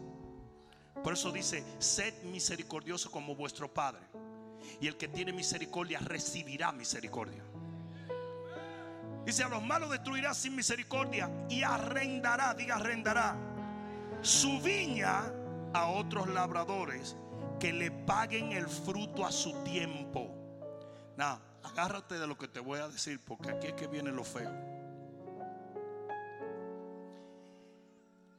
Por 1.03 1.13
eso 1.13 1.31
dice, 1.31 1.63
sed 1.79 2.23
misericordioso 2.23 3.11
como 3.11 3.35
vuestro 3.35 3.71
Padre. 3.71 4.01
Y 4.81 4.87
el 4.87 4.97
que 4.97 5.07
tiene 5.07 5.31
misericordia 5.31 5.99
recibirá 5.99 6.71
misericordia. 6.71 7.43
Dice, 9.25 9.43
a 9.43 9.49
los 9.49 9.63
malos 9.63 9.91
destruirá 9.91 10.33
sin 10.33 10.55
misericordia 10.55 11.29
y 11.49 11.63
arrendará, 11.63 12.53
diga 12.53 12.75
arrendará, 12.75 13.35
su 14.21 14.59
viña 14.61 15.31
a 15.73 15.87
otros 15.87 16.27
labradores 16.29 17.15
que 17.59 17.73
le 17.73 17.91
paguen 17.91 18.51
el 18.51 18.67
fruto 18.67 19.25
a 19.25 19.31
su 19.31 19.53
tiempo. 19.63 20.29
Nada, 21.17 21.41
agárrate 21.63 22.19
de 22.19 22.27
lo 22.27 22.37
que 22.37 22.47
te 22.47 22.59
voy 22.59 22.79
a 22.79 22.87
decir 22.87 23.19
porque 23.23 23.49
aquí 23.49 23.67
es 23.67 23.73
que 23.73 23.87
viene 23.87 24.11
lo 24.11 24.23
feo. 24.23 24.51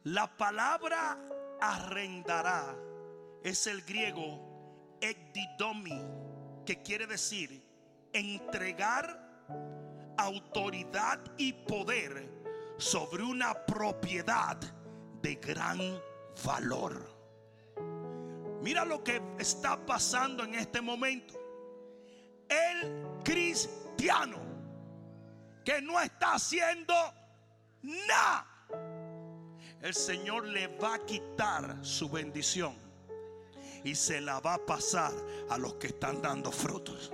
La 0.05 0.37
palabra 0.37 1.19
arrendará 1.61 2.77
es 3.43 3.67
el 3.67 3.83
griego 3.83 4.99
ekdidomi, 5.01 6.01
que 6.65 6.83
quiere 6.83 7.07
decir 7.07 7.63
entregar 8.13 9.27
autoridad 10.17 11.21
y 11.37 11.53
poder 11.53 12.31
sobre 12.79 13.23
una 13.23 13.55
propiedad 13.67 14.59
de 15.23 15.35
gran 15.37 15.79
valor. 16.45 17.16
Mira 18.63 18.85
lo 18.85 19.03
que 19.03 19.21
está 19.39 19.77
pasando 19.85 20.45
en 20.45 20.55
este 20.55 20.81
momento. 20.81 21.35
El 22.49 23.23
cristiano 23.25 24.39
que 25.65 25.83
no 25.83 26.01
está 26.01 26.35
haciendo 26.35 26.95
nada 27.83 28.57
el 29.83 29.95
Señor 29.95 30.47
le 30.47 30.67
va 30.79 30.95
a 30.95 30.99
quitar 31.07 31.77
su 31.83 32.09
bendición 32.09 32.75
y 33.85 33.95
se 33.95 34.21
la 34.21 34.41
va 34.41 34.55
a 34.55 34.59
pasar 34.59 35.13
a 35.49 35.59
los 35.59 35.75
que 35.75 35.89
están 35.89 36.21
dando 36.21 36.51
frutos. 36.51 37.13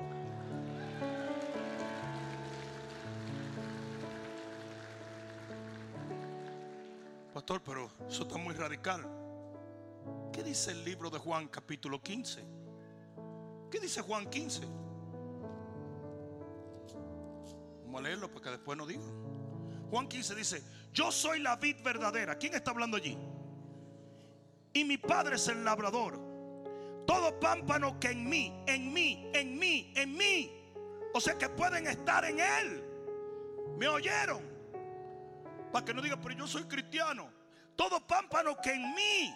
Pastor, 7.34 7.60
pero 7.62 7.90
eso 8.08 8.22
está 8.22 8.38
muy 8.38 8.54
radical. 8.54 9.21
¿Qué 10.32 10.42
dice 10.42 10.70
el 10.70 10.82
libro 10.82 11.10
de 11.10 11.18
Juan 11.18 11.46
capítulo 11.48 12.00
15? 12.00 12.42
¿Qué 13.70 13.78
dice 13.78 14.00
Juan 14.00 14.30
15? 14.30 14.62
Vamos 17.84 18.00
a 18.00 18.02
leerlo 18.02 18.32
para 18.32 18.44
que 18.44 18.50
después 18.52 18.78
no 18.78 18.86
diga. 18.86 19.04
Juan 19.90 20.08
15 20.08 20.34
dice, 20.34 20.62
yo 20.90 21.12
soy 21.12 21.40
la 21.40 21.56
vid 21.56 21.76
verdadera. 21.84 22.38
¿Quién 22.38 22.54
está 22.54 22.70
hablando 22.70 22.96
allí? 22.96 23.18
Y 24.72 24.84
mi 24.84 24.96
padre 24.96 25.36
es 25.36 25.48
el 25.48 25.62
labrador. 25.64 26.18
Todo 27.06 27.38
pámpano 27.38 28.00
que 28.00 28.12
en 28.12 28.26
mí, 28.26 28.64
en 28.66 28.90
mí, 28.90 29.30
en 29.34 29.58
mí, 29.58 29.92
en 29.94 30.16
mí. 30.16 30.50
O 31.12 31.20
sea 31.20 31.36
que 31.36 31.50
pueden 31.50 31.86
estar 31.86 32.24
en 32.24 32.40
él. 32.40 32.82
¿Me 33.76 33.86
oyeron? 33.86 34.42
Para 35.70 35.84
que 35.84 35.92
no 35.92 36.00
digan, 36.00 36.22
pero 36.22 36.34
yo 36.34 36.46
soy 36.46 36.64
cristiano. 36.64 37.30
Todo 37.76 38.06
pámpano 38.06 38.56
que 38.62 38.72
en 38.72 38.94
mí 38.94 39.34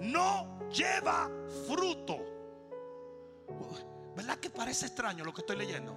no 0.00 0.68
lleva 0.70 1.30
fruto. 1.66 2.16
¿Verdad 4.16 4.38
que 4.38 4.50
parece 4.50 4.86
extraño 4.86 5.24
lo 5.24 5.32
que 5.32 5.40
estoy 5.42 5.56
leyendo? 5.56 5.94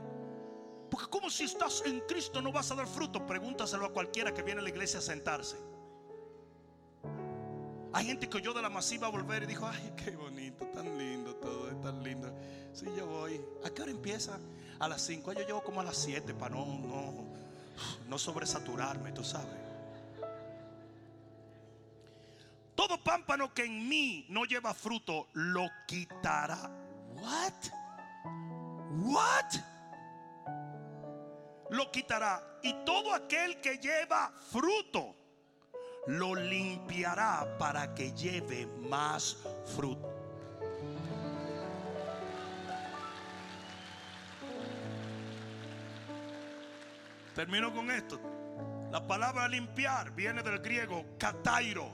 Porque 0.90 1.08
como 1.10 1.30
si 1.30 1.46
estás 1.46 1.84
en 1.86 2.02
Cristo 2.02 2.42
no 2.42 2.52
vas 2.52 2.72
a 2.72 2.76
dar 2.76 2.88
fruto, 2.88 3.26
pregúntaselo 3.26 3.86
a 3.86 3.92
cualquiera 3.92 4.34
que 4.34 4.44
viene 4.44 4.60
a 4.62 4.64
la 4.64 4.70
iglesia 4.70 5.00
a 5.00 5.02
sentarse. 5.02 5.58
Hay 7.94 8.06
gente 8.06 8.28
que 8.28 8.38
oyó 8.38 8.54
de 8.54 8.62
la 8.62 8.70
masiva 8.70 9.08
volver 9.08 9.44
y 9.44 9.46
dijo, 9.46 9.68
ay, 9.68 9.94
qué 9.96 10.12
bonito, 10.12 10.66
tan 10.68 10.98
lindo 10.98 11.36
todo, 11.36 11.70
es 11.70 11.80
tan 11.82 12.04
lindo. 12.04 12.32
Sí, 12.74 12.88
yo 12.98 13.06
voy. 13.06 13.40
¿A 13.64 13.70
qué 13.70 13.84
hora 13.84 13.92
empieza? 13.92 14.40
A 14.80 14.88
las 14.88 15.02
5. 15.04 15.34
Yo 15.34 15.46
llevo 15.46 15.64
como 15.64 15.80
a 15.80 15.84
las 15.84 15.98
7 15.98 16.34
para 16.34 16.56
no, 16.56 16.66
no, 16.66 17.14
no 18.08 18.18
sobresaturarme, 18.18 19.12
tú 19.12 19.24
sabes. 19.24 19.73
Todo 22.76 23.04
pámpano 23.04 23.54
que 23.54 23.66
en 23.66 23.88
mí 23.88 24.26
no 24.30 24.46
lleva 24.46 24.74
fruto, 24.74 25.28
lo 25.34 25.70
quitará. 25.88 26.72
What? 27.16 27.54
What? 29.02 29.74
lo 31.74 31.92
quitará. 31.92 32.42
Y 32.62 32.74
todo 32.86 33.14
aquel 33.14 33.60
que 33.60 33.78
lleva 33.78 34.32
fruto, 34.52 35.16
lo 36.08 36.36
limpiará 36.36 37.58
para 37.58 37.94
que 37.94 38.14
lleve 38.14 38.68
más 38.68 39.38
fruto. 39.76 40.12
Termino 47.36 47.74
con 47.74 47.90
esto. 47.90 48.20
La 48.92 49.06
palabra 49.06 49.48
limpiar 49.48 50.12
viene 50.12 50.44
del 50.44 50.60
griego 50.60 51.04
katairo, 51.18 51.90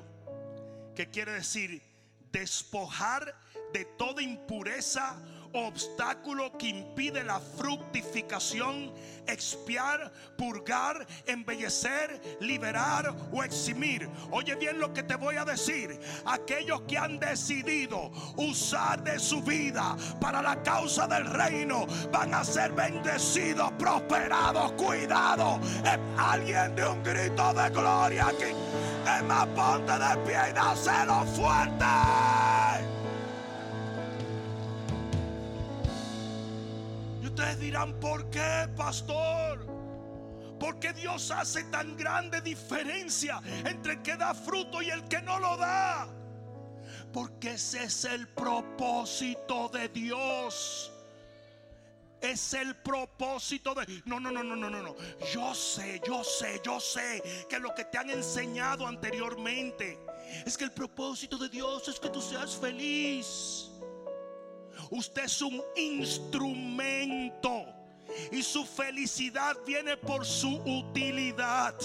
que 1.00 1.08
quiere 1.08 1.32
decir 1.32 1.82
despojar 2.30 3.34
de 3.72 3.86
toda 3.86 4.22
impureza 4.22 5.16
obstáculo 5.54 6.58
que 6.58 6.68
impide 6.68 7.24
la 7.24 7.40
fructificación, 7.40 8.92
expiar, 9.26 10.12
purgar, 10.38 11.08
embellecer, 11.26 12.38
liberar 12.42 13.16
o 13.32 13.42
eximir. 13.44 14.10
Oye 14.30 14.56
bien 14.56 14.78
lo 14.78 14.94
que 14.94 15.04
te 15.04 15.16
voy 15.16 15.38
a 15.38 15.46
decir. 15.46 15.98
Aquellos 16.26 16.82
que 16.82 16.98
han 16.98 17.18
decidido 17.18 18.12
usar 18.36 19.02
de 19.02 19.20
su 19.20 19.42
vida 19.42 19.96
para 20.20 20.42
la 20.42 20.62
causa 20.64 21.08
del 21.08 21.26
reino 21.26 21.88
van 22.12 22.34
a 22.34 22.44
ser 22.44 22.74
bendecidos, 22.74 23.72
prosperados, 23.80 24.74
cuidados. 24.74 25.60
alguien 26.18 26.76
de 26.76 26.86
un 26.86 27.02
grito 27.02 27.54
de 27.54 27.70
gloria 27.70 28.28
aquí. 28.28 28.69
Ponte 29.56 29.92
de 29.92 30.18
pie 30.26 30.50
y 30.50 30.54
dáselo 30.54 31.26
fuerte. 31.26 31.86
Ustedes 37.24 37.60
dirán, 37.60 37.94
¿por 38.00 38.30
qué, 38.30 38.68
pastor? 38.76 39.66
Porque 40.60 40.94
Dios 40.94 41.32
hace 41.32 41.64
tan 41.66 41.96
grande 41.98 42.42
diferencia 42.42 43.42
entre 43.66 43.94
el 43.94 44.02
que 44.02 44.18
da 44.18 44.34
fruto 44.34 44.82
y 44.82 44.90
el 44.90 45.04
que 45.06 45.22
no 45.22 45.40
lo 45.40 45.58
da? 45.58 46.08
Porque 47.14 47.54
ese 47.54 47.84
es 47.84 48.06
el 48.06 48.28
propósito 48.28 49.70
de 49.70 49.90
Dios. 49.90 50.92
Es 52.22 52.54
el 52.54 52.76
propósito 52.76 53.74
de... 53.74 54.02
No, 54.06 54.20
no, 54.20 54.32
no, 54.32 54.44
no, 54.44 54.56
no, 54.56 54.70
no, 54.70 54.82
no. 54.82 54.96
Yo 55.34 55.56
sé, 55.56 56.02
yo 56.06 56.24
sé, 56.24 56.62
yo 56.64 56.80
sé 56.80 57.22
que 57.50 57.60
lo 57.60 57.74
que 57.74 57.86
te 57.86 57.98
han 57.98 58.10
enseñado 58.10 58.86
anteriormente 58.86 59.98
es 60.46 60.58
que 60.58 60.66
el 60.66 60.72
propósito 60.72 61.38
de 61.38 61.50
Dios 61.50 61.88
es 61.88 62.00
que 62.00 62.10
tú 62.10 62.22
seas 62.22 62.58
feliz. 62.58 63.70
Usted 64.92 65.24
es 65.24 65.42
un 65.42 65.62
instrumento. 65.76 67.66
Y 68.32 68.42
su 68.42 68.66
felicidad 68.66 69.56
viene 69.66 69.96
por 69.96 70.26
su 70.26 70.56
utilidad. 70.66 71.76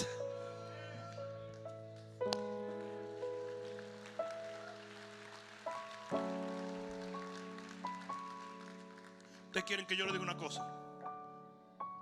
Ustedes 9.55 9.67
quieren 9.67 9.85
que 9.85 9.95
yo 9.95 10.05
le 10.05 10.11
diga 10.11 10.21
una 10.21 10.35
cosa. 10.35 10.67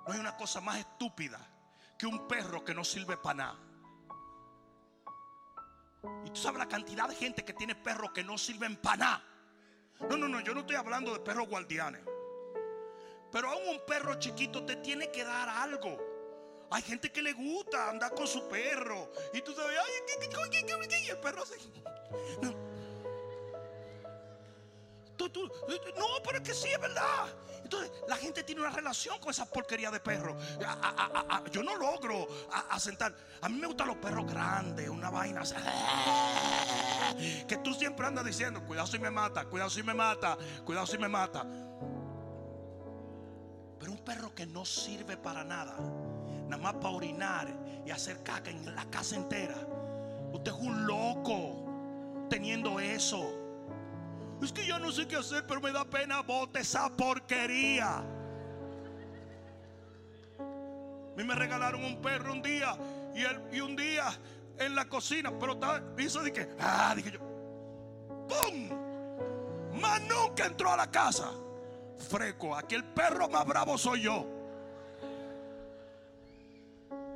No 0.08 0.12
hay 0.12 0.20
una 0.20 0.36
cosa 0.36 0.60
más 0.60 0.80
estúpida 0.80 1.39
que 1.99 2.08
un 2.08 2.28
perro 2.28 2.66
que 2.66 2.74
no 2.74 2.84
sirve 2.84 3.16
para 3.16 3.36
nada. 3.36 3.60
Y 6.26 6.32
tú 6.32 6.36
sabes 6.36 6.58
la 6.58 6.68
cantidad 6.68 7.08
de 7.08 7.14
gente 7.14 7.45
que 7.45 7.54
tiene 7.54 7.76
perros 7.76 8.10
que 8.12 8.24
no 8.24 8.39
sirven 8.39 8.76
para 8.78 8.97
nada. 8.97 9.24
No, 10.10 10.18
no, 10.18 10.28
no, 10.28 10.39
yo 10.39 10.56
no 10.56 10.62
estoy 10.62 10.78
hablando 10.78 11.14
de 11.14 11.20
perros 11.20 11.47
guardianes. 11.47 12.01
Pero 13.32 13.51
aún 13.51 13.68
un 13.70 13.86
perro 13.86 14.16
chiquito 14.16 14.66
te 14.66 14.78
tiene 14.78 15.12
que 15.12 15.24
dar 15.24 15.47
algo. 15.47 15.99
Hay 16.72 16.82
gente 16.82 17.12
que 17.12 17.22
le 17.22 17.34
gusta 17.34 17.88
andar 17.88 18.16
con 18.16 18.26
su 18.26 18.47
perro. 18.47 19.12
Y 19.32 19.43
tú 19.43 19.54
sabes, 19.54 19.78
ay, 19.80 19.91
¿qué, 20.08 20.28
qué, 20.28 21.12
el 21.12 21.20
perro 21.20 21.45
se... 21.45 21.58
tú, 25.30 25.49
no, 25.97 26.05
pero 26.24 26.38
es 26.38 26.43
que 26.43 26.53
sí 26.53 26.69
es 26.69 26.80
verdad. 26.80 27.28
Entonces, 27.63 27.91
la 28.07 28.17
gente 28.17 28.43
tiene 28.43 28.61
una 28.61 28.69
relación 28.69 29.19
con 29.19 29.32
esa 29.32 29.45
porquería 29.45 29.89
de 29.89 29.99
perro. 29.99 30.38
yo 31.51 31.63
no 31.63 31.76
logro 31.76 32.28
asentar. 32.69 33.15
A 33.41 33.49
mí 33.49 33.57
me 33.57 33.67
gustan 33.67 33.88
los 33.88 33.97
perros 33.97 34.26
grandes, 34.32 34.89
una 34.89 35.09
vaina 35.09 35.43
que 37.47 37.57
tú 37.57 37.74
siempre 37.74 38.05
andas 38.05 38.26
diciendo, 38.26 38.63
cuidado 38.65 38.88
si 38.88 38.99
me 38.99 39.11
mata, 39.11 39.45
cuidado 39.45 39.69
si 39.69 39.84
me 39.84 39.93
mata, 39.93 40.38
cuidado 40.65 40.86
si 40.86 40.97
me 40.97 41.07
mata. 41.07 41.45
Pero 43.80 43.91
un 43.91 44.03
perro 44.03 44.34
que 44.34 44.45
no 44.45 44.65
sirve 44.65 45.17
para 45.17 45.43
nada, 45.43 45.76
nada 46.47 46.61
más 46.61 46.74
para 46.76 46.95
orinar 46.95 47.47
y 47.86 47.91
hacer 47.91 48.24
caca 48.24 48.49
en 48.49 48.76
la 48.76 48.86
casa 48.86 49.15
entera. 49.15 49.55
Usted 50.32 50.51
es 50.51 50.57
un 50.57 50.88
loco 50.88 52.28
teniendo 52.30 52.80
eso. 52.80 53.43
Es 54.44 54.52
que 54.52 54.66
yo 54.66 54.78
no 54.78 54.91
sé 54.91 55.08
qué 55.08 55.16
hacer, 55.16 55.46
pero 55.48 55.62
me 55.62 55.72
da 55.72 55.86
pena. 55.86 56.22
Bote 56.22 56.60
esa 56.60 56.89
porquería. 56.89 58.00
A 60.39 61.16
mí 61.16 61.24
me 61.24 61.34
regalaron 61.34 61.84
un 61.84 62.02
perro 62.02 62.34
un 62.34 62.41
día 62.41 62.76
y, 63.52 63.60
un 63.62 63.76
día 63.76 64.06
en 64.58 64.76
la 64.76 64.86
cocina, 64.86 65.32
pero 65.39 65.58
hizo 65.98 66.22
de 66.22 66.34
que, 66.34 66.50
ah, 66.60 66.94
dije 66.96 67.12
yo, 67.12 67.20
¡pum! 68.28 69.80
Más 69.80 70.02
nunca 70.02 70.46
entró 70.46 70.72
a 70.72 70.78
la 70.78 70.91
casa. 70.91 71.32
Freco, 72.10 72.56
aquí 72.56 72.76
el 72.76 72.84
perro 72.84 73.30
más 73.30 73.46
bravo 73.46 73.78
soy 73.78 74.02
yo. 74.02 74.28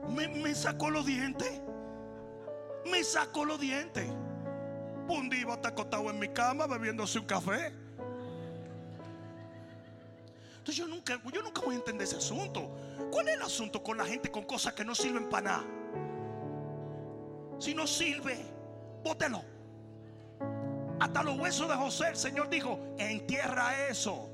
Me 0.08 0.56
sacó 0.56 0.90
los 0.90 1.06
dientes. 1.06 1.62
Me 2.86 3.04
sacó 3.04 3.44
los 3.44 3.60
dientes. 3.60 4.08
Un 5.08 5.30
día 5.30 5.54
está 5.54 5.70
acostado 5.70 6.10
en 6.10 6.20
mi 6.20 6.28
cama 6.30 6.68
bebiéndose 6.68 7.20
un 7.20 7.26
café. 7.26 7.74
Entonces 10.58 10.76
yo 10.76 10.88
nunca, 10.88 11.20
yo 11.34 11.42
nunca 11.42 11.62
voy 11.62 11.76
a 11.76 11.78
entender 11.78 12.06
ese 12.06 12.18
asunto. 12.18 12.70
¿Cuál 13.10 13.30
es 13.30 13.36
el 13.36 13.42
asunto 13.42 13.82
con 13.82 13.98
la 13.98 14.06
gente 14.06 14.30
con 14.30 14.44
cosas 14.44 14.74
que 14.74 14.84
no 14.84 14.94
sirven 14.94 15.30
para 15.30 15.50
nada? 15.50 15.66
Si 17.58 17.74
no 17.74 17.88
sirve, 17.88 18.38
bótelo. 19.04 19.44
Hasta 21.00 21.24
los 21.24 21.40
huesos 21.40 21.70
de 21.70 21.76
José, 21.76 22.10
el 22.10 22.18
Señor 22.18 22.50
dijo, 22.50 22.80
entierra 22.98 23.88
eso. 23.88 24.30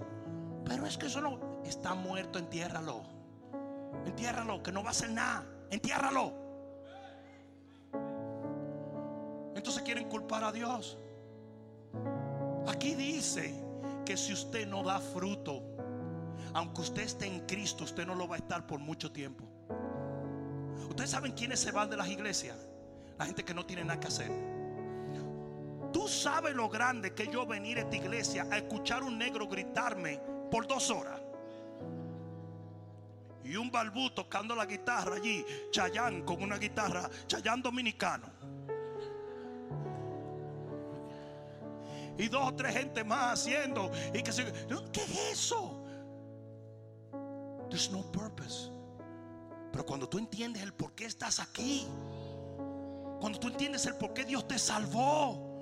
Pero 0.66 0.88
es 0.88 0.98
que 0.98 1.06
eso 1.06 1.22
no 1.22 1.62
está 1.66 1.94
muerto, 1.94 2.40
entiérralo. 2.40 3.04
Entiérralo, 4.06 4.64
que 4.64 4.72
no 4.72 4.82
va 4.82 4.90
a 4.90 4.92
hacer 4.92 5.12
nada. 5.12 5.46
Entiérralo. 5.70 6.43
Entonces 9.56 9.82
quieren 9.84 10.10
culpar 10.10 10.44
a 10.44 10.52
Dios. 10.52 10.98
Aquí 12.68 12.96
dice 12.96 13.54
que 14.06 14.18
si 14.18 14.34
usted 14.34 14.68
no 14.68 14.84
da 14.84 15.00
fruto, 15.00 15.62
aunque 16.54 16.82
usted 16.82 17.04
esté 17.04 17.26
en 17.26 17.42
Cristo, 17.46 17.84
usted 17.84 18.06
no 18.06 18.16
lo 18.16 18.28
va 18.28 18.36
a 18.36 18.40
estar 18.40 18.66
por 18.68 18.80
mucho 18.80 19.12
tiempo. 19.12 19.46
Ustedes 20.90 21.10
saben 21.10 21.32
quiénes 21.32 21.60
se 21.60 21.72
van 21.72 21.90
de 21.90 21.98
las 21.98 22.08
iglesias. 22.08 22.58
La 23.18 23.26
gente 23.26 23.44
que 23.44 23.54
no 23.54 23.66
tiene 23.66 23.84
nada 23.84 24.00
que 24.00 24.08
hacer. 24.08 24.32
Tú 25.92 26.08
sabes 26.08 26.56
lo 26.56 26.70
grande 26.70 27.14
que 27.14 27.28
yo 27.28 27.46
venir 27.46 27.78
a 27.78 27.82
esta 27.82 27.96
iglesia 27.96 28.48
a 28.52 28.58
escuchar 28.58 29.04
un 29.04 29.18
negro 29.18 29.48
gritarme 29.48 30.20
por 30.50 30.68
dos 30.68 30.90
horas. 30.90 31.22
Y 33.44 33.56
un 33.56 33.70
balbú 33.70 34.10
tocando 34.10 34.56
la 34.56 34.66
guitarra 34.66 35.16
allí, 35.16 35.46
Chayán 35.72 36.24
con 36.24 36.42
una 36.42 36.58
guitarra, 36.58 37.10
Chayán 37.28 37.62
dominicano. 37.62 38.28
Y 42.18 42.28
dos 42.28 42.50
o 42.50 42.54
tres 42.56 42.74
gente 42.74 43.04
más 43.04 43.40
haciendo. 43.40 43.92
Y 44.14 44.22
que 44.22 44.32
se, 44.32 44.46
¿Qué 44.92 45.02
es 45.02 45.32
eso? 45.32 45.84
There's 47.70 47.92
no 47.92 48.04
purpose. 48.12 48.70
Pero 49.72 49.86
cuando 49.86 50.08
tú 50.08 50.20
entiendes 50.20 50.62
el 50.62 50.74
por 50.74 50.94
qué 50.94 51.06
estás 51.06 51.40
aquí, 51.40 51.88
cuando 53.20 53.40
tú 53.40 53.48
entiendes 53.48 53.86
el 53.88 53.96
por 53.96 54.14
qué 54.14 54.26
Dios 54.26 54.48
te 54.48 54.60
salvó, 54.60 55.54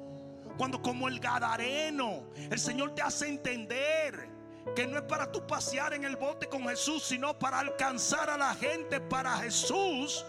cuando 0.57 0.81
como 0.81 1.07
el 1.07 1.19
Gadareno, 1.19 2.23
el 2.35 2.59
Señor 2.59 2.93
te 2.93 3.01
hace 3.01 3.29
entender 3.29 4.29
que 4.75 4.85
no 4.85 4.97
es 4.97 5.03
para 5.03 5.31
tú 5.31 5.45
pasear 5.47 5.93
en 5.93 6.03
el 6.03 6.17
bote 6.17 6.47
con 6.47 6.67
Jesús, 6.67 7.03
sino 7.03 7.37
para 7.37 7.59
alcanzar 7.59 8.29
a 8.29 8.37
la 8.37 8.53
gente 8.55 8.99
para 8.99 9.37
Jesús. 9.37 10.25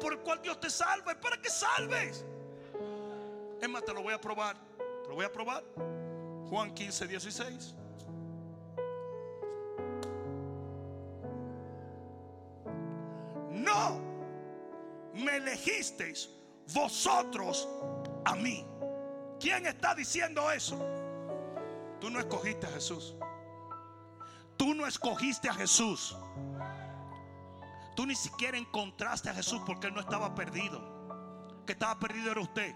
Por 0.00 0.12
el 0.12 0.18
cual 0.20 0.40
Dios 0.42 0.60
te 0.60 0.70
salva. 0.70 1.12
Es 1.12 1.18
para 1.18 1.36
que 1.40 1.50
salves. 1.50 2.24
Es 3.60 3.68
más, 3.68 3.84
te 3.84 3.92
lo 3.92 4.02
voy 4.02 4.14
a 4.14 4.20
probar. 4.20 4.56
Te 5.02 5.08
lo 5.08 5.14
voy 5.14 5.24
a 5.24 5.32
probar. 5.32 5.64
Juan 6.48 6.74
15, 6.74 7.06
16. 7.06 7.74
No 13.50 14.00
me 15.14 15.36
elegisteis 15.36 16.30
vosotros 16.74 17.68
a 18.24 18.34
mí. 18.34 18.66
¿Quién 19.38 19.66
está 19.66 19.94
diciendo 19.94 20.50
eso? 20.50 20.78
Tú 22.00 22.10
no 22.10 22.18
escogiste 22.18 22.66
a 22.66 22.70
Jesús. 22.70 23.14
Tú 24.56 24.74
no 24.74 24.86
escogiste 24.86 25.48
a 25.48 25.54
Jesús. 25.54 26.16
Tú 27.94 28.06
ni 28.06 28.14
siquiera 28.14 28.56
encontraste 28.56 29.28
a 29.28 29.34
Jesús 29.34 29.60
porque 29.66 29.88
Él 29.88 29.94
no 29.94 30.00
estaba 30.00 30.34
perdido. 30.34 30.80
Que 31.66 31.72
estaba 31.72 31.98
perdido 31.98 32.32
era 32.32 32.40
usted. 32.40 32.74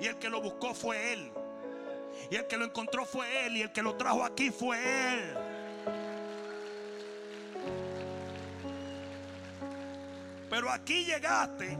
Y 0.00 0.06
el 0.06 0.18
que 0.18 0.28
lo 0.28 0.40
buscó 0.40 0.74
fue 0.74 1.12
Él. 1.12 1.32
Y 2.30 2.36
el 2.36 2.46
que 2.46 2.56
lo 2.56 2.64
encontró 2.64 3.04
fue 3.04 3.46
Él. 3.46 3.56
Y 3.56 3.62
el 3.62 3.72
que 3.72 3.82
lo 3.82 3.96
trajo 3.96 4.24
aquí 4.24 4.50
fue 4.50 4.78
Él. 5.14 5.34
Pero 10.50 10.70
aquí 10.70 11.04
llegaste. 11.04 11.78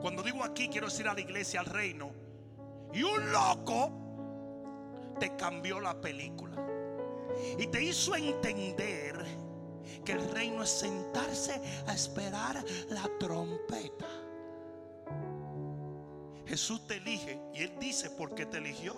Cuando 0.00 0.22
digo 0.22 0.44
aquí, 0.44 0.68
quiero 0.68 0.88
decir 0.88 1.08
a 1.08 1.14
la 1.14 1.20
iglesia, 1.20 1.60
al 1.60 1.66
reino. 1.66 2.10
Y 2.92 3.02
un 3.02 3.32
loco 3.32 3.90
te 5.18 5.34
cambió 5.36 5.80
la 5.80 6.00
película. 6.00 6.56
Y 7.58 7.66
te 7.68 7.82
hizo 7.82 8.14
entender 8.14 9.24
que 10.04 10.12
el 10.12 10.30
reino 10.30 10.62
es 10.62 10.70
sentarse 10.70 11.60
a 11.86 11.94
esperar 11.94 12.64
la 12.90 13.08
trompeta. 13.18 14.08
Jesús 16.46 16.86
te 16.86 16.96
elige 16.96 17.40
y 17.54 17.62
Él 17.62 17.72
dice 17.80 18.10
por 18.10 18.34
qué 18.34 18.46
te 18.46 18.58
eligió. 18.58 18.94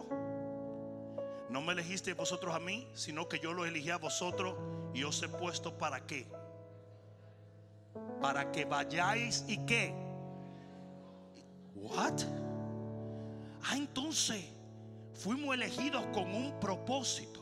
No 1.51 1.61
me 1.61 1.73
elegiste 1.73 2.15
vosotros 2.15 2.55
a 2.55 2.59
mí, 2.59 2.89
sino 2.95 3.29
que 3.29 3.39
yo 3.39 3.53
lo 3.53 3.65
elegí 3.65 3.91
a 3.91 3.99
vosotros 3.99 4.57
y 4.93 5.05
os 5.05 5.23
he 5.23 5.29
puesto 5.29 5.77
para 5.77 6.05
qué. 6.07 6.27
Para 8.21 8.51
que 8.51 8.65
vayáis 8.65 9.45
y 9.47 9.59
qué. 9.59 9.95
What? 11.77 12.23
Ah, 13.63 13.77
entonces 13.77 14.45
fuimos 15.13 15.55
elegidos 15.55 16.05
con 16.07 16.35
un 16.35 16.59
propósito. 16.59 17.34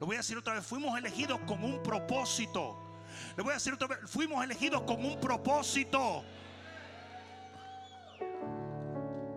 Lo 0.00 0.06
voy 0.06 0.16
a 0.16 0.20
decir 0.20 0.38
otra 0.38 0.54
vez, 0.54 0.66
fuimos 0.66 0.98
elegidos 0.98 1.38
con 1.40 1.62
un 1.62 1.82
propósito. 1.82 2.74
Le 3.36 3.42
voy 3.42 3.50
a 3.50 3.54
decir 3.54 3.74
otra 3.74 3.86
vez, 3.86 3.98
fuimos 4.06 4.42
elegidos 4.42 4.80
con 4.82 5.04
un 5.04 5.20
propósito. 5.20 6.24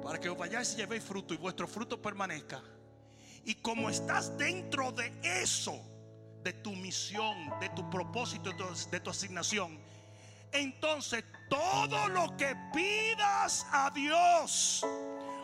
Para 0.02 0.20
que 0.22 0.30
os 0.30 0.38
vayáis 0.38 0.74
y 0.74 0.78
llevéis 0.78 1.04
fruto 1.04 1.34
y 1.34 1.38
vuestro 1.38 1.68
fruto 1.68 2.02
permanezca. 2.02 2.62
Y 3.44 3.56
como 3.56 3.90
estás 3.90 4.38
dentro 4.38 4.94
de 4.94 5.12
eso, 5.22 5.82
de 6.44 6.54
tu 6.54 6.72
misión, 6.72 7.60
de 7.60 7.68
tu 7.70 7.90
propósito, 7.90 8.52
de 8.90 9.00
tu 9.02 9.10
asignación, 9.10 9.78
entonces 10.54 11.26
todo 11.50 12.08
lo 12.08 12.38
que 12.38 12.56
pidas 12.74 13.66
a 13.70 13.90
Dios, 13.90 14.86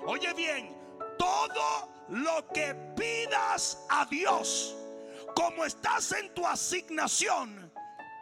oye 0.05 0.33
bien, 0.33 0.73
todo 1.17 1.89
lo 2.07 2.47
que 2.53 2.73
pidas 2.95 3.85
a 3.89 4.05
Dios, 4.05 4.75
como 5.33 5.65
estás 5.65 6.11
en 6.13 6.33
tu 6.33 6.45
asignación, 6.45 7.71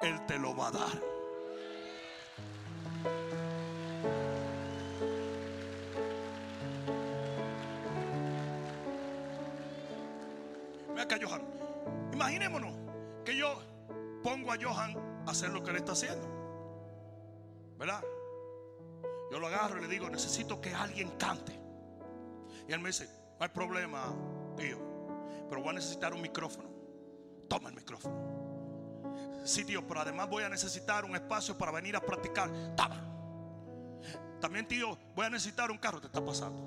Él 0.01 0.25
te 0.25 0.37
lo 0.37 0.55
va 0.55 0.67
a 0.67 0.71
dar. 0.71 1.01
Ve 10.95 11.01
acá, 11.01 11.17
Johan. 11.21 11.41
Imaginémonos 12.13 12.73
que 13.23 13.35
yo 13.35 13.61
pongo 14.23 14.51
a 14.51 14.57
Johan 14.59 14.97
a 15.27 15.31
hacer 15.31 15.49
lo 15.49 15.63
que 15.63 15.71
él 15.71 15.77
está 15.77 15.91
haciendo. 15.91 16.27
¿Verdad? 17.77 18.01
Yo 19.31 19.39
lo 19.39 19.47
agarro 19.47 19.77
y 19.77 19.81
le 19.81 19.87
digo, 19.87 20.09
necesito 20.09 20.59
que 20.59 20.73
alguien 20.73 21.11
cante. 21.17 21.53
Y 22.67 22.73
él 22.73 22.79
me 22.79 22.89
dice, 22.89 23.05
no 23.05 23.43
hay 23.45 23.49
problema, 23.49 24.15
tío, 24.55 24.79
pero 25.49 25.61
voy 25.61 25.69
a 25.69 25.73
necesitar 25.73 26.13
un 26.13 26.21
micrófono 26.21 26.76
toma 27.47 27.69
el 27.69 27.75
micrófono. 27.75 29.43
Sí, 29.43 29.63
tío, 29.63 29.85
pero 29.87 30.01
además 30.01 30.29
voy 30.29 30.43
a 30.43 30.49
necesitar 30.49 31.05
un 31.05 31.15
espacio 31.15 31.57
para 31.57 31.71
venir 31.71 31.95
a 31.95 32.01
practicar. 32.01 32.49
Tama. 32.75 33.03
También, 34.41 34.67
tío, 34.67 34.97
voy 35.15 35.25
a 35.25 35.29
necesitar 35.29 35.71
un 35.71 35.77
carro. 35.77 36.01
Te 36.01 36.07
está 36.07 36.23
pasando. 36.23 36.61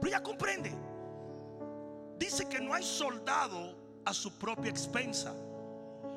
Pero 0.00 0.10
ya 0.10 0.22
comprende. 0.22 0.72
Dice 2.18 2.48
que 2.48 2.60
no 2.60 2.72
hay 2.72 2.82
soldado 2.82 3.76
a 4.04 4.14
su 4.14 4.38
propia 4.38 4.70
expensa. 4.70 5.34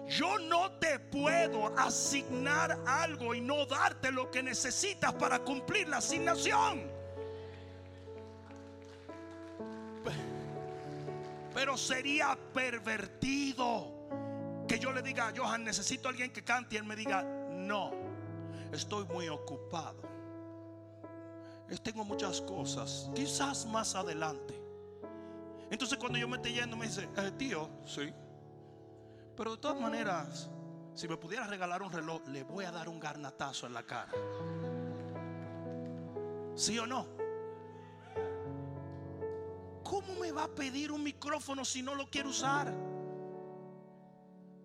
Yo 0.08 0.40
no 0.40 0.72
te 0.74 1.00
puedo 1.00 1.68
asignar 1.78 2.80
algo 2.86 3.36
y 3.36 3.42
no 3.42 3.66
darte 3.66 4.12
lo 4.12 4.32
que 4.32 4.42
necesitas 4.42 5.14
para 5.14 5.40
cumplir 5.40 5.88
la 5.88 5.98
asignación. 5.98 6.99
Pero 11.60 11.76
sería 11.76 12.40
pervertido 12.54 13.92
que 14.66 14.80
yo 14.80 14.94
le 14.94 15.02
diga 15.02 15.28
a 15.28 15.34
Johan, 15.36 15.66
necesito 15.66 16.08
a 16.08 16.12
alguien 16.12 16.32
que 16.32 16.42
cante 16.42 16.76
y 16.76 16.78
él 16.78 16.86
me 16.86 16.96
diga, 16.96 17.22
no, 17.22 17.92
estoy 18.72 19.04
muy 19.08 19.28
ocupado. 19.28 20.02
Tengo 21.84 22.06
muchas 22.06 22.40
cosas, 22.40 23.12
quizás 23.14 23.66
más 23.66 23.94
adelante. 23.96 24.58
Entonces 25.70 25.98
cuando 25.98 26.18
yo 26.18 26.30
me 26.30 26.38
estoy 26.38 26.54
yendo 26.54 26.78
me 26.78 26.88
dice, 26.88 27.10
eh, 27.18 27.32
tío, 27.38 27.70
sí. 27.86 28.10
Pero 29.36 29.52
de 29.52 29.58
todas 29.58 29.82
maneras, 29.82 30.50
si 30.94 31.10
me 31.10 31.18
pudiera 31.18 31.46
regalar 31.46 31.82
un 31.84 31.92
reloj, 31.92 32.26
le 32.30 32.44
voy 32.44 32.64
a 32.64 32.72
dar 32.72 32.88
un 32.88 33.02
garnatazo 33.02 33.68
en 33.68 33.74
la 33.74 33.84
cara. 33.84 34.14
¿Sí 36.56 36.80
o 36.80 36.88
no? 36.88 37.19
¿Cómo 39.90 40.14
me 40.22 40.32
va 40.32 40.44
a 40.44 40.48
pedir 40.48 40.92
un 40.92 41.02
micrófono 41.02 41.66
si 41.66 41.82
no 41.82 41.96
lo 41.96 42.08
quiere 42.12 42.30
usar? 42.30 42.72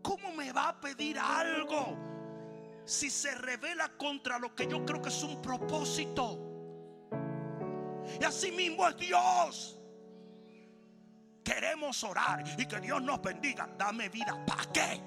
¿Cómo 0.02 0.32
me 0.32 0.52
va 0.52 0.68
a 0.68 0.78
pedir 0.78 1.18
algo 1.18 1.96
si 2.84 3.08
se 3.08 3.34
revela 3.34 3.88
contra 3.96 4.38
lo 4.38 4.54
que 4.54 4.66
yo 4.66 4.84
creo 4.84 5.00
que 5.00 5.08
es 5.08 5.22
un 5.22 5.40
propósito? 5.40 6.38
Y 8.20 8.22
así 8.22 8.52
mismo 8.52 8.86
es 8.86 8.96
Dios. 8.98 9.80
Queremos 11.42 12.04
orar 12.04 12.44
y 12.58 12.66
que 12.66 12.80
Dios 12.80 13.00
nos 13.00 13.22
bendiga. 13.22 13.66
Dame 13.78 14.10
vida. 14.10 14.44
¿Para 14.44 14.64
qué? 14.72 15.00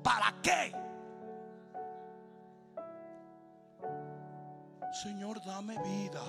¿Para 0.00 0.40
qué? 0.40 0.72
Señor, 5.02 5.44
dame 5.44 5.76
vida. 5.82 6.22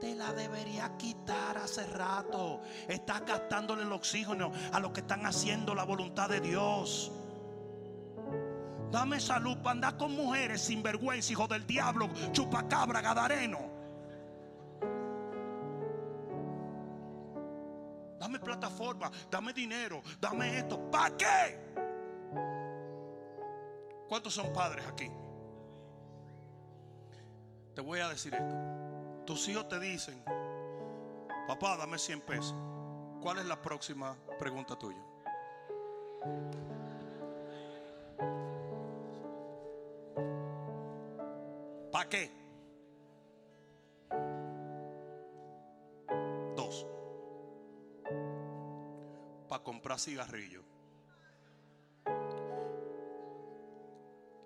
Te 0.00 0.14
la 0.14 0.32
debería 0.32 0.96
quitar 0.96 1.58
hace 1.58 1.86
rato. 1.86 2.60
Estás 2.88 3.24
gastándole 3.26 3.82
el 3.82 3.92
oxígeno 3.92 4.52
a 4.72 4.80
los 4.80 4.92
que 4.92 5.00
están 5.00 5.26
haciendo 5.26 5.74
la 5.74 5.84
voluntad 5.84 6.28
de 6.28 6.40
Dios. 6.40 7.10
Dame 8.90 9.20
salud 9.20 9.58
para 9.58 9.72
andar 9.72 9.96
con 9.96 10.12
mujeres 10.12 10.62
sin 10.62 10.82
vergüenza, 10.82 11.32
hijo 11.32 11.46
del 11.46 11.66
diablo, 11.66 12.08
chupacabra, 12.32 13.00
gadareno. 13.00 13.78
dame 18.28 18.40
plataforma, 18.40 19.10
dame 19.30 19.54
dinero, 19.54 20.02
dame 20.20 20.58
esto. 20.58 20.78
¿Para 20.90 21.16
qué? 21.16 21.58
¿Cuántos 24.06 24.34
son 24.34 24.52
padres 24.52 24.84
aquí? 24.86 25.10
Te 27.74 27.80
voy 27.80 28.00
a 28.00 28.08
decir 28.08 28.34
esto. 28.34 28.77
Tus 29.28 29.46
hijos 29.46 29.68
te 29.68 29.78
dicen, 29.78 30.24
papá, 31.46 31.76
dame 31.76 31.98
100 31.98 32.22
pesos. 32.22 32.54
¿Cuál 33.20 33.40
es 33.40 33.44
la 33.44 33.60
próxima 33.60 34.16
pregunta 34.38 34.74
tuya? 34.78 35.04
¿Para 41.92 42.08
qué? 42.08 42.38
comprar 49.62 50.00
cigarrillo. 50.00 50.62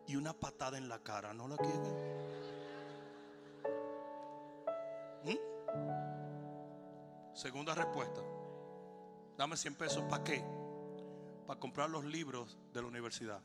Y 0.08 0.16
una 0.16 0.32
patada 0.32 0.76
en 0.76 0.88
la 0.88 0.98
cara, 0.98 1.32
¿no 1.32 1.46
la 1.46 1.56
quiere? 1.56 2.31
Segunda 7.42 7.74
respuesta. 7.74 8.20
Dame 9.36 9.56
100 9.56 9.74
pesos. 9.74 10.04
¿Para 10.08 10.22
qué? 10.22 10.44
Para 11.44 11.58
comprar 11.58 11.90
los 11.90 12.04
libros 12.04 12.56
de 12.72 12.82
la 12.82 12.86
universidad. 12.86 13.42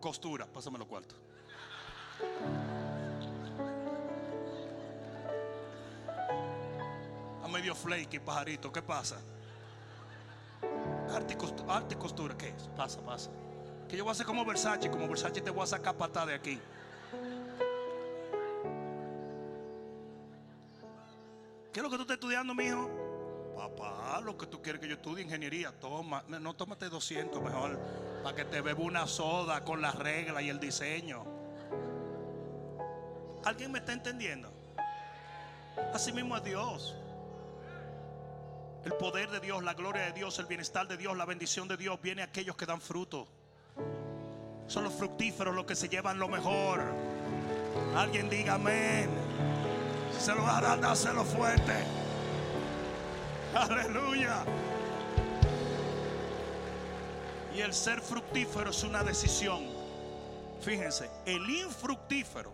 costura. 0.00 0.46
Pásame 0.46 0.78
los 0.78 0.88
cuartos. 0.88 1.18
Flaky, 7.82 8.20
pajarito. 8.20 8.72
¿Qué 8.72 8.80
pasa? 8.82 9.16
Arte 11.10 11.34
y, 11.34 11.96
costura, 11.96 12.36
¿Qué 12.36 12.48
es? 12.48 12.68
Pasa, 12.76 13.00
pasa. 13.00 13.30
Que 13.88 13.96
yo 13.96 14.04
voy 14.04 14.10
a 14.10 14.12
hacer 14.12 14.26
como 14.26 14.44
Versace. 14.44 14.90
Como 14.90 15.08
Versace 15.08 15.40
te 15.40 15.50
voy 15.50 15.64
a 15.64 15.66
sacar 15.66 15.96
patada 15.96 16.26
de 16.26 16.34
aquí. 16.34 16.60
¿Qué 21.72 21.80
es 21.80 21.82
lo 21.82 21.90
que 21.90 21.96
tú 21.96 22.02
estás 22.02 22.14
estudiando, 22.14 22.54
mijo? 22.54 22.88
Papá, 23.56 24.20
lo 24.22 24.36
que 24.36 24.46
tú 24.46 24.60
quieres 24.60 24.80
que 24.80 24.88
yo 24.88 24.94
estudie 24.94 25.24
ingeniería, 25.24 25.72
toma, 25.78 26.24
no 26.28 26.54
tómate 26.54 26.88
200 26.88 27.42
mejor 27.42 27.78
para 28.22 28.34
que 28.34 28.44
te 28.44 28.60
beba 28.60 28.80
una 28.80 29.06
soda 29.06 29.64
con 29.64 29.80
las 29.80 29.94
reglas 29.94 30.42
y 30.42 30.48
el 30.48 30.58
diseño. 30.58 31.24
¿Alguien 33.44 33.72
me 33.72 33.78
está 33.78 33.92
entendiendo? 33.92 34.52
Así 35.92 36.12
mismo 36.12 36.36
es 36.36 36.44
Dios. 36.44 36.96
El 38.84 38.92
poder 38.94 39.30
de 39.30 39.38
Dios, 39.38 39.62
la 39.62 39.74
gloria 39.74 40.02
de 40.06 40.12
Dios, 40.12 40.38
el 40.40 40.46
bienestar 40.46 40.88
de 40.88 40.96
Dios, 40.96 41.16
la 41.16 41.24
bendición 41.24 41.68
de 41.68 41.76
Dios 41.76 42.00
viene 42.02 42.22
a 42.22 42.24
aquellos 42.24 42.56
que 42.56 42.66
dan 42.66 42.80
fruto. 42.80 43.28
Son 44.66 44.82
los 44.82 44.92
fructíferos 44.92 45.54
los 45.54 45.66
que 45.66 45.76
se 45.76 45.88
llevan 45.88 46.18
lo 46.18 46.28
mejor. 46.28 46.80
Alguien 47.94 48.28
diga 48.28 48.54
amén. 48.54 49.08
Si 50.14 50.24
se 50.24 50.34
lo 50.34 50.42
va 50.42 50.58
a 50.58 50.60
dar, 50.60 50.80
dáselo 50.80 51.24
fuerte. 51.24 51.72
Aleluya. 53.54 54.44
Y 57.54 57.60
el 57.60 57.74
ser 57.74 58.00
fructífero 58.00 58.70
es 58.70 58.82
una 58.82 59.04
decisión. 59.04 59.66
Fíjense, 60.60 61.10
el 61.26 61.48
infructífero 61.50 62.52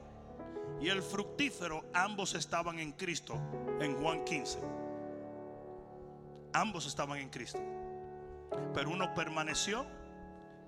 y 0.80 0.88
el 0.88 1.02
fructífero 1.02 1.84
ambos 1.94 2.34
estaban 2.34 2.78
en 2.78 2.92
Cristo 2.92 3.38
en 3.80 3.96
Juan 4.02 4.24
15. 4.24 4.58
Ambos 6.52 6.86
estaban 6.86 7.18
en 7.18 7.28
Cristo. 7.28 7.60
Pero 8.74 8.90
uno 8.90 9.12
permaneció 9.14 9.86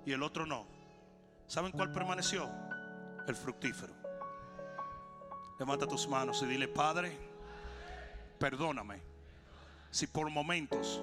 y 0.05 0.13
el 0.13 0.23
otro 0.23 0.47
no. 0.47 0.67
¿Saben 1.47 1.73
cuál 1.73 1.93
permaneció? 1.93 2.49
El 3.27 3.35
fructífero. 3.35 3.93
Levanta 5.59 5.87
tus 5.87 6.09
manos 6.09 6.43
y 6.43 6.47
dile, 6.47 6.69
Padre, 6.69 7.17
perdóname 8.39 9.01
si 9.91 10.07
por 10.07 10.31
momentos 10.31 11.03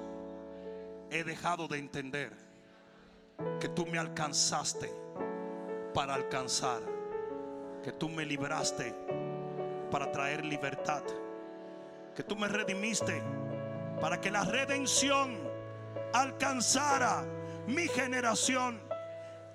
he 1.11 1.23
dejado 1.23 1.67
de 1.67 1.77
entender 1.77 2.33
que 3.59 3.69
tú 3.69 3.85
me 3.85 3.99
alcanzaste 3.99 4.91
para 5.93 6.15
alcanzar, 6.15 6.81
que 7.83 7.91
tú 7.91 8.09
me 8.09 8.25
libraste 8.25 8.95
para 9.91 10.11
traer 10.11 10.43
libertad, 10.43 11.03
que 12.15 12.23
tú 12.23 12.35
me 12.35 12.47
redimiste 12.47 13.21
para 13.99 14.19
que 14.19 14.31
la 14.31 14.43
redención 14.43 15.37
alcanzara 16.13 17.23
mi 17.65 17.87
generación. 17.87 18.79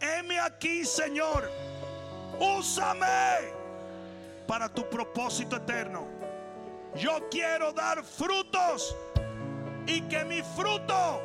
Heme 0.01 0.41
aquí, 0.41 0.85
Señor, 0.85 1.49
úsame 2.39 3.53
para 4.47 4.69
tu 4.69 4.89
propósito 4.89 5.57
eterno. 5.57 6.07
Yo 6.95 7.29
quiero 7.31 7.73
dar 7.73 8.03
frutos 8.03 8.97
y 9.87 10.03
que 10.03 10.25
mi 10.25 10.43
fruto 10.43 11.23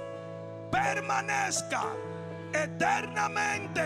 permanezca 0.72 1.84
eternamente 2.54 3.84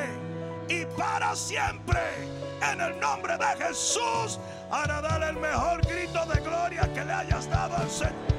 y 0.68 0.86
para 0.98 1.36
siempre. 1.36 2.00
En 2.72 2.80
el 2.80 3.00
nombre 3.00 3.36
de 3.38 3.66
Jesús, 3.66 4.40
para 4.70 5.02
dar 5.02 5.24
el 5.24 5.36
mejor 5.38 5.82
grito 5.88 6.24
de 6.28 6.40
gloria 6.42 6.82
que 6.94 7.04
le 7.04 7.12
hayas 7.12 7.50
dado 7.50 7.76
al 7.76 7.90
Señor. 7.90 8.31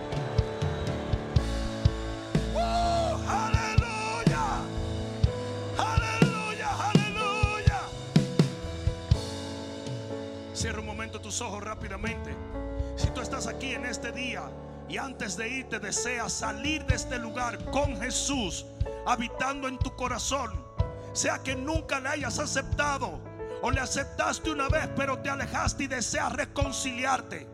Cierra 10.62 10.78
un 10.78 10.86
momento 10.86 11.20
tus 11.20 11.40
ojos 11.40 11.60
rápidamente. 11.60 12.36
Si 12.94 13.08
tú 13.10 13.20
estás 13.20 13.48
aquí 13.48 13.72
en 13.74 13.84
este 13.84 14.12
día 14.12 14.44
y 14.88 14.96
antes 14.96 15.36
de 15.36 15.48
irte 15.48 15.80
deseas 15.80 16.32
salir 16.32 16.86
de 16.86 16.94
este 16.94 17.18
lugar 17.18 17.58
con 17.72 18.00
Jesús 18.00 18.64
habitando 19.04 19.66
en 19.66 19.76
tu 19.76 19.96
corazón, 19.96 20.52
sea 21.14 21.40
que 21.42 21.56
nunca 21.56 21.98
le 21.98 22.10
hayas 22.10 22.38
aceptado 22.38 23.18
o 23.62 23.70
le 23.70 23.80
aceptaste 23.80 24.50
una 24.50 24.68
vez 24.68 24.88
pero 24.96 25.18
te 25.18 25.30
alejaste 25.30 25.84
y 25.84 25.86
deseas 25.86 26.32
reconciliarte. 26.32 27.46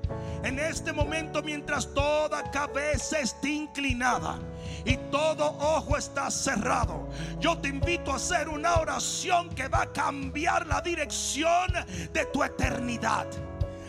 En 0.43 0.59
este 0.59 0.93
momento 0.93 1.43
mientras 1.43 1.93
toda 1.95 2.51
cabeza 2.51 3.19
esté 3.21 3.51
inclinada 3.51 4.39
y 4.85 4.97
todo 5.11 5.57
ojo 5.59 5.97
está 5.97 6.31
cerrado, 6.31 7.09
yo 7.39 7.59
te 7.59 7.69
invito 7.69 8.13
a 8.13 8.17
hacer 8.17 8.49
una 8.49 8.77
oración 8.77 9.51
que 9.51 9.69
va 9.69 9.83
a 9.83 9.93
cambiar 9.93 10.67
la 10.67 10.81
dirección 10.81 11.73
de 12.13 12.25
tu 12.33 12.43
eternidad. 12.43 13.27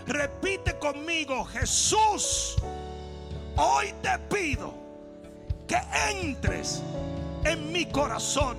Repite 0.07 0.77
conmigo, 0.79 1.45
Jesús, 1.45 2.55
hoy 3.55 3.93
te 4.01 4.17
pido 4.29 4.73
que 5.67 5.77
entres 6.09 6.81
en 7.43 7.71
mi 7.71 7.85
corazón. 7.85 8.57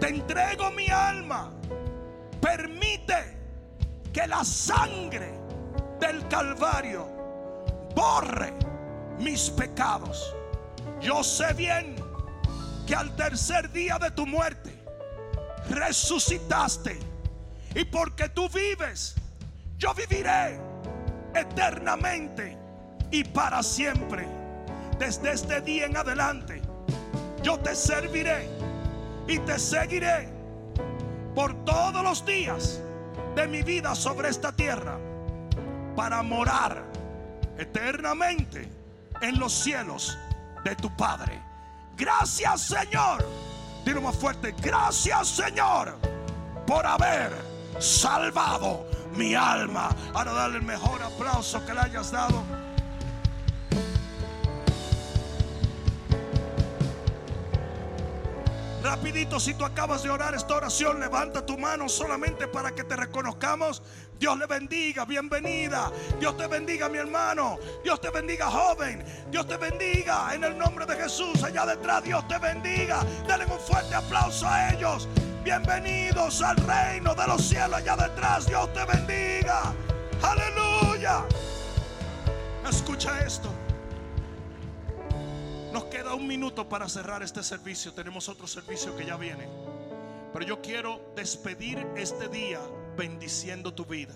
Te 0.00 0.08
entrego 0.08 0.70
mi 0.70 0.88
alma. 0.88 1.52
Permite 2.44 3.38
que 4.12 4.26
la 4.26 4.44
sangre 4.44 5.32
del 5.98 6.28
Calvario 6.28 7.08
borre 7.94 8.52
mis 9.18 9.48
pecados. 9.48 10.36
Yo 11.00 11.24
sé 11.24 11.54
bien 11.54 11.96
que 12.86 12.94
al 12.94 13.16
tercer 13.16 13.72
día 13.72 13.98
de 13.98 14.10
tu 14.10 14.26
muerte 14.26 14.78
resucitaste. 15.70 16.98
Y 17.74 17.86
porque 17.86 18.28
tú 18.28 18.46
vives, 18.50 19.14
yo 19.78 19.94
viviré 19.94 20.60
eternamente 21.34 22.58
y 23.10 23.24
para 23.24 23.62
siempre. 23.62 24.26
Desde 24.98 25.32
este 25.32 25.62
día 25.62 25.86
en 25.86 25.96
adelante, 25.96 26.60
yo 27.42 27.58
te 27.58 27.74
serviré 27.74 28.50
y 29.26 29.38
te 29.38 29.58
seguiré 29.58 30.33
por 31.34 31.54
todos 31.64 32.02
los 32.02 32.24
días 32.24 32.80
de 33.34 33.46
mi 33.48 33.62
vida 33.62 33.94
sobre 33.94 34.28
esta 34.28 34.52
tierra 34.52 34.98
para 35.96 36.22
morar 36.22 36.84
eternamente 37.58 38.68
en 39.20 39.38
los 39.38 39.52
cielos 39.52 40.16
de 40.64 40.74
tu 40.76 40.94
Padre. 40.96 41.40
Gracias 41.96 42.62
Señor. 42.62 43.24
Dilo 43.84 44.00
más 44.00 44.16
fuerte. 44.16 44.54
Gracias 44.60 45.28
Señor 45.28 45.96
por 46.66 46.86
haber 46.86 47.32
salvado 47.78 48.86
mi 49.16 49.34
alma. 49.34 49.90
Ahora 50.14 50.32
darle 50.32 50.58
el 50.58 50.64
mejor 50.64 51.02
aplauso 51.02 51.64
que 51.64 51.74
le 51.74 51.80
hayas 51.80 52.10
dado. 52.10 52.42
Rapidito, 58.84 59.40
si 59.40 59.54
tú 59.54 59.64
acabas 59.64 60.02
de 60.02 60.10
orar 60.10 60.34
esta 60.34 60.56
oración, 60.56 61.00
levanta 61.00 61.46
tu 61.46 61.56
mano 61.56 61.88
solamente 61.88 62.46
para 62.46 62.74
que 62.74 62.84
te 62.84 62.94
reconozcamos. 62.94 63.82
Dios 64.18 64.38
le 64.38 64.44
bendiga, 64.44 65.06
bienvenida. 65.06 65.90
Dios 66.20 66.36
te 66.36 66.46
bendiga, 66.46 66.90
mi 66.90 66.98
hermano. 66.98 67.58
Dios 67.82 67.98
te 67.98 68.10
bendiga, 68.10 68.50
joven. 68.50 69.02
Dios 69.30 69.48
te 69.48 69.56
bendiga 69.56 70.34
en 70.34 70.44
el 70.44 70.58
nombre 70.58 70.84
de 70.84 70.96
Jesús. 70.96 71.42
Allá 71.42 71.64
detrás, 71.64 72.04
Dios 72.04 72.28
te 72.28 72.36
bendiga. 72.36 73.02
Denle 73.26 73.46
un 73.46 73.58
fuerte 73.58 73.94
aplauso 73.94 74.46
a 74.46 74.74
ellos. 74.74 75.08
Bienvenidos 75.42 76.42
al 76.42 76.56
reino 76.58 77.14
de 77.14 77.26
los 77.26 77.40
cielos 77.40 77.78
allá 77.78 77.96
detrás. 77.96 78.44
Dios 78.44 78.70
te 78.74 78.84
bendiga. 78.84 79.72
Aleluya. 80.20 81.24
Escucha 82.68 83.18
esto. 83.20 83.50
Nos 85.74 85.86
queda 85.86 86.14
un 86.14 86.28
minuto 86.28 86.68
para 86.68 86.88
cerrar 86.88 87.24
este 87.24 87.42
servicio. 87.42 87.92
Tenemos 87.92 88.28
otro 88.28 88.46
servicio 88.46 88.94
que 88.94 89.04
ya 89.04 89.16
viene. 89.16 89.48
Pero 90.32 90.46
yo 90.46 90.62
quiero 90.62 91.00
despedir 91.16 91.84
este 91.96 92.28
día 92.28 92.60
bendiciendo 92.96 93.74
tu 93.74 93.84
vida. 93.84 94.14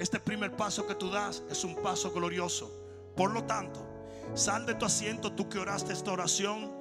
Este 0.00 0.18
primer 0.18 0.56
paso 0.56 0.88
que 0.88 0.96
tú 0.96 1.08
das 1.08 1.44
es 1.48 1.62
un 1.62 1.76
paso 1.76 2.10
glorioso. 2.10 2.72
Por 3.16 3.30
lo 3.30 3.44
tanto, 3.44 3.86
sal 4.34 4.66
de 4.66 4.74
tu 4.74 4.84
asiento, 4.84 5.30
tú 5.30 5.48
que 5.48 5.60
oraste 5.60 5.92
esta 5.92 6.10
oración 6.10 6.79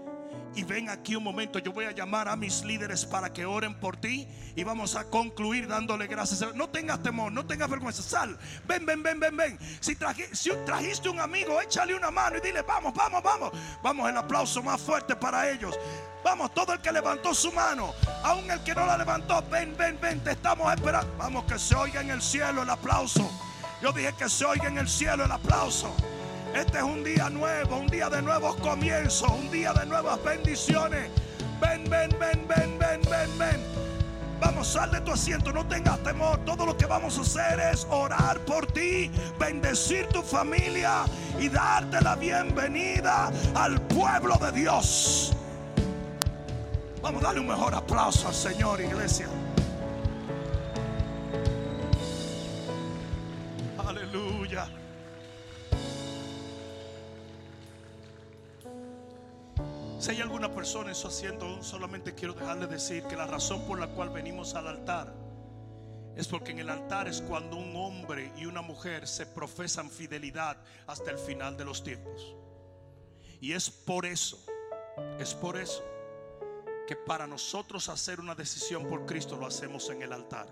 y 0.56 0.64
ven 0.64 0.90
aquí 0.90 1.16
un 1.16 1.24
momento. 1.24 1.60
Yo 1.60 1.72
voy 1.72 1.86
a 1.86 1.92
llamar 1.92 2.28
a 2.28 2.36
mis 2.36 2.64
líderes 2.64 3.06
para 3.06 3.32
que 3.32 3.46
oren 3.46 3.80
por 3.80 3.98
ti. 3.98 4.28
Y 4.56 4.64
vamos 4.64 4.96
a 4.96 5.06
concluir 5.06 5.68
dándole 5.68 6.08
gracias. 6.08 6.54
No 6.56 6.70
tengas 6.70 7.02
temor, 7.02 7.32
no 7.32 7.46
tengas 7.46 7.70
vergüenza. 7.70 8.02
Sal, 8.02 8.38
ven, 8.68 8.86
ven, 8.86 9.04
ven, 9.04 9.20
ven, 9.20 9.38
ven. 9.38 9.60
Si, 9.80 9.98
si 10.34 10.52
trajiste 10.66 11.10
un 11.10 11.20
amigo, 11.20 11.62
échale 11.62 11.94
una 11.96 12.12
mano 12.12 12.38
y 12.38 12.42
dile, 12.42 12.62
vamos, 12.62 12.94
vamos, 12.94 13.24
vamos. 13.24 13.52
Vamos, 13.82 14.10
el 14.10 14.18
aplauso 14.18 14.62
más 14.64 14.82
fuerte 14.82 15.16
para 15.16 15.50
ellos. 15.50 15.78
Vamos, 16.24 16.54
todo 16.54 16.74
el 16.74 16.82
que 16.82 16.92
levantó 16.92 17.34
su 17.34 17.52
mano, 17.54 17.94
aún 18.24 18.50
el 18.52 18.62
que 18.64 18.76
no 18.76 18.86
la 18.86 18.98
levantó, 18.98 19.42
ven, 19.50 19.76
ven, 19.78 19.98
ven, 20.02 20.20
te 20.20 20.32
estamos 20.32 20.72
esperando. 20.74 21.16
Vamos, 21.18 21.46
que 21.46 21.58
se 21.58 21.76
oiga 21.76 22.02
en 22.02 22.10
el 22.10 22.22
cielo 22.22 22.64
el 22.64 22.70
aplauso. 22.70 23.30
Yo 23.82 23.94
dije 23.94 24.14
que 24.18 24.28
se 24.28 24.44
oiga 24.44 24.68
en 24.68 24.78
el 24.78 24.90
cielo 24.90 25.24
el 25.24 25.32
aplauso. 25.32 25.96
Este 26.54 26.78
es 26.80 26.84
un 26.84 27.04
día 27.04 27.30
nuevo, 27.30 27.78
un 27.78 27.88
día 27.88 28.10
de 28.10 28.22
nuevos 28.22 28.56
comienzos, 28.58 29.30
un 29.30 29.52
día 29.52 29.72
de 29.74 29.86
nuevas 29.86 30.22
bendiciones. 30.24 31.10
Ven, 31.62 31.88
ven, 31.90 32.10
ven, 32.20 32.48
ven, 32.48 32.80
ven, 32.80 33.02
ven, 33.10 33.38
ven. 33.38 33.62
Vamos, 34.40 34.68
sal 34.68 34.90
de 34.92 35.02
tu 35.02 35.12
asiento, 35.12 35.54
no 35.54 35.68
tengas 35.68 36.02
temor. 36.04 36.40
Todo 36.46 36.66
lo 36.66 36.76
que 36.76 36.86
vamos 36.86 37.18
a 37.18 37.22
hacer 37.22 37.60
es 37.60 37.86
orar 37.90 38.40
por 38.46 38.66
ti, 38.68 39.12
bendecir 39.38 40.08
tu 40.08 40.24
familia 40.24 41.06
y 41.40 41.50
darte 41.50 42.02
la 42.02 42.16
bienvenida 42.16 43.32
al 43.54 43.80
pueblo 43.82 44.36
de 44.38 44.52
Dios. 44.52 45.34
Vamos 47.02 47.22
a 47.22 47.28
darle 47.28 47.42
un 47.42 47.48
mejor 47.48 47.76
aplauso 47.76 48.28
al 48.28 48.34
Señor, 48.34 48.82
iglesia. 48.82 49.28
Si 60.10 60.16
hay 60.16 60.22
alguna 60.22 60.52
persona 60.52 60.90
en 60.90 60.96
su 60.96 61.06
asiento, 61.06 61.62
solamente 61.62 62.16
quiero 62.16 62.34
dejarle 62.34 62.66
decir 62.66 63.04
que 63.04 63.16
la 63.16 63.28
razón 63.28 63.62
por 63.68 63.80
la 63.80 63.90
cual 63.90 64.10
venimos 64.10 64.56
al 64.56 64.68
altar 64.68 65.14
es 66.16 66.28
porque 66.28 66.50
en 66.50 66.58
el 66.58 66.70
altar 66.72 67.08
es 67.08 67.22
cuando 67.22 67.58
un 67.58 67.76
hombre 67.76 68.34
y 68.36 68.48
una 68.48 68.64
mujer 68.64 69.08
se 69.08 69.28
profesan 69.28 69.92
fidelidad 69.92 70.58
hasta 70.88 71.12
el 71.12 71.20
final 71.20 71.58
de 71.58 71.66
los 71.66 71.84
tiempos. 71.84 72.36
Y 73.40 73.54
es 73.54 73.70
por 73.70 74.08
eso, 74.08 74.44
es 75.20 75.36
por 75.36 75.58
eso 75.58 75.84
que 76.88 76.96
para 76.96 77.28
nosotros 77.28 77.88
hacer 77.88 78.20
una 78.20 78.34
decisión 78.34 78.88
por 78.88 79.06
Cristo 79.06 79.36
lo 79.36 79.46
hacemos 79.46 79.92
en 79.92 80.02
el 80.02 80.12
altar. 80.12 80.48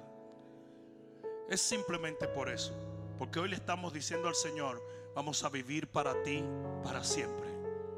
Es 1.50 1.62
simplemente 1.62 2.28
por 2.28 2.48
eso, 2.48 2.76
porque 3.18 3.40
hoy 3.40 3.50
le 3.50 3.56
estamos 3.56 3.92
diciendo 3.92 4.28
al 4.28 4.36
Señor, 4.36 4.88
vamos 5.16 5.44
a 5.44 5.50
vivir 5.50 5.88
para 5.88 6.22
ti 6.22 6.44
para 6.84 7.04
siempre. 7.04 7.50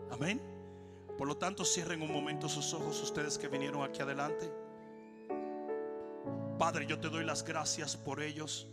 Amén. 0.09 0.59
Por 1.19 1.27
lo 1.27 1.35
tanto, 1.35 1.65
cierren 1.65 2.01
un 2.01 2.13
momento 2.13 2.47
sus 2.47 2.73
ojos 2.73 3.01
ustedes 3.01 3.37
que 3.37 3.49
vinieron 3.49 3.83
aquí 3.83 4.01
adelante. 4.01 4.49
Padre, 6.57 6.85
yo 6.85 6.97
te 6.97 7.09
doy 7.09 7.25
las 7.25 7.43
gracias 7.43 7.97
por 7.97 8.21
ellos 8.21 8.67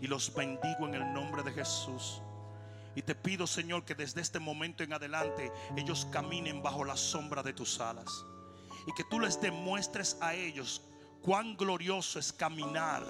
y 0.00 0.06
los 0.06 0.32
bendigo 0.32 0.86
en 0.86 0.94
el 0.94 1.12
nombre 1.12 1.42
de 1.42 1.50
Jesús. 1.50 2.22
Y 2.94 3.02
te 3.02 3.16
pido, 3.16 3.48
Señor, 3.48 3.84
que 3.84 3.96
desde 3.96 4.20
este 4.20 4.38
momento 4.38 4.84
en 4.84 4.92
adelante 4.92 5.50
ellos 5.76 6.06
caminen 6.12 6.62
bajo 6.62 6.84
la 6.84 6.96
sombra 6.96 7.42
de 7.42 7.52
tus 7.52 7.80
alas. 7.80 8.24
Y 8.86 8.92
que 8.92 9.02
tú 9.10 9.18
les 9.18 9.40
demuestres 9.40 10.16
a 10.20 10.34
ellos 10.34 10.80
cuán 11.20 11.56
glorioso 11.56 12.20
es 12.20 12.32
caminar 12.32 13.04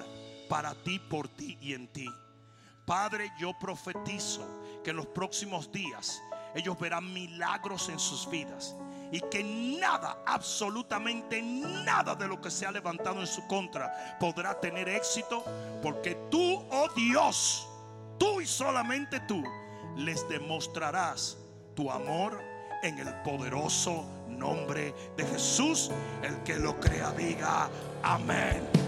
para 0.49 0.75
ti, 0.83 0.99
por 0.99 1.29
ti 1.29 1.59
y 1.61 1.75
en 1.75 1.89
ti. 1.93 2.09
Padre, 2.87 3.31
yo 3.39 3.53
profetizo 3.61 4.49
que 4.83 4.91
en 4.91 4.97
los 4.97 5.09
próximos 5.09 5.71
días 5.71 6.23
ellos 6.55 6.79
verán 6.79 7.13
milagros 7.13 7.89
en 7.89 7.99
sus 7.99 8.29
vidas. 8.29 8.75
Y 9.11 9.21
que 9.21 9.43
nada, 9.43 10.19
absolutamente 10.27 11.41
nada 11.41 12.15
de 12.15 12.29
lo 12.29 12.41
que 12.41 12.51
se 12.51 12.67
ha 12.67 12.73
levantado 12.73 13.21
en 13.21 13.27
su 13.27 13.47
contra 13.47 14.17
podrá 14.21 14.61
tener 14.61 14.89
éxito. 14.89 15.43
Porque 15.83 16.15
tú, 16.31 16.63
oh 16.71 16.89
Dios, 16.95 17.67
tú 18.19 18.41
y 18.41 18.47
solamente 18.47 19.21
tú, 19.21 19.43
les 19.97 20.29
demostrarás 20.29 21.39
tu 21.75 21.91
amor 21.91 22.39
en 22.83 22.99
el 22.99 23.13
poderoso 23.23 24.05
nombre 24.29 24.95
de 25.17 25.25
Jesús. 25.25 25.91
El 26.23 26.43
que 26.43 26.57
lo 26.57 26.79
crea 26.79 27.11
diga 27.13 27.71
amén. 28.03 28.88